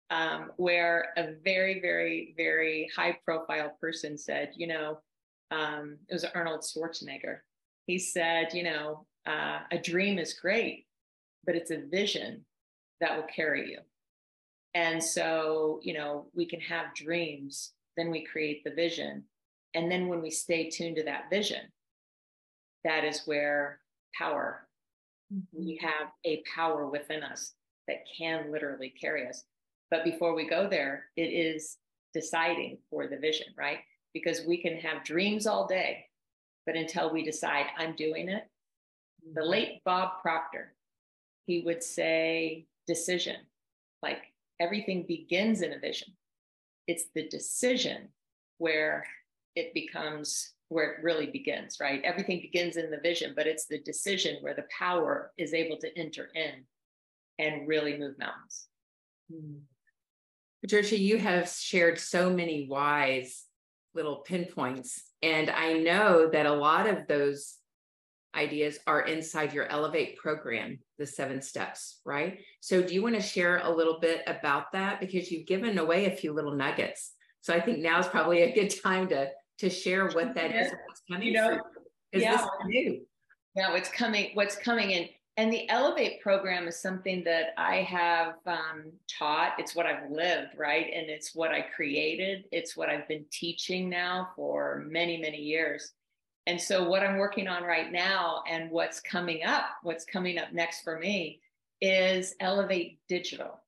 um, 0.09 0.53
where 0.57 1.09
a 1.17 1.33
very, 1.43 1.79
very, 1.79 2.33
very 2.35 2.89
high 2.95 3.15
profile 3.23 3.77
person 3.79 4.17
said, 4.17 4.53
you 4.55 4.65
know, 4.65 4.97
um, 5.51 5.99
it 6.07 6.13
was 6.15 6.25
Arnold 6.25 6.61
Schwarzenegger. 6.61 7.41
He 7.85 7.99
said, 7.99 8.55
you 8.55 8.63
know, 8.63 9.05
uh, 9.27 9.59
a 9.69 9.77
dream 9.77 10.17
is 10.17 10.33
great, 10.33 10.87
but 11.45 11.55
it's 11.55 11.69
a 11.69 11.85
vision 11.91 12.43
that 13.01 13.15
will 13.15 13.27
carry 13.27 13.69
you. 13.69 13.81
And 14.73 15.03
so, 15.03 15.79
you 15.83 15.93
know, 15.93 16.25
we 16.33 16.47
can 16.47 16.61
have 16.61 16.95
dreams, 16.95 17.73
then 17.99 18.09
we 18.09 18.23
create 18.25 18.63
the 18.63 18.71
vision. 18.71 19.25
And 19.73 19.91
then 19.91 20.07
when 20.07 20.21
we 20.21 20.31
stay 20.31 20.69
tuned 20.69 20.95
to 20.95 21.03
that 21.03 21.29
vision, 21.29 21.61
that 22.83 23.03
is 23.03 23.23
where 23.25 23.79
power, 24.17 24.67
mm-hmm. 25.33 25.65
we 25.65 25.79
have 25.81 26.09
a 26.25 26.41
power 26.55 26.87
within 26.87 27.23
us 27.23 27.53
that 27.87 28.05
can 28.17 28.51
literally 28.51 28.93
carry 28.99 29.27
us. 29.27 29.43
But 29.91 30.03
before 30.03 30.35
we 30.35 30.47
go 30.47 30.69
there, 30.69 31.05
it 31.15 31.23
is 31.23 31.77
deciding 32.13 32.77
for 32.89 33.07
the 33.07 33.17
vision, 33.17 33.47
right? 33.57 33.79
Because 34.13 34.45
we 34.47 34.61
can 34.61 34.77
have 34.77 35.03
dreams 35.03 35.45
all 35.45 35.67
day, 35.67 36.05
but 36.65 36.75
until 36.75 37.11
we 37.11 37.23
decide 37.23 37.65
I'm 37.77 37.95
doing 37.95 38.29
it, 38.29 38.47
the 39.33 39.41
mm-hmm. 39.41 39.49
late 39.49 39.83
Bob 39.83 40.21
Proctor, 40.21 40.73
he 41.45 41.61
would 41.61 41.83
say 41.83 42.65
decision, 42.87 43.37
like 44.01 44.21
everything 44.59 45.05
begins 45.07 45.61
in 45.61 45.73
a 45.73 45.79
vision. 45.79 46.09
It's 46.89 47.05
the 47.13 47.27
decision 47.29 48.09
where 48.57 49.05
it 49.55 49.75
becomes 49.75 50.53
where 50.69 50.93
it 50.93 51.03
really 51.03 51.27
begins, 51.27 51.77
right? 51.79 52.01
Everything 52.03 52.41
begins 52.41 52.77
in 52.77 52.89
the 52.89 52.99
vision, 52.99 53.33
but 53.35 53.45
it's 53.45 53.67
the 53.67 53.79
decision 53.81 54.37
where 54.41 54.55
the 54.55 54.65
power 54.75 55.31
is 55.37 55.53
able 55.53 55.77
to 55.77 55.97
enter 55.97 56.29
in 56.33 56.63
and 57.37 57.67
really 57.67 57.95
move 57.95 58.17
mountains. 58.17 58.67
Hmm. 59.31 59.59
Patricia, 60.61 60.97
you 60.97 61.19
have 61.19 61.47
shared 61.47 61.99
so 61.99 62.31
many 62.31 62.67
wise 62.67 63.45
little 63.93 64.17
pinpoints. 64.17 65.03
And 65.21 65.51
I 65.51 65.73
know 65.73 66.27
that 66.31 66.47
a 66.47 66.53
lot 66.53 66.87
of 66.87 67.07
those 67.07 67.55
ideas 68.35 68.79
are 68.87 69.01
inside 69.01 69.53
your 69.53 69.65
Elevate 69.65 70.17
program, 70.17 70.79
the 70.99 71.07
seven 71.07 71.41
steps, 71.41 72.01
right? 72.05 72.39
So, 72.59 72.83
do 72.83 72.93
you 72.93 73.01
want 73.01 73.15
to 73.15 73.21
share 73.21 73.57
a 73.63 73.69
little 73.69 73.99
bit 73.99 74.21
about 74.27 74.71
that? 74.73 74.99
Because 74.99 75.31
you've 75.31 75.47
given 75.47 75.79
away 75.79 76.05
a 76.05 76.15
few 76.15 76.33
little 76.33 76.53
nuggets. 76.53 77.13
So, 77.41 77.53
I 77.53 77.59
think 77.59 77.79
now 77.79 77.99
is 77.99 78.07
probably 78.07 78.43
a 78.43 78.53
good 78.53 78.71
time 78.83 79.07
to 79.09 79.29
to 79.59 79.69
share 79.69 80.09
what 80.09 80.35
that 80.35 80.55
is. 80.55 80.71
What's 80.87 81.01
coming 81.09 81.27
you 81.27 81.33
know, 81.33 81.59
yeah. 82.13 82.45
new. 82.65 83.01
Yeah, 83.55 83.71
what's 83.71 83.89
coming, 83.89 84.31
what's 84.33 84.55
coming 84.55 84.91
in. 84.91 85.09
And 85.37 85.53
the 85.53 85.69
Elevate 85.69 86.21
program 86.21 86.67
is 86.67 86.81
something 86.81 87.23
that 87.23 87.53
I 87.57 87.77
have 87.77 88.35
um, 88.45 88.91
taught. 89.07 89.53
It's 89.57 89.73
what 89.73 89.85
I've 89.85 90.11
lived, 90.11 90.49
right? 90.57 90.87
And 90.93 91.09
it's 91.09 91.33
what 91.33 91.51
I 91.51 91.61
created. 91.61 92.43
It's 92.51 92.75
what 92.75 92.89
I've 92.89 93.07
been 93.07 93.25
teaching 93.31 93.89
now 93.89 94.29
for 94.35 94.85
many, 94.89 95.17
many 95.17 95.37
years. 95.37 95.93
And 96.49 96.59
so, 96.59 96.89
what 96.89 97.03
I'm 97.03 97.19
working 97.19 97.47
on 97.47 97.61
right 97.61 97.91
now 97.91 98.41
and 98.49 98.71
what's 98.71 98.99
coming 98.99 99.43
up, 99.43 99.65
what's 99.83 100.03
coming 100.03 100.39
up 100.39 100.51
next 100.51 100.81
for 100.81 100.97
me 100.97 101.41
is 101.79 102.33
Elevate 102.39 102.97
Digital. 103.07 103.61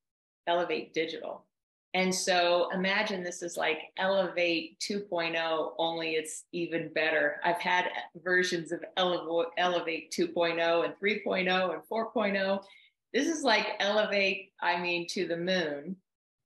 Elevate 0.48 0.92
Digital. 0.92 1.46
And 1.94 2.14
so 2.14 2.70
imagine 2.74 3.24
this 3.24 3.44
is 3.44 3.56
like 3.56 3.78
Elevate 3.98 4.80
2.0, 4.80 5.74
only 5.78 6.14
it's 6.14 6.46
even 6.54 6.92
better. 6.96 7.36
I've 7.44 7.60
had 7.60 7.86
versions 8.24 8.72
of 8.72 8.84
Elevate 8.98 10.12
2.0 10.12 10.86
and 10.86 10.94
3.0 10.96 11.74
and 11.74 11.84
4.0. 11.84 12.64
This 13.14 13.28
is 13.28 13.44
like 13.44 13.68
Elevate, 13.80 14.54
I 14.60 14.82
mean, 14.82 15.06
to 15.10 15.28
the 15.28 15.38
moon. 15.38 15.98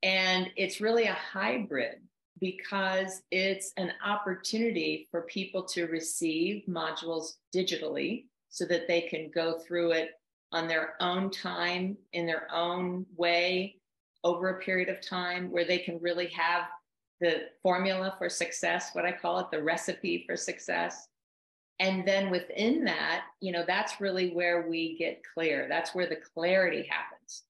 And 0.03 0.49
it's 0.57 0.81
really 0.81 1.05
a 1.05 1.13
hybrid 1.13 1.99
because 2.39 3.21
it's 3.31 3.71
an 3.77 3.91
opportunity 4.03 5.07
for 5.09 5.21
people 5.23 5.63
to 5.63 5.85
receive 5.85 6.63
modules 6.67 7.33
digitally 7.53 8.25
so 8.49 8.65
that 8.65 8.87
they 8.87 9.01
can 9.01 9.31
go 9.33 9.59
through 9.59 9.91
it 9.91 10.11
on 10.51 10.67
their 10.67 10.93
own 11.01 11.29
time, 11.31 11.97
in 12.13 12.25
their 12.25 12.47
own 12.53 13.05
way, 13.15 13.75
over 14.23 14.49
a 14.49 14.59
period 14.59 14.89
of 14.89 15.01
time 15.01 15.51
where 15.51 15.65
they 15.65 15.77
can 15.77 15.99
really 16.01 16.27
have 16.27 16.63
the 17.21 17.43
formula 17.61 18.15
for 18.17 18.29
success, 18.29 18.89
what 18.93 19.05
I 19.05 19.11
call 19.11 19.39
it, 19.39 19.51
the 19.51 19.61
recipe 19.61 20.23
for 20.25 20.35
success. 20.35 21.07
And 21.79 22.07
then 22.07 22.31
within 22.31 22.83
that, 22.85 23.25
you 23.41 23.51
know, 23.51 23.63
that's 23.67 24.01
really 24.01 24.31
where 24.31 24.67
we 24.67 24.97
get 24.97 25.21
clear. 25.33 25.67
That's 25.69 25.93
where 25.93 26.07
the 26.07 26.17
clarity 26.33 26.87
happens. 26.89 27.43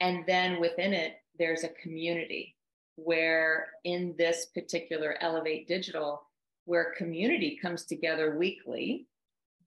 And 0.00 0.24
then 0.26 0.60
within 0.60 0.92
it, 0.92 1.16
there's 1.38 1.64
a 1.64 1.68
community 1.68 2.54
where 2.96 3.68
in 3.84 4.14
this 4.16 4.46
particular 4.46 5.16
Elevate 5.20 5.66
Digital, 5.68 6.22
where 6.64 6.94
community 6.96 7.58
comes 7.60 7.84
together 7.84 8.36
weekly. 8.36 9.06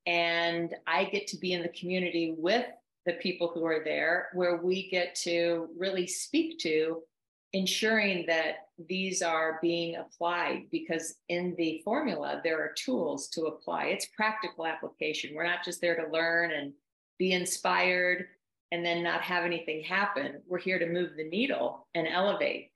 And 0.05 0.73
I 0.87 1.05
get 1.05 1.27
to 1.27 1.37
be 1.37 1.53
in 1.53 1.61
the 1.61 1.69
community 1.69 2.35
with 2.37 2.65
the 3.05 3.13
people 3.13 3.51
who 3.53 3.65
are 3.65 3.83
there, 3.83 4.29
where 4.33 4.57
we 4.57 4.89
get 4.89 5.15
to 5.15 5.69
really 5.77 6.07
speak 6.07 6.59
to 6.59 7.03
ensuring 7.53 8.25
that 8.27 8.67
these 8.87 9.21
are 9.21 9.59
being 9.61 9.95
applied 9.95 10.63
because 10.71 11.15
in 11.29 11.55
the 11.57 11.81
formula 11.83 12.41
there 12.43 12.61
are 12.61 12.73
tools 12.73 13.29
to 13.29 13.45
apply. 13.45 13.85
It's 13.85 14.07
practical 14.15 14.65
application. 14.65 15.33
We're 15.33 15.47
not 15.47 15.63
just 15.63 15.81
there 15.81 15.95
to 15.95 16.11
learn 16.11 16.51
and 16.51 16.73
be 17.17 17.31
inspired 17.31 18.27
and 18.71 18.85
then 18.85 19.01
not 19.01 19.21
have 19.21 19.45
anything 19.45 19.81
happen. 19.81 20.41
We're 20.45 20.59
here 20.59 20.77
to 20.77 20.85
move 20.85 21.11
the 21.15 21.29
needle 21.29 21.87
and 21.95 22.07
elevate 22.07 22.71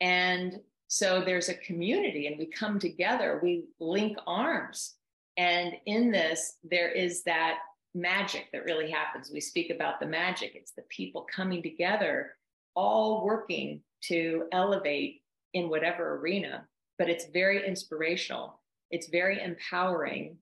and 0.00 0.60
so 0.88 1.20
there's 1.24 1.48
a 1.48 1.54
community 1.54 2.26
and 2.26 2.38
we 2.38 2.46
come 2.46 2.78
together 2.78 3.40
we 3.42 3.64
link 3.80 4.16
arms 4.26 4.94
and 5.36 5.74
in 5.86 6.10
this 6.10 6.56
there 6.64 6.90
is 6.90 7.22
that 7.24 7.58
magic 7.96 8.48
that 8.52 8.64
really 8.64 8.90
happens. 8.90 9.30
We 9.32 9.40
speak 9.40 9.70
about 9.70 9.98
the 9.98 10.06
magic, 10.06 10.52
it's 10.54 10.72
the 10.72 10.82
people 10.82 11.26
coming 11.34 11.62
together, 11.62 12.34
all 12.74 13.24
working 13.24 13.80
to 14.02 14.44
elevate 14.52 15.22
in 15.54 15.70
whatever 15.70 16.16
arena, 16.16 16.66
but 16.98 17.08
it's 17.08 17.26
very 17.26 17.66
inspirational, 17.66 18.60
it's 18.90 19.08
very 19.08 19.42
empowering, 19.42 20.36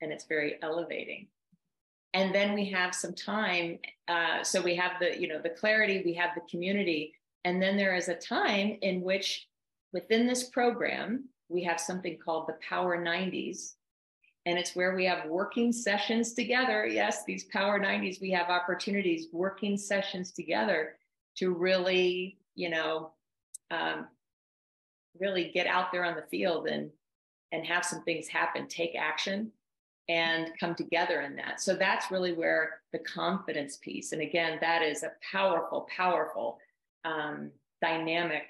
and 0.00 0.12
it's 0.12 0.24
very 0.24 0.54
elevating. 0.62 1.26
And 2.14 2.34
then 2.34 2.54
we 2.54 2.70
have 2.70 2.94
some 2.94 3.12
time. 3.12 3.78
Uh, 4.08 4.42
so 4.42 4.60
we 4.60 4.74
have 4.76 4.92
the, 5.00 5.20
you 5.20 5.28
know, 5.28 5.40
the 5.40 5.50
clarity, 5.50 6.02
we 6.04 6.14
have 6.14 6.30
the 6.34 6.40
community, 6.50 7.14
and 7.44 7.60
then 7.62 7.76
there 7.76 7.94
is 7.94 8.08
a 8.08 8.14
time 8.14 8.78
in 8.82 9.00
which 9.00 9.46
within 9.92 10.26
this 10.26 10.44
program, 10.44 11.28
we 11.48 11.64
have 11.64 11.80
something 11.80 12.18
called 12.18 12.46
the 12.46 12.56
Power 12.66 12.98
90s, 12.98 13.74
and 14.46 14.58
it's 14.58 14.76
where 14.76 14.94
we 14.94 15.04
have 15.04 15.28
working 15.28 15.72
sessions 15.72 16.32
together. 16.32 16.86
Yes, 16.86 17.24
these 17.24 17.44
Power 17.44 17.78
90s, 17.78 18.20
we 18.20 18.30
have 18.30 18.48
opportunities, 18.48 19.26
working 19.32 19.76
sessions 19.76 20.32
together 20.32 20.96
to 21.36 21.52
really, 21.52 22.38
you 22.54 22.70
know, 22.70 23.12
um, 23.70 24.06
really 25.18 25.50
get 25.52 25.66
out 25.66 25.92
there 25.92 26.04
on 26.04 26.16
the 26.16 26.26
field 26.30 26.66
and 26.66 26.90
and 27.52 27.66
have 27.66 27.84
some 27.84 28.00
things 28.04 28.28
happen, 28.28 28.68
take 28.68 28.94
action, 28.96 29.50
and 30.08 30.52
come 30.60 30.72
together 30.72 31.22
in 31.22 31.34
that. 31.34 31.60
So 31.60 31.74
that's 31.74 32.12
really 32.12 32.32
where 32.32 32.80
the 32.92 33.00
confidence 33.00 33.76
piece, 33.78 34.12
and 34.12 34.22
again, 34.22 34.58
that 34.60 34.82
is 34.82 35.02
a 35.02 35.12
powerful, 35.32 35.88
powerful 35.94 36.58
um, 37.04 37.50
dynamic 37.82 38.44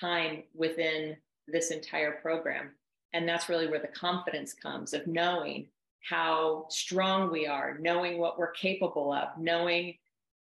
time 0.00 0.42
within 0.54 1.16
this 1.48 1.70
entire 1.70 2.12
program 2.22 2.70
and 3.12 3.28
that's 3.28 3.48
really 3.48 3.66
where 3.66 3.80
the 3.80 3.88
confidence 3.88 4.54
comes 4.54 4.94
of 4.94 5.06
knowing 5.06 5.66
how 6.08 6.66
strong 6.68 7.30
we 7.30 7.46
are, 7.46 7.78
knowing 7.78 8.18
what 8.18 8.38
we're 8.38 8.52
capable 8.52 9.12
of, 9.12 9.28
knowing 9.38 9.94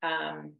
um, 0.02 0.52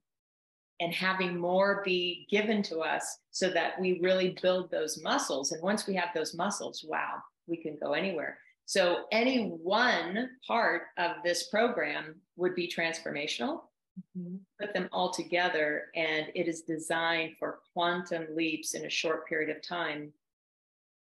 and 0.81 0.95
having 0.95 1.37
more 1.37 1.83
be 1.85 2.27
given 2.31 2.63
to 2.63 2.79
us 2.79 3.19
so 3.31 3.51
that 3.51 3.79
we 3.81 4.01
really 4.01 4.37
build 4.41 4.71
those 4.71 5.03
muscles. 5.03 5.53
And 5.53 5.63
once 5.63 5.87
we 5.87 5.95
have 5.97 6.11
those 6.15 6.35
muscles, 6.35 6.85
wow, 6.87 7.17
we 7.47 7.57
can 7.57 7.77
go 7.83 7.93
anywhere. 7.93 8.39
So, 8.65 9.05
any 9.13 9.49
one 9.49 10.29
part 10.47 10.83
of 10.99 11.17
this 11.25 11.49
program 11.49 12.17
would 12.37 12.55
be 12.55 12.69
transformational. 12.69 13.61
Mm-hmm. 13.99 14.37
Put 14.61 14.75
them 14.75 14.89
all 14.93 15.11
together, 15.13 15.87
and 15.95 16.29
it 16.35 16.49
is 16.49 16.63
designed 16.63 17.37
for 17.39 17.61
quantum 17.73 18.27
leaps 18.35 18.75
in 18.75 18.85
a 18.85 18.91
short 18.91 19.27
period 19.27 19.55
of 19.55 19.63
time 19.63 20.13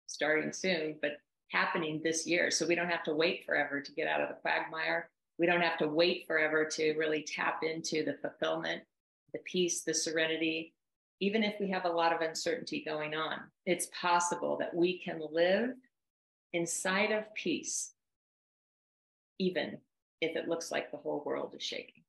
starting 0.08 0.54
soon, 0.54 0.96
but 1.02 1.18
happening 1.50 2.00
this 2.04 2.26
year. 2.26 2.52
So 2.52 2.66
we 2.66 2.76
don't 2.76 2.90
have 2.90 3.04
to 3.04 3.14
wait 3.14 3.46
forever 3.46 3.82
to 3.82 3.92
get 3.94 4.08
out 4.08 4.22
of 4.22 4.30
the 4.30 4.36
quagmire. 4.36 5.10
We 5.38 5.46
don't 5.46 5.62
have 5.62 5.78
to 5.80 5.88
wait 5.88 6.26
forever 6.28 6.66
to 6.66 6.94
really 6.94 7.24
tap 7.24 7.64
into 7.64 8.04
the 8.06 8.18
fulfillment. 8.22 8.84
the 9.34 9.40
peace, 9.40 9.84
the 9.84 9.94
serenity, 9.94 10.74
even 11.20 11.44
if 11.44 11.56
we 11.60 11.70
have 11.70 11.86
a 11.86 11.90
lot 11.90 12.14
of 12.14 12.22
uncertainty 12.22 12.84
going 12.86 13.16
on, 13.16 13.40
it's 13.66 13.90
possible 14.00 14.58
that 14.58 14.74
we 14.74 15.00
can 15.00 15.22
live 15.32 15.72
inside 16.54 17.12
of 17.12 17.34
peace, 17.36 17.94
even 19.38 19.78
if 20.22 20.36
it 20.36 20.48
looks 20.48 20.72
like 20.72 20.92
the 20.92 20.98
whole 20.98 21.24
world 21.26 21.54
is 21.56 21.64
shaking. 21.64 22.04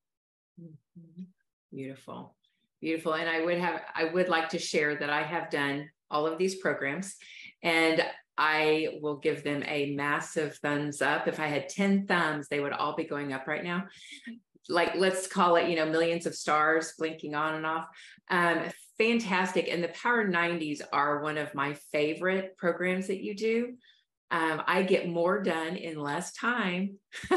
Beautiful. 1.72 2.34
Beautiful. 2.80 3.14
And 3.14 3.28
I 3.28 3.44
would 3.44 3.59
have, 3.59 3.82
I 3.94 4.05
would 4.05 4.28
like 4.28 4.51
to 4.51 4.59
share 4.59 4.96
that 4.96 5.11
I 5.11 5.22
have 5.22 5.51
done 5.51 5.90
all 6.11 6.26
of 6.26 6.38
these 6.38 6.57
programs 6.57 7.14
and 7.62 8.05
I 8.36 8.98
will 9.03 9.16
give 9.16 9.44
them 9.44 9.62
a 9.66 9.94
massive 9.94 10.57
thumbs 10.57 11.03
up. 11.03 11.28
If 11.28 11.38
I 11.38 11.46
had 11.46 11.68
10 11.68 12.07
thumbs, 12.07 12.48
they 12.48 12.61
would 12.61 12.72
all 12.72 12.96
be 12.96 13.05
going 13.05 13.32
up 13.34 13.46
right 13.46 13.62
now. 13.62 13.84
Like, 14.68 14.94
let's 14.94 15.26
call 15.26 15.57
it, 15.57 15.68
you 15.68 15.76
know, 15.76 15.86
millions 15.86 16.24
of 16.24 16.34
stars 16.34 16.94
blinking 16.98 17.34
on 17.34 17.57
and 17.57 17.66
off. 17.66 17.86
Um, 18.30 18.62
fantastic. 18.96 19.68
And 19.68 19.84
the 19.84 19.88
Power 19.88 20.26
90s 20.26 20.80
are 20.90 21.22
one 21.22 21.36
of 21.36 21.55
my 21.55 21.74
favorite 21.92 22.57
programs 22.57 23.09
that 23.09 23.22
you 23.22 23.34
do. 23.34 23.74
Um, 24.30 24.62
I 24.66 24.84
get 24.84 25.09
more 25.09 25.42
done 25.42 25.76
in 25.76 25.98
less 25.98 26.32
time. 26.32 26.96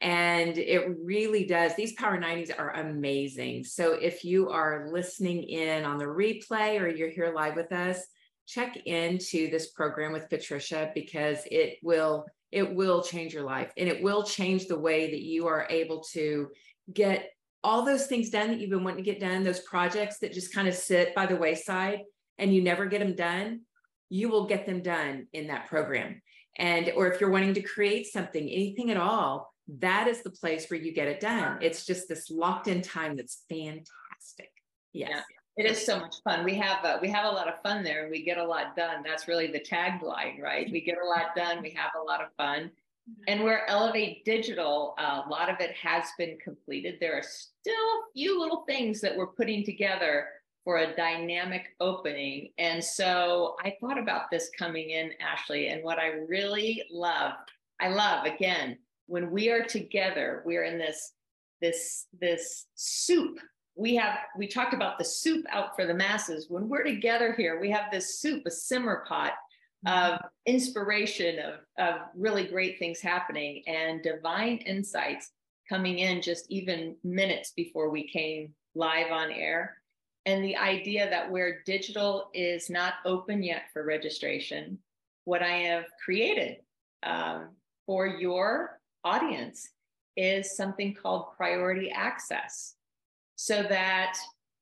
and 0.00 0.58
it 0.58 0.86
really 1.02 1.44
does. 1.44 1.74
These 1.74 1.94
Power 1.94 2.18
90s 2.18 2.50
are 2.58 2.70
amazing. 2.76 3.64
So 3.64 3.92
if 3.92 4.24
you 4.24 4.50
are 4.50 4.88
listening 4.90 5.42
in 5.44 5.84
on 5.84 5.98
the 5.98 6.04
replay 6.04 6.80
or 6.80 6.88
you're 6.88 7.10
here 7.10 7.32
live 7.34 7.56
with 7.56 7.72
us, 7.72 8.04
check 8.46 8.76
into 8.86 9.50
this 9.50 9.70
program 9.70 10.12
with 10.12 10.28
Patricia 10.28 10.90
because 10.94 11.38
it 11.50 11.78
will 11.82 12.26
it 12.50 12.74
will 12.74 13.02
change 13.02 13.32
your 13.32 13.44
life 13.44 13.72
and 13.78 13.88
it 13.88 14.02
will 14.02 14.22
change 14.22 14.66
the 14.66 14.78
way 14.78 15.10
that 15.10 15.22
you 15.22 15.46
are 15.46 15.66
able 15.70 16.02
to 16.02 16.50
get 16.92 17.30
all 17.64 17.84
those 17.84 18.06
things 18.06 18.30
done 18.30 18.48
that 18.48 18.58
you've 18.58 18.70
been 18.70 18.84
wanting 18.84 19.02
to 19.02 19.10
get 19.10 19.20
done, 19.20 19.42
those 19.42 19.60
projects 19.60 20.18
that 20.18 20.32
just 20.32 20.54
kind 20.54 20.68
of 20.68 20.74
sit 20.74 21.14
by 21.14 21.26
the 21.26 21.36
wayside 21.36 22.00
and 22.38 22.54
you 22.54 22.60
never 22.60 22.86
get 22.86 22.98
them 22.98 23.14
done, 23.14 23.60
you 24.10 24.28
will 24.28 24.46
get 24.46 24.66
them 24.66 24.82
done 24.82 25.26
in 25.32 25.46
that 25.46 25.68
program. 25.68 26.20
And 26.58 26.92
or 26.96 27.10
if 27.10 27.20
you're 27.20 27.30
wanting 27.30 27.54
to 27.54 27.62
create 27.62 28.06
something, 28.06 28.42
anything 28.42 28.90
at 28.90 28.96
all, 28.96 29.51
that 29.68 30.08
is 30.08 30.22
the 30.22 30.30
place 30.30 30.68
where 30.68 30.80
you 30.80 30.92
get 30.92 31.08
it 31.08 31.20
done. 31.20 31.58
It's 31.60 31.86
just 31.86 32.08
this 32.08 32.30
locked 32.30 32.68
in 32.68 32.82
time 32.82 33.16
that's 33.16 33.44
fantastic. 33.48 34.50
Yes. 34.92 35.10
Yeah. 35.10 35.22
It 35.56 35.70
is 35.70 35.84
so 35.84 36.00
much 36.00 36.16
fun. 36.24 36.44
We 36.44 36.54
have 36.56 36.82
uh, 36.82 36.98
we 37.02 37.10
have 37.10 37.26
a 37.26 37.30
lot 37.30 37.46
of 37.46 37.60
fun 37.62 37.84
there, 37.84 38.02
and 38.02 38.10
we 38.10 38.24
get 38.24 38.38
a 38.38 38.44
lot 38.44 38.74
done. 38.74 39.02
That's 39.04 39.28
really 39.28 39.48
the 39.48 39.60
tagline, 39.60 40.40
right? 40.40 40.66
We 40.72 40.80
get 40.80 40.96
a 41.02 41.06
lot 41.06 41.36
done. 41.36 41.62
We 41.62 41.70
have 41.76 41.90
a 42.00 42.02
lot 42.02 42.22
of 42.22 42.28
fun, 42.38 42.70
and 43.28 43.42
where 43.42 43.68
Elevate 43.68 44.24
Digital, 44.24 44.94
uh, 44.98 45.22
a 45.26 45.28
lot 45.28 45.50
of 45.50 45.56
it 45.60 45.72
has 45.76 46.04
been 46.16 46.38
completed. 46.42 46.96
There 47.00 47.14
are 47.14 47.22
still 47.22 47.74
a 47.74 48.12
few 48.14 48.40
little 48.40 48.64
things 48.66 49.00
that 49.02 49.14
we're 49.14 49.26
putting 49.26 49.62
together 49.64 50.26
for 50.64 50.78
a 50.78 50.94
dynamic 50.94 51.74
opening. 51.80 52.50
And 52.58 52.82
so 52.82 53.56
I 53.64 53.74
thought 53.80 53.98
about 53.98 54.30
this 54.30 54.50
coming 54.56 54.90
in, 54.90 55.10
Ashly, 55.20 55.72
and 55.72 55.82
what 55.82 55.98
I 55.98 56.08
really 56.28 56.82
love, 56.90 57.32
I 57.80 57.88
love 57.88 58.26
again 58.26 58.78
when 59.12 59.30
we 59.30 59.50
are 59.50 59.62
together. 59.62 60.42
We're 60.46 60.64
in 60.64 60.78
this 60.78 61.12
this 61.60 62.06
this 62.18 62.66
soup 62.74 63.38
we 63.76 63.94
have 63.94 64.18
we 64.36 64.48
talked 64.48 64.74
about 64.74 64.98
the 64.98 65.04
soup 65.04 65.44
out 65.50 65.76
for 65.76 65.86
the 65.86 65.94
masses 65.94 66.46
when 66.50 66.68
we're 66.68 66.82
together 66.82 67.32
here 67.32 67.60
we 67.60 67.70
have 67.70 67.84
this 67.90 68.18
soup 68.18 68.42
a 68.46 68.50
simmer 68.50 69.04
pot 69.08 69.32
of 69.86 70.18
inspiration 70.44 71.38
of, 71.38 71.54
of 71.78 72.00
really 72.16 72.44
great 72.44 72.78
things 72.78 73.00
happening 73.00 73.62
and 73.66 74.02
divine 74.02 74.56
insights 74.66 75.30
coming 75.68 76.00
in 76.00 76.20
just 76.20 76.44
even 76.50 76.96
minutes 77.04 77.52
before 77.56 77.88
we 77.90 78.06
came 78.08 78.52
live 78.74 79.12
on 79.12 79.30
air 79.30 79.76
and 80.26 80.42
the 80.44 80.56
idea 80.56 81.08
that 81.08 81.30
where 81.30 81.62
digital 81.64 82.28
is 82.34 82.68
not 82.68 82.94
open 83.06 83.42
yet 83.42 83.62
for 83.72 83.84
registration 83.84 84.76
what 85.24 85.42
i 85.42 85.58
have 85.58 85.84
created 86.04 86.56
um, 87.04 87.50
for 87.86 88.06
your 88.06 88.80
audience 89.04 89.68
is 90.16 90.56
something 90.56 90.94
called 90.94 91.36
priority 91.36 91.90
access 91.90 92.74
so 93.36 93.62
that, 93.62 94.16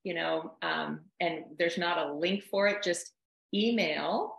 you 0.04 0.14
know, 0.14 0.52
um, 0.62 1.00
and 1.20 1.44
there's 1.58 1.78
not 1.78 1.98
a 1.98 2.12
link 2.12 2.44
for 2.44 2.68
it, 2.68 2.82
just 2.82 3.12
email, 3.52 4.36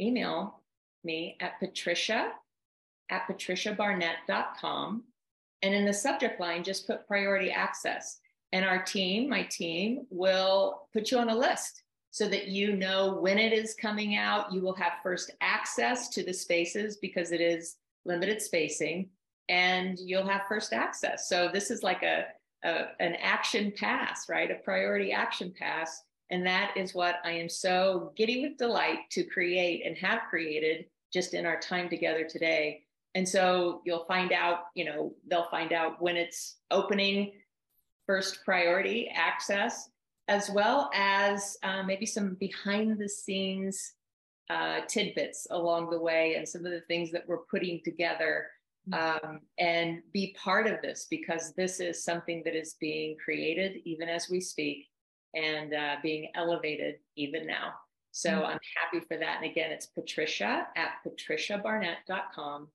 email 0.00 0.60
me 1.04 1.36
at 1.40 1.58
patricia 1.60 2.32
at 3.10 3.28
patriciabarnett.com. 3.28 5.04
And 5.62 5.74
in 5.74 5.84
the 5.84 5.92
subject 5.92 6.40
line, 6.40 6.64
just 6.64 6.86
put 6.86 7.06
priority 7.06 7.50
access. 7.50 8.18
And 8.52 8.64
our 8.64 8.82
team, 8.82 9.28
my 9.28 9.42
team, 9.44 10.06
will 10.10 10.88
put 10.92 11.10
you 11.10 11.18
on 11.18 11.30
a 11.30 11.36
list 11.36 11.82
so 12.10 12.28
that 12.28 12.48
you 12.48 12.76
know 12.76 13.14
when 13.14 13.38
it 13.38 13.52
is 13.52 13.74
coming 13.74 14.16
out. 14.16 14.52
You 14.52 14.60
will 14.60 14.74
have 14.74 14.92
first 15.02 15.32
access 15.40 16.08
to 16.10 16.22
the 16.22 16.32
spaces 16.32 16.96
because 16.96 17.32
it 17.32 17.40
is 17.40 17.76
limited 18.04 18.40
spacing 18.40 19.08
and 19.48 19.98
you'll 19.98 20.26
have 20.26 20.42
first 20.48 20.72
access. 20.72 21.28
So 21.28 21.50
this 21.52 21.70
is 21.70 21.82
like 21.82 22.02
a 22.02 22.26
a, 22.64 22.86
an 22.98 23.14
action 23.20 23.72
pass, 23.76 24.28
right? 24.28 24.50
A 24.50 24.56
priority 24.56 25.12
action 25.12 25.52
pass. 25.56 26.02
And 26.30 26.46
that 26.46 26.74
is 26.76 26.94
what 26.94 27.16
I 27.24 27.32
am 27.32 27.48
so 27.48 28.12
giddy 28.16 28.42
with 28.42 28.56
delight 28.56 28.98
to 29.10 29.24
create 29.24 29.86
and 29.86 29.96
have 29.98 30.22
created 30.30 30.86
just 31.12 31.34
in 31.34 31.46
our 31.46 31.60
time 31.60 31.88
together 31.88 32.26
today. 32.28 32.82
And 33.14 33.28
so 33.28 33.82
you'll 33.84 34.06
find 34.06 34.32
out, 34.32 34.60
you 34.74 34.84
know, 34.84 35.14
they'll 35.28 35.50
find 35.50 35.72
out 35.72 36.00
when 36.00 36.16
it's 36.16 36.56
opening 36.70 37.32
first 38.06 38.44
priority 38.44 39.08
access, 39.14 39.90
as 40.28 40.50
well 40.50 40.90
as 40.94 41.56
uh, 41.62 41.82
maybe 41.82 42.06
some 42.06 42.36
behind 42.40 42.98
the 42.98 43.08
scenes 43.08 43.92
uh, 44.50 44.80
tidbits 44.88 45.46
along 45.50 45.90
the 45.90 46.00
way 46.00 46.34
and 46.34 46.48
some 46.48 46.66
of 46.66 46.72
the 46.72 46.80
things 46.82 47.12
that 47.12 47.28
we're 47.28 47.44
putting 47.50 47.80
together 47.84 48.46
um, 48.92 49.40
and 49.58 50.02
be 50.12 50.36
part 50.42 50.66
of 50.66 50.82
this 50.82 51.06
because 51.10 51.52
this 51.54 51.80
is 51.80 52.04
something 52.04 52.42
that 52.44 52.54
is 52.54 52.76
being 52.80 53.16
created 53.22 53.80
even 53.84 54.08
as 54.08 54.28
we 54.28 54.40
speak 54.40 54.86
and 55.34 55.74
uh, 55.74 55.96
being 56.02 56.28
elevated 56.34 56.96
even 57.16 57.46
now. 57.46 57.72
So 58.12 58.30
mm-hmm. 58.30 58.44
I'm 58.44 58.60
happy 58.76 59.04
for 59.06 59.16
that. 59.16 59.42
And 59.42 59.50
again, 59.50 59.70
it's 59.70 59.86
Patricia 59.86 60.68
at 60.76 60.90
patriciabarnett.com. 61.06 62.68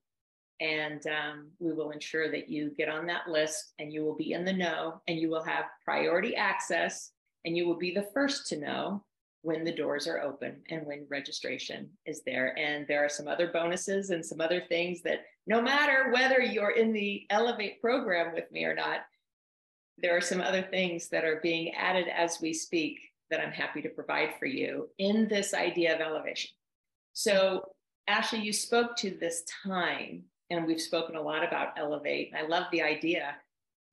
And 0.60 1.06
um, 1.06 1.48
we 1.58 1.72
will 1.72 1.90
ensure 1.90 2.30
that 2.30 2.50
you 2.50 2.70
get 2.76 2.90
on 2.90 3.06
that 3.06 3.28
list 3.28 3.72
and 3.78 3.90
you 3.90 4.04
will 4.04 4.16
be 4.16 4.32
in 4.32 4.44
the 4.44 4.52
know 4.52 5.00
and 5.08 5.18
you 5.18 5.30
will 5.30 5.42
have 5.42 5.64
priority 5.82 6.36
access 6.36 7.12
and 7.46 7.56
you 7.56 7.66
will 7.66 7.78
be 7.78 7.94
the 7.94 8.08
first 8.12 8.46
to 8.48 8.58
know 8.58 9.02
when 9.42 9.64
the 9.64 9.74
doors 9.74 10.06
are 10.06 10.20
open 10.20 10.62
and 10.68 10.86
when 10.86 11.06
registration 11.08 11.88
is 12.04 12.22
there. 12.24 12.56
And 12.58 12.86
there 12.86 13.04
are 13.04 13.08
some 13.08 13.26
other 13.26 13.48
bonuses 13.52 14.10
and 14.10 14.24
some 14.24 14.40
other 14.40 14.62
things 14.68 15.02
that 15.02 15.20
no 15.46 15.62
matter 15.62 16.10
whether 16.12 16.40
you're 16.40 16.72
in 16.72 16.92
the 16.92 17.26
Elevate 17.30 17.80
program 17.80 18.34
with 18.34 18.50
me 18.52 18.64
or 18.64 18.74
not, 18.74 19.00
there 19.98 20.16
are 20.16 20.20
some 20.20 20.40
other 20.40 20.62
things 20.62 21.08
that 21.08 21.24
are 21.24 21.40
being 21.42 21.74
added 21.74 22.06
as 22.08 22.40
we 22.40 22.52
speak 22.52 22.98
that 23.30 23.40
I'm 23.40 23.52
happy 23.52 23.80
to 23.82 23.88
provide 23.88 24.30
for 24.38 24.46
you 24.46 24.88
in 24.98 25.28
this 25.28 25.54
idea 25.54 25.94
of 25.94 26.00
elevation. 26.00 26.50
So, 27.12 27.64
Ashly, 28.08 28.42
you 28.42 28.52
spoke 28.52 28.96
to 28.96 29.10
this 29.10 29.44
time, 29.64 30.24
and 30.48 30.66
we've 30.66 30.80
spoken 30.80 31.16
a 31.16 31.22
lot 31.22 31.44
about 31.46 31.78
elevate. 31.78 32.32
I 32.36 32.46
love 32.46 32.64
the 32.72 32.82
idea. 32.82 33.36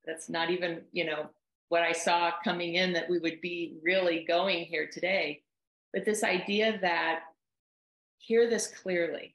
That's 0.04 0.28
not 0.28 0.50
even, 0.50 0.82
you 0.92 1.04
know, 1.04 1.30
what 1.68 1.82
I 1.82 1.92
saw 1.92 2.32
coming 2.42 2.74
in 2.74 2.92
that 2.94 3.08
we 3.08 3.18
would 3.18 3.40
be 3.40 3.76
really 3.82 4.24
going 4.26 4.64
here 4.64 4.88
today. 4.90 5.42
But 5.92 6.04
this 6.04 6.24
idea 6.24 6.78
that 6.80 7.20
hear 8.18 8.48
this 8.48 8.68
clearly, 8.68 9.34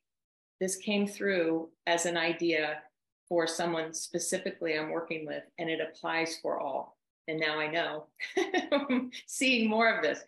this 0.60 0.76
came 0.76 1.08
through 1.08 1.70
as 1.88 2.06
an 2.06 2.18
idea 2.18 2.80
for 3.28 3.48
someone 3.48 3.94
specifically 3.94 4.78
I'm 4.78 4.90
working 4.90 5.26
with, 5.26 5.44
and 5.58 5.70
it 5.70 5.80
applies 5.82 6.38
for 6.42 6.60
all. 6.60 6.98
And 7.28 7.40
now 7.40 7.60
I 7.60 7.68
know, 7.68 8.08
seeing 9.28 9.70
more 9.70 9.96
of 9.96 10.04
this. 10.04 10.20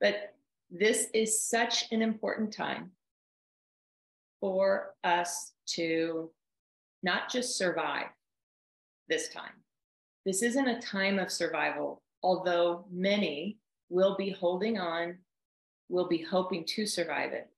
But 0.00 0.34
this 0.70 1.08
is 1.14 1.46
such 1.46 1.92
an 1.92 2.02
important 2.02 2.52
time 2.52 2.90
for 4.40 4.94
us 5.04 5.52
to 5.66 6.30
not 7.02 7.30
just 7.30 7.56
survive 7.56 8.08
this 9.08 9.28
time, 9.28 9.52
this 10.24 10.42
isn't 10.42 10.68
a 10.68 10.80
time 10.80 11.18
of 11.18 11.30
survival, 11.30 12.02
although 12.22 12.86
many 12.90 13.58
will 13.90 14.16
be 14.16 14.30
holding 14.30 14.78
on, 14.78 15.18
will 15.88 16.08
be 16.08 16.22
hoping 16.22 16.64
to 16.64 16.86
survive 16.86 17.32
it. 17.32 17.48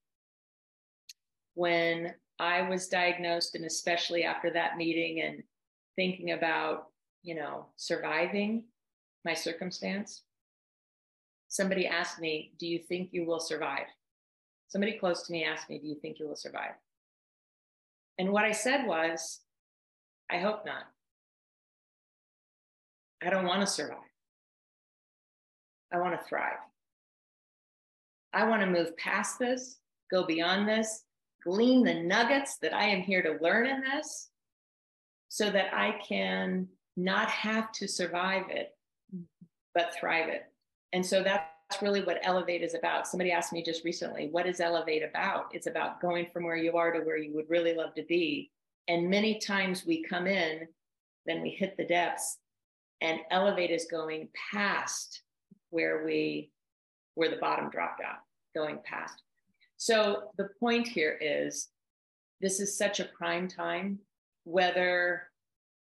When 1.55 2.15
I 2.39 2.63
was 2.63 2.89
diagnosed, 2.89 3.55
and 3.55 3.65
especially 3.65 4.25
after 4.25 4.51
that 4.51 4.77
meeting 4.77 5.23
and 5.23 5.43
thinking 5.95 6.33
about, 6.33 6.89
you 7.23 7.35
know, 7.35 7.67
surviving 7.77 8.65
my 9.25 9.33
circumstance, 9.33 10.23
somebody 11.49 11.87
asked 11.87 12.21
me, 12.21 12.53
Do 12.59 12.67
you 12.67 12.81
think 12.81 13.11
you 13.13 13.25
will 13.25 13.41
survive? 13.41 13.87
Somebody 14.69 14.99
close 14.99 15.23
to 15.27 15.33
me 15.33 15.45
asked 15.45 15.71
me, 15.71 15.79
Do 15.79 15.87
you 15.87 15.97
think 16.01 16.19
you 16.19 16.29
will 16.29 16.37
survive? 16.37 16.75
And 18.19 18.33
what 18.33 18.45
I 18.45 18.53
said 18.53 18.87
was, 18.87 19.41
I 20.31 20.39
hope 20.39 20.67
not. 20.67 20.85
I 23.23 23.31
don't 23.31 23.47
want 23.47 23.61
to 23.61 23.67
survive. 23.67 23.99
I 25.93 25.99
want 25.99 26.19
to 26.19 26.27
thrive. 26.27 26.59
I 28.33 28.45
want 28.45 28.61
to 28.61 28.67
move 28.67 28.97
past 28.99 29.39
this, 29.39 29.79
go 30.11 30.27
beyond 30.27 30.69
this, 30.69 31.05
glean 31.43 31.85
the 31.85 31.95
nuggets 31.95 32.59
that 32.59 32.75
I 32.75 32.85
am 32.85 33.01
here 33.01 33.23
to 33.23 33.43
learn 33.43 33.67
in 33.67 33.81
this 33.81 34.31
so 35.29 35.51
that 35.51 35.73
I 35.73 35.99
can 36.07 36.69
not 36.97 37.31
have 37.31 37.73
to 37.73 37.89
survive 37.89 38.45
it, 38.51 38.71
but 39.75 39.95
thrive 39.95 40.29
it. 40.29 40.45
And 40.93 41.05
so 41.05 41.23
that's 41.23 41.83
really 41.83 42.03
what 42.03 42.21
Elevate 42.23 42.63
is 42.63 42.75
about. 42.75 43.07
Somebody 43.07 43.33
asked 43.33 43.53
me 43.53 43.63
just 43.63 43.85
recently, 43.85 44.29
what 44.31 44.47
is 44.47 44.61
Elevate 44.61 45.03
about? 45.03 45.47
It's 45.53 45.67
about 45.67 46.01
going 46.01 46.27
from 46.33 46.45
where 46.45 46.57
you 46.57 46.77
are 46.77 46.93
to 46.93 47.01
where 47.01 47.19
you 47.19 47.35
would 47.35 47.49
really 47.49 47.75
love 47.75 47.95
to 47.95 48.03
be. 48.03 48.51
And 48.89 49.11
many 49.11 49.39
times 49.39 49.85
we 49.87 50.03
come 50.03 50.27
in, 50.27 50.69
then 51.27 51.43
we 51.43 51.51
hit 51.51 51.77
the 51.77 51.87
depths, 51.87 52.39
and 53.01 53.21
Elevate 53.31 53.71
is 53.71 53.87
going 53.91 54.29
past 54.53 55.23
where 55.71 56.05
we 56.05 56.51
where 57.15 57.31
the 57.31 57.37
bottom 57.37 57.71
dropped 57.71 58.03
out, 58.03 58.19
going 58.55 58.79
past. 58.85 59.23
So 59.79 60.31
the 60.37 60.51
point 60.61 60.87
here 60.87 61.19
is 61.21 61.69
this 62.41 62.61
is 62.61 62.77
such 62.77 63.01
a 63.01 63.09
prime 63.17 63.49
time, 63.49 63.99
whether 64.45 65.29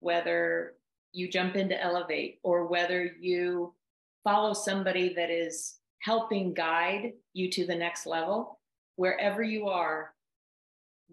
whether 0.01 0.75
you 1.13 1.29
jump 1.29 1.57
into 1.57 1.83
Elevate 1.83 2.39
or 2.43 2.67
whether 2.67 3.05
you 3.19 3.75
follow 4.23 4.53
somebody 4.53 5.15
that 5.15 5.31
is 5.31 5.79
helping 6.01 6.53
guide 6.53 7.13
you 7.33 7.51
to 7.51 7.67
the 7.67 7.75
next 7.75 8.07
level, 8.07 8.61
wherever 8.97 9.43
you 9.43 9.69
are, 9.69 10.13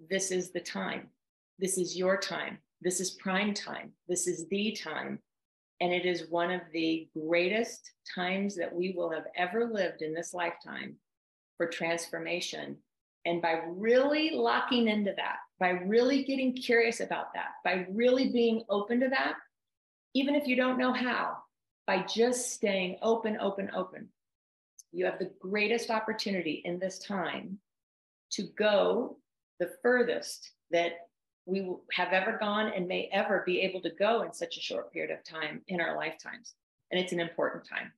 this 0.10 0.32
is 0.32 0.52
the 0.52 0.60
time. 0.60 1.10
This 1.60 1.78
is 1.78 1.98
your 1.98 2.18
time. 2.18 2.58
This 2.82 3.00
is 3.00 3.12
prime 3.12 3.54
time. 3.54 3.92
This 4.08 4.28
is 4.28 4.48
the 4.50 4.72
time. 4.72 5.20
And 5.82 5.92
it 5.94 6.06
is 6.06 6.30
one 6.30 6.52
of 6.52 6.62
the 6.72 7.08
greatest 7.14 7.92
times 8.16 8.56
that 8.56 8.74
we 8.74 8.94
will 8.96 9.12
have 9.12 9.26
ever 9.36 9.66
lived 9.66 10.02
in 10.02 10.14
this 10.14 10.34
lifetime 10.34 10.96
for 11.58 11.68
transformation. 11.68 12.78
And 13.26 13.42
by 13.42 13.62
really 13.68 14.32
locking 14.32 14.88
into 14.88 15.14
that, 15.18 15.38
by 15.60 15.70
really 15.70 16.24
getting 16.24 16.54
curious 16.54 17.00
about 17.00 17.34
that, 17.34 17.52
by 17.64 17.86
really 17.92 18.30
being 18.32 18.64
open 18.70 19.00
to 19.00 19.10
that, 19.10 19.36
even 20.14 20.36
if 20.36 20.48
you 20.48 20.56
don't 20.56 20.78
know 20.78 20.94
how, 20.94 21.38
by 21.88 22.04
just 22.04 22.52
staying 22.52 22.98
open, 23.02 23.38
open, 23.40 23.72
open, 23.76 24.10
you 24.92 25.06
have 25.06 25.20
the 25.20 25.32
greatest 25.40 25.90
opportunity 25.90 26.62
in 26.66 26.80
this 26.80 27.00
time 27.00 27.58
to 28.32 28.44
go 28.58 29.18
the 29.60 29.72
furthest 29.82 30.52
that 30.72 30.94
we 31.46 31.70
have 31.92 32.14
ever 32.14 32.38
gone 32.40 32.72
and 32.74 32.88
may 32.88 33.10
ever 33.12 33.44
be 33.46 33.62
able 33.62 33.82
to 33.82 33.90
go 33.90 34.22
in 34.24 34.34
such 34.34 34.58
a 34.58 34.62
short 34.62 34.92
period 34.94 35.12
of 35.12 35.24
time 35.24 35.62
in 35.68 35.82
our 35.82 35.96
lifetimes. 35.98 36.56
And 36.92 37.00
it's 37.00 37.12
an 37.12 37.20
important 37.20 37.68
time. 37.68 37.92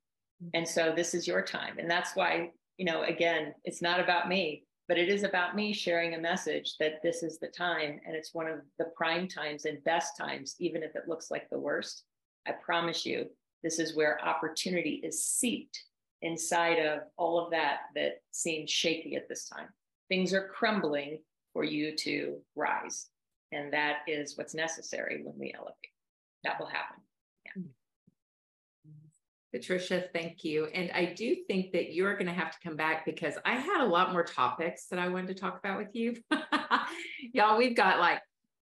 Mm-hmm. 0.44 0.50
And 0.56 0.68
so 0.68 0.94
this 0.96 1.14
is 1.14 1.28
your 1.28 1.42
time. 1.42 1.78
And 1.78 1.90
that's 1.90 2.16
why, 2.16 2.52
you 2.78 2.86
know, 2.86 3.04
again, 3.04 3.54
it's 3.64 3.82
not 3.82 4.00
about 4.00 4.28
me, 4.28 4.64
but 4.88 4.98
it 4.98 5.10
is 5.10 5.24
about 5.24 5.56
me 5.56 5.74
sharing 5.74 6.16
a 6.16 6.20
message 6.20 6.76
that 6.80 7.02
this 7.04 7.24
is 7.24 7.38
the 7.40 7.48
time. 7.48 8.00
And 8.06 8.16
it's 8.16 8.34
one 8.34 8.48
of 8.48 8.60
the 8.80 8.92
prime 8.96 9.28
times 9.28 9.66
and 9.66 9.84
best 9.84 10.18
times, 10.18 10.56
even 10.60 10.82
if 10.82 10.96
it 10.96 11.08
looks 11.08 11.30
like 11.30 11.50
the 11.50 11.60
worst. 11.60 12.04
I 12.48 12.54
promise 12.54 13.06
you, 13.06 13.28
this 13.64 13.80
is 13.80 13.96
where 13.96 14.24
opportunity 14.24 15.02
is 15.04 15.26
seeped 15.26 15.84
inside 16.22 16.80
of 16.80 17.02
all 17.18 17.44
of 17.44 17.52
that 17.52 17.80
that 17.96 18.22
seems 18.32 18.72
shaky 18.72 19.16
at 19.16 19.28
this 19.30 19.48
time. 19.48 19.68
Things 20.10 20.34
are 20.34 20.48
crumbling 20.48 21.20
for 21.54 21.64
you 21.64 21.96
to 21.98 22.38
rise. 22.56 23.08
And 23.56 23.72
that 23.74 24.00
is 24.08 24.38
what's 24.38 24.54
necessary 24.54 25.22
when 25.24 25.38
we 25.40 25.54
elevate. 25.56 25.76
That 26.44 26.60
will 26.60 26.68
happen. 26.68 26.98
Yeah. 27.46 27.64
Patricia, 29.54 30.04
thank 30.12 30.44
you. 30.44 30.66
And 30.66 30.92
I 30.94 31.14
do 31.14 31.38
think 31.48 31.72
that 31.72 31.94
you're 31.94 32.16
going 32.16 32.28
to 32.28 32.34
have 32.34 32.52
to 32.52 32.58
come 32.62 32.76
back 32.76 33.06
because 33.06 33.36
I 33.46 33.54
had 33.56 33.82
a 33.82 33.88
lot 33.88 34.12
more 34.12 34.24
topics 34.24 34.88
that 34.88 35.00
I 35.00 35.08
wanted 35.08 35.28
to 35.28 35.34
talk 35.36 35.58
about 35.58 35.78
with 35.78 35.96
you. 35.96 36.18
Y'all, 37.34 37.58
we've 37.58 37.76
got 37.76 38.00
like 38.00 38.20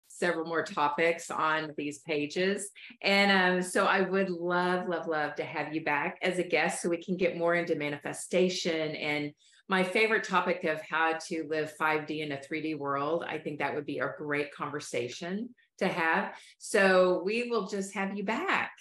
several 0.06 0.46
more 0.46 0.62
topics 0.62 1.30
on 1.30 1.72
these 1.76 1.98
pages. 2.00 2.70
And 3.02 3.30
um, 3.56 3.62
so 3.62 3.86
I 3.86 4.02
would 4.02 4.30
love, 4.30 4.88
love, 4.88 5.08
love 5.08 5.34
to 5.36 5.44
have 5.44 5.74
you 5.74 5.82
back 5.84 6.18
as 6.22 6.38
a 6.38 6.44
guest 6.44 6.82
so 6.82 6.88
we 6.88 7.02
can 7.02 7.16
get 7.16 7.36
more 7.36 7.56
into 7.56 7.74
manifestation 7.74 8.94
and 8.94 9.32
my 9.68 9.84
favorite 9.84 10.24
topic 10.24 10.64
of 10.64 10.80
how 10.80 11.18
to 11.28 11.46
live 11.48 11.72
5D 11.78 12.20
in 12.20 12.32
a 12.32 12.38
3D 12.38 12.78
world. 12.78 13.24
I 13.26 13.38
think 13.38 13.58
that 13.58 13.74
would 13.74 13.84
be 13.84 13.98
a 13.98 14.14
great 14.16 14.52
conversation 14.52 15.50
to 15.78 15.88
have. 15.88 16.34
So 16.58 17.22
we 17.24 17.50
will 17.50 17.68
just 17.68 17.94
have 17.94 18.16
you 18.16 18.24
back. 18.24 18.72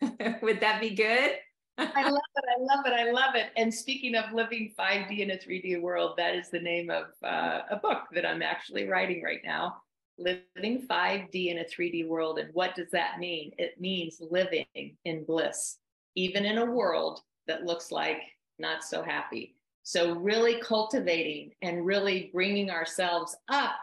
would 0.42 0.60
that 0.60 0.80
be 0.80 0.94
good? 0.94 1.32
I 1.76 2.08
love 2.08 2.22
it. 2.36 2.44
I 2.48 2.74
love 2.74 2.86
it. 2.86 2.92
I 2.92 3.10
love 3.10 3.34
it. 3.34 3.48
And 3.56 3.72
speaking 3.72 4.14
of 4.14 4.32
living 4.32 4.72
5D 4.78 5.18
in 5.18 5.32
a 5.32 5.36
3D 5.36 5.80
world, 5.80 6.14
that 6.16 6.34
is 6.34 6.48
the 6.48 6.60
name 6.60 6.88
of 6.88 7.06
uh, 7.22 7.62
a 7.70 7.76
book 7.76 8.04
that 8.12 8.24
I'm 8.24 8.42
actually 8.42 8.88
writing 8.88 9.22
right 9.22 9.40
now. 9.44 9.78
Living 10.16 10.86
5D 10.88 11.48
in 11.48 11.58
a 11.58 11.64
3D 11.64 12.06
world. 12.06 12.38
And 12.38 12.48
what 12.54 12.74
does 12.76 12.90
that 12.92 13.18
mean? 13.18 13.52
It 13.58 13.80
means 13.80 14.22
living 14.30 14.66
in 15.04 15.24
bliss, 15.24 15.78
even 16.14 16.44
in 16.44 16.58
a 16.58 16.64
world 16.64 17.20
that 17.48 17.64
looks 17.64 17.90
like 17.90 18.22
not 18.58 18.84
so 18.84 19.02
happy. 19.02 19.56
So, 19.84 20.14
really 20.14 20.60
cultivating 20.60 21.52
and 21.60 21.84
really 21.84 22.30
bringing 22.32 22.70
ourselves 22.70 23.36
up 23.50 23.76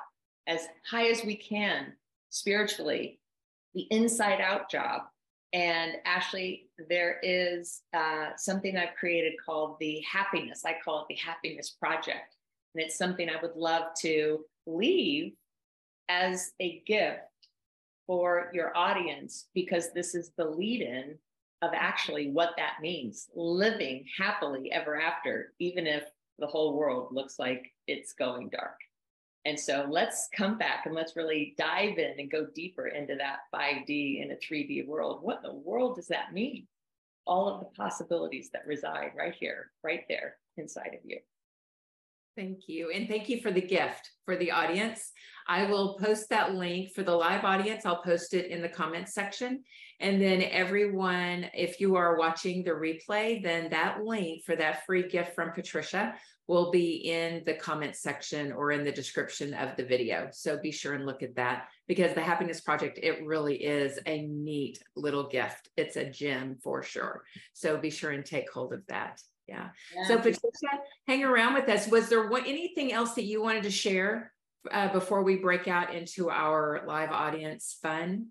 as 0.47 0.67
high 0.89 1.07
as 1.07 1.23
we 1.23 1.35
can 1.35 1.93
spiritually, 2.31 3.19
the 3.75 3.87
inside 3.91 4.41
out 4.41 4.69
job. 4.69 5.03
And 5.53 5.93
Ashly, 6.07 6.69
there 6.89 7.19
is 7.21 7.81
uh, 7.93 8.29
something 8.35 8.77
I've 8.77 8.95
created 8.95 9.33
called 9.45 9.77
the 9.79 10.01
happiness. 10.01 10.63
I 10.65 10.77
call 10.83 11.01
it 11.01 11.05
the 11.09 11.15
happiness 11.15 11.69
project. 11.69 12.35
And 12.73 12.83
it's 12.83 12.97
something 12.97 13.29
I 13.29 13.41
would 13.41 13.55
love 13.55 13.93
to 13.99 14.45
leave 14.65 15.33
as 16.09 16.51
a 16.59 16.81
gift 16.87 17.19
for 18.07 18.49
your 18.53 18.75
audience 18.75 19.49
because 19.53 19.93
this 19.93 20.15
is 20.15 20.31
the 20.37 20.45
lead 20.45 20.81
in 20.81 21.17
of 21.62 21.72
actually 21.74 22.32
what 22.32 22.53
that 22.57 22.82
means 22.82 23.30
living 23.36 24.05
happily 24.18 24.72
ever 24.72 24.99
after, 24.99 25.53
even 25.59 25.86
if 25.86 26.03
the 26.39 26.47
whole 26.47 26.76
world 26.76 27.09
looks 27.12 27.38
like 27.38 27.72
it's 27.88 28.14
going 28.14 28.49
dark. 28.49 28.78
And 29.45 29.59
so 29.59 29.88
let's 29.89 30.30
come 30.36 30.57
back 30.57 30.86
and 30.86 30.93
let's 30.93 31.16
really 31.16 31.55
dive 31.57 31.97
in 31.97 32.20
and 32.20 32.32
go 32.32 32.47
deeper 32.53 32.88
into 32.88 33.16
that 33.16 33.39
5D 33.53 34.24
in 34.24 34.32
a 34.32 34.36
3D 34.36 34.88
world. 34.88 35.20
What 35.22 35.38
in 35.43 35.43
the 35.43 35.55
world 35.55 35.95
does 35.95 36.07
that 36.07 36.34
mean? 36.34 36.68
All 37.26 37.47
of 37.47 37.59
the 37.59 37.66
possibilities 37.76 38.49
that 38.53 38.68
reside 38.68 39.12
right 39.18 39.34
here, 39.34 39.72
right 39.84 40.03
there 40.07 40.38
inside 40.57 40.93
of 40.93 40.99
you. 41.03 41.20
Thank 42.38 42.67
you. 42.67 42.91
And 42.91 43.09
thank 43.09 43.27
you 43.27 43.41
for 43.41 43.51
the 43.51 43.61
gift 43.61 44.09
for 44.23 44.38
the 44.38 44.51
audience. 44.51 45.11
I 45.47 45.65
will 45.65 45.97
post 45.97 46.29
that 46.29 46.55
link 46.55 46.91
for 46.93 47.03
the 47.03 47.15
live 47.15 47.43
audience. 47.43 47.86
I'll 47.86 48.01
post 48.01 48.34
it 48.34 48.49
in 48.49 48.61
the 48.61 48.69
comments 48.69 49.13
section. 49.13 49.63
And 49.99 50.21
then 50.21 50.41
everyone, 50.41 51.47
if 51.53 51.82
you 51.82 51.95
are 51.95 52.17
watching 52.17 52.63
the 52.63 52.71
replay, 52.71 53.43
then 53.43 53.69
that 53.71 54.03
link 54.03 54.43
for 54.45 54.55
that 54.55 54.86
free 54.86 55.09
gift 55.09 55.36
from 55.36 55.51
Patricia 55.51 56.15
will 56.47 56.71
be 56.71 56.95
in 57.09 57.43
the 57.45 57.53
comments 57.53 58.01
section 58.01 58.51
or 58.51 58.71
in 58.71 58.84
the 58.84 58.91
description 58.91 59.53
of 59.53 59.75
the 59.75 59.86
video. 59.86 60.29
So 60.32 60.57
be 60.57 60.71
sure 60.71 60.93
and 60.93 61.05
look 61.05 61.23
at 61.23 61.36
that 61.36 61.67
because 61.88 62.13
the 62.13 62.21
Happiness 62.21 62.61
Project, 62.61 62.99
it 63.03 63.25
really 63.25 63.55
is 63.55 63.99
a 64.05 64.21
neat 64.21 64.82
little 64.95 65.27
gift. 65.27 65.69
It's 65.75 65.97
a 65.97 66.09
gem 66.09 66.57
for 66.63 66.82
sure. 66.82 67.23
So 67.53 67.77
be 67.77 67.89
sure 67.89 68.11
and 68.11 68.25
take 68.25 68.51
hold 68.51 68.73
of 68.73 68.86
that. 68.88 69.21
Yeah. 69.51 69.69
yeah. 69.95 70.07
So 70.07 70.17
Patricia, 70.17 70.79
hang 71.07 71.23
around 71.23 71.55
with 71.55 71.67
us. 71.67 71.87
Was 71.87 72.07
there 72.07 72.31
anything 72.33 72.93
else 72.93 73.13
that 73.15 73.23
you 73.23 73.41
wanted 73.41 73.63
to 73.63 73.71
share 73.71 74.31
uh, 74.71 74.91
before 74.93 75.23
we 75.23 75.35
break 75.35 75.67
out 75.67 75.93
into 75.93 76.29
our 76.29 76.83
live 76.87 77.11
audience 77.11 77.77
fun? 77.81 78.27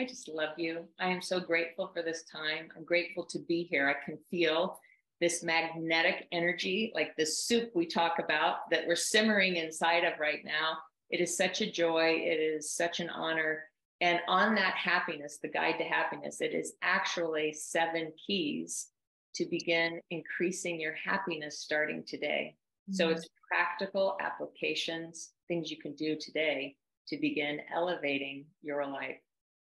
I 0.00 0.06
just 0.06 0.28
love 0.28 0.54
you. 0.56 0.84
I 0.98 1.08
am 1.08 1.20
so 1.20 1.40
grateful 1.40 1.90
for 1.92 2.02
this 2.02 2.24
time. 2.24 2.68
I'm 2.76 2.84
grateful 2.84 3.24
to 3.26 3.38
be 3.40 3.64
here. 3.64 3.88
I 3.88 4.04
can 4.04 4.18
feel 4.30 4.78
this 5.20 5.42
magnetic 5.42 6.26
energy, 6.32 6.90
like 6.94 7.14
the 7.16 7.26
soup 7.26 7.70
we 7.74 7.86
talk 7.86 8.18
about 8.18 8.70
that 8.70 8.86
we're 8.88 8.96
simmering 8.96 9.56
inside 9.56 10.04
of 10.04 10.18
right 10.18 10.44
now. 10.44 10.78
It 11.10 11.20
is 11.20 11.36
such 11.36 11.60
a 11.60 11.70
joy. 11.70 12.14
It 12.16 12.40
is 12.40 12.72
such 12.72 13.00
an 13.00 13.10
honor. 13.10 13.64
And 14.00 14.20
on 14.26 14.54
that 14.54 14.74
happiness, 14.74 15.38
the 15.40 15.48
guide 15.48 15.76
to 15.78 15.84
happiness, 15.84 16.40
it 16.40 16.54
is 16.54 16.72
actually 16.82 17.52
seven 17.52 18.12
keys 18.26 18.88
to 19.34 19.46
begin 19.46 20.00
increasing 20.10 20.80
your 20.80 20.94
happiness 20.94 21.58
starting 21.60 22.04
today. 22.06 22.56
Mm-hmm. 22.88 22.94
So 22.94 23.08
it's 23.08 23.28
practical 23.48 24.16
applications, 24.20 25.30
things 25.48 25.70
you 25.70 25.78
can 25.78 25.94
do 25.94 26.16
today 26.18 26.76
to 27.08 27.18
begin 27.18 27.60
elevating 27.74 28.46
your 28.62 28.86
life 28.86 29.18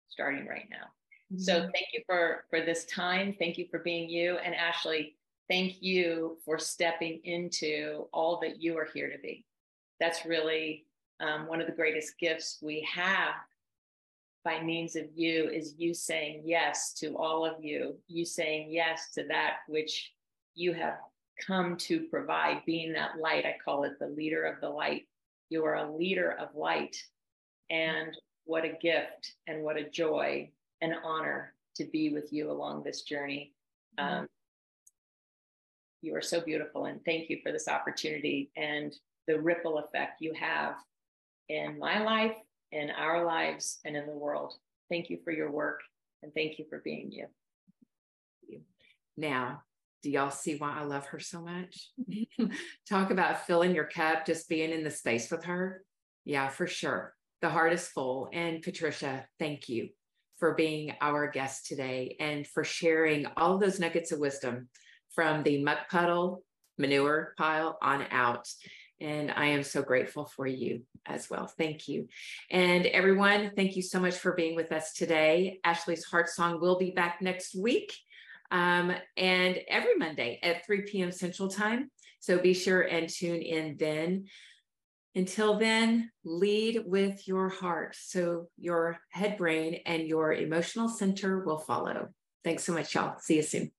starting 0.09 0.47
right 0.47 0.67
now. 0.69 0.87
Mm-hmm. 1.33 1.39
So 1.39 1.61
thank 1.61 1.87
you 1.93 2.01
for 2.05 2.45
for 2.49 2.61
this 2.61 2.85
time. 2.85 3.35
Thank 3.37 3.57
you 3.57 3.67
for 3.69 3.79
being 3.79 4.09
you 4.09 4.37
and 4.37 4.55
Ashly, 4.55 5.15
thank 5.49 5.81
you 5.81 6.37
for 6.45 6.57
stepping 6.57 7.21
into 7.23 8.07
all 8.13 8.39
that 8.41 8.61
you 8.61 8.77
are 8.77 8.87
here 8.93 9.09
to 9.09 9.17
be. 9.19 9.45
That's 9.99 10.25
really 10.25 10.85
um, 11.19 11.47
one 11.47 11.61
of 11.61 11.67
the 11.67 11.73
greatest 11.73 12.19
gifts 12.19 12.59
we 12.61 12.87
have 12.93 13.33
by 14.47 14.63
means 14.63 14.95
of 14.95 15.07
you 15.13 15.49
is 15.49 15.75
you 15.77 15.93
saying 15.93 16.41
yes 16.45 16.93
to 16.93 17.17
all 17.17 17.45
of 17.45 17.61
you, 17.61 17.97
you 18.07 18.23
saying 18.23 18.71
yes 18.71 19.11
to 19.13 19.25
that 19.27 19.57
which 19.67 20.13
you 20.55 20.71
have 20.71 20.99
come 21.45 21.75
to 21.75 22.07
provide, 22.09 22.61
being 22.65 22.93
that 22.93 23.17
light. 23.19 23.45
I 23.45 23.57
call 23.63 23.83
it 23.83 23.99
the 23.99 24.07
leader 24.07 24.45
of 24.45 24.61
the 24.61 24.69
light. 24.69 25.05
You 25.49 25.65
are 25.65 25.75
a 25.75 25.91
leader 25.91 26.31
of 26.39 26.55
light. 26.55 26.95
And 27.69 28.15
what 28.45 28.63
a 28.63 28.77
gift 28.81 29.33
and 29.47 29.63
what 29.63 29.75
a 29.75 29.89
joy 29.89 30.49
and 30.79 30.93
honor 31.03 31.53
to 31.75 31.83
be 31.83 32.13
with 32.13 32.31
you 32.31 32.49
along 32.49 32.83
this 32.83 33.01
journey. 33.01 33.53
Mm-hmm. 33.99 34.19
Um, 34.19 34.27
you 36.01 36.15
are 36.15 36.21
so 36.21 36.39
beautiful, 36.39 36.85
and 36.85 37.03
thank 37.03 37.29
you 37.29 37.39
for 37.43 37.51
this 37.51 37.67
opportunity 37.67 38.49
and 38.55 38.95
the 39.27 39.41
ripple 39.41 39.79
effect 39.79 40.21
you 40.21 40.33
have 40.39 40.75
in 41.49 41.77
my 41.77 42.01
life, 42.01 42.37
in 42.71 42.89
our 42.91 43.25
lives, 43.25 43.79
and 43.85 43.95
in 43.95 44.05
the 44.05 44.11
world. 44.11 44.53
Thank 44.89 45.09
you 45.09 45.19
for 45.23 45.31
your 45.31 45.51
work, 45.51 45.81
and 46.23 46.33
thank 46.33 46.59
you 46.59 46.65
for 46.69 46.81
being 46.83 47.11
you. 47.11 47.27
Now, 49.17 49.63
do 50.03 50.11
y'all 50.11 50.29
see 50.29 50.55
why 50.55 50.77
I 50.77 50.83
love 50.83 51.07
her 51.07 51.19
so 51.19 51.41
much? 51.41 51.89
Talk 52.89 53.09
about 53.09 53.47
filling 53.47 53.73
your 53.73 53.85
cup, 53.87 54.25
just 54.25 54.47
being 54.47 54.71
in 54.71 54.83
the 54.83 54.91
space 54.91 55.31
with 55.31 55.45
her. 55.45 55.83
Yeah, 56.23 56.49
for 56.49 56.67
sure. 56.67 57.13
The 57.41 57.49
heart 57.49 57.73
is 57.73 57.87
full. 57.87 58.29
And 58.31 58.61
Patricia, 58.61 59.25
thank 59.39 59.69
you 59.69 59.89
for 60.37 60.53
being 60.53 60.93
our 61.01 61.29
guest 61.29 61.65
today 61.65 62.15
and 62.19 62.45
for 62.45 62.63
sharing 62.63 63.25
all 63.37 63.57
those 63.57 63.79
nuggets 63.79 64.11
of 64.11 64.19
wisdom 64.19 64.69
from 65.15 65.41
the 65.43 65.63
muck 65.63 65.89
puddle 65.89 66.43
manure 66.77 67.33
pile 67.37 67.77
on 67.81 68.05
out. 68.11 68.47
And 68.99 69.31
I 69.31 69.47
am 69.47 69.63
so 69.63 69.81
grateful 69.81 70.25
for 70.25 70.47
you 70.47 70.81
as 71.05 71.29
well. 71.29 71.47
Thank 71.47 71.87
you. 71.87 72.07
And 72.49 72.85
everyone, 72.87 73.51
thank 73.55 73.75
you 73.75 73.81
so 73.81 73.99
much 73.99 74.15
for 74.15 74.33
being 74.33 74.55
with 74.55 74.71
us 74.71 74.93
today. 74.93 75.59
Ashly's 75.63 76.03
Heart 76.03 76.29
Song 76.29 76.59
will 76.59 76.77
be 76.77 76.91
back 76.91 77.21
next 77.21 77.55
week 77.55 77.95
um, 78.51 78.93
and 79.15 79.59
every 79.67 79.95
Monday 79.95 80.39
at 80.41 80.65
3 80.65 80.81
p.m. 80.81 81.11
Central 81.11 81.49
Time. 81.49 81.91
So 82.19 82.39
be 82.39 82.53
sure 82.53 82.81
and 82.81 83.09
tune 83.09 83.41
in 83.41 83.77
then. 83.77 84.25
Until 85.15 85.57
then, 85.57 86.11
lead 86.23 86.83
with 86.85 87.27
your 87.27 87.49
heart. 87.49 87.95
So 87.99 88.49
your 88.57 88.99
head 89.09 89.37
brain 89.37 89.81
and 89.85 90.07
your 90.07 90.33
emotional 90.33 90.89
center 90.89 91.43
will 91.43 91.57
follow. 91.57 92.09
Thanks 92.43 92.63
so 92.63 92.73
much, 92.73 92.93
y'all. 92.93 93.17
See 93.19 93.37
you 93.37 93.43
soon. 93.43 93.71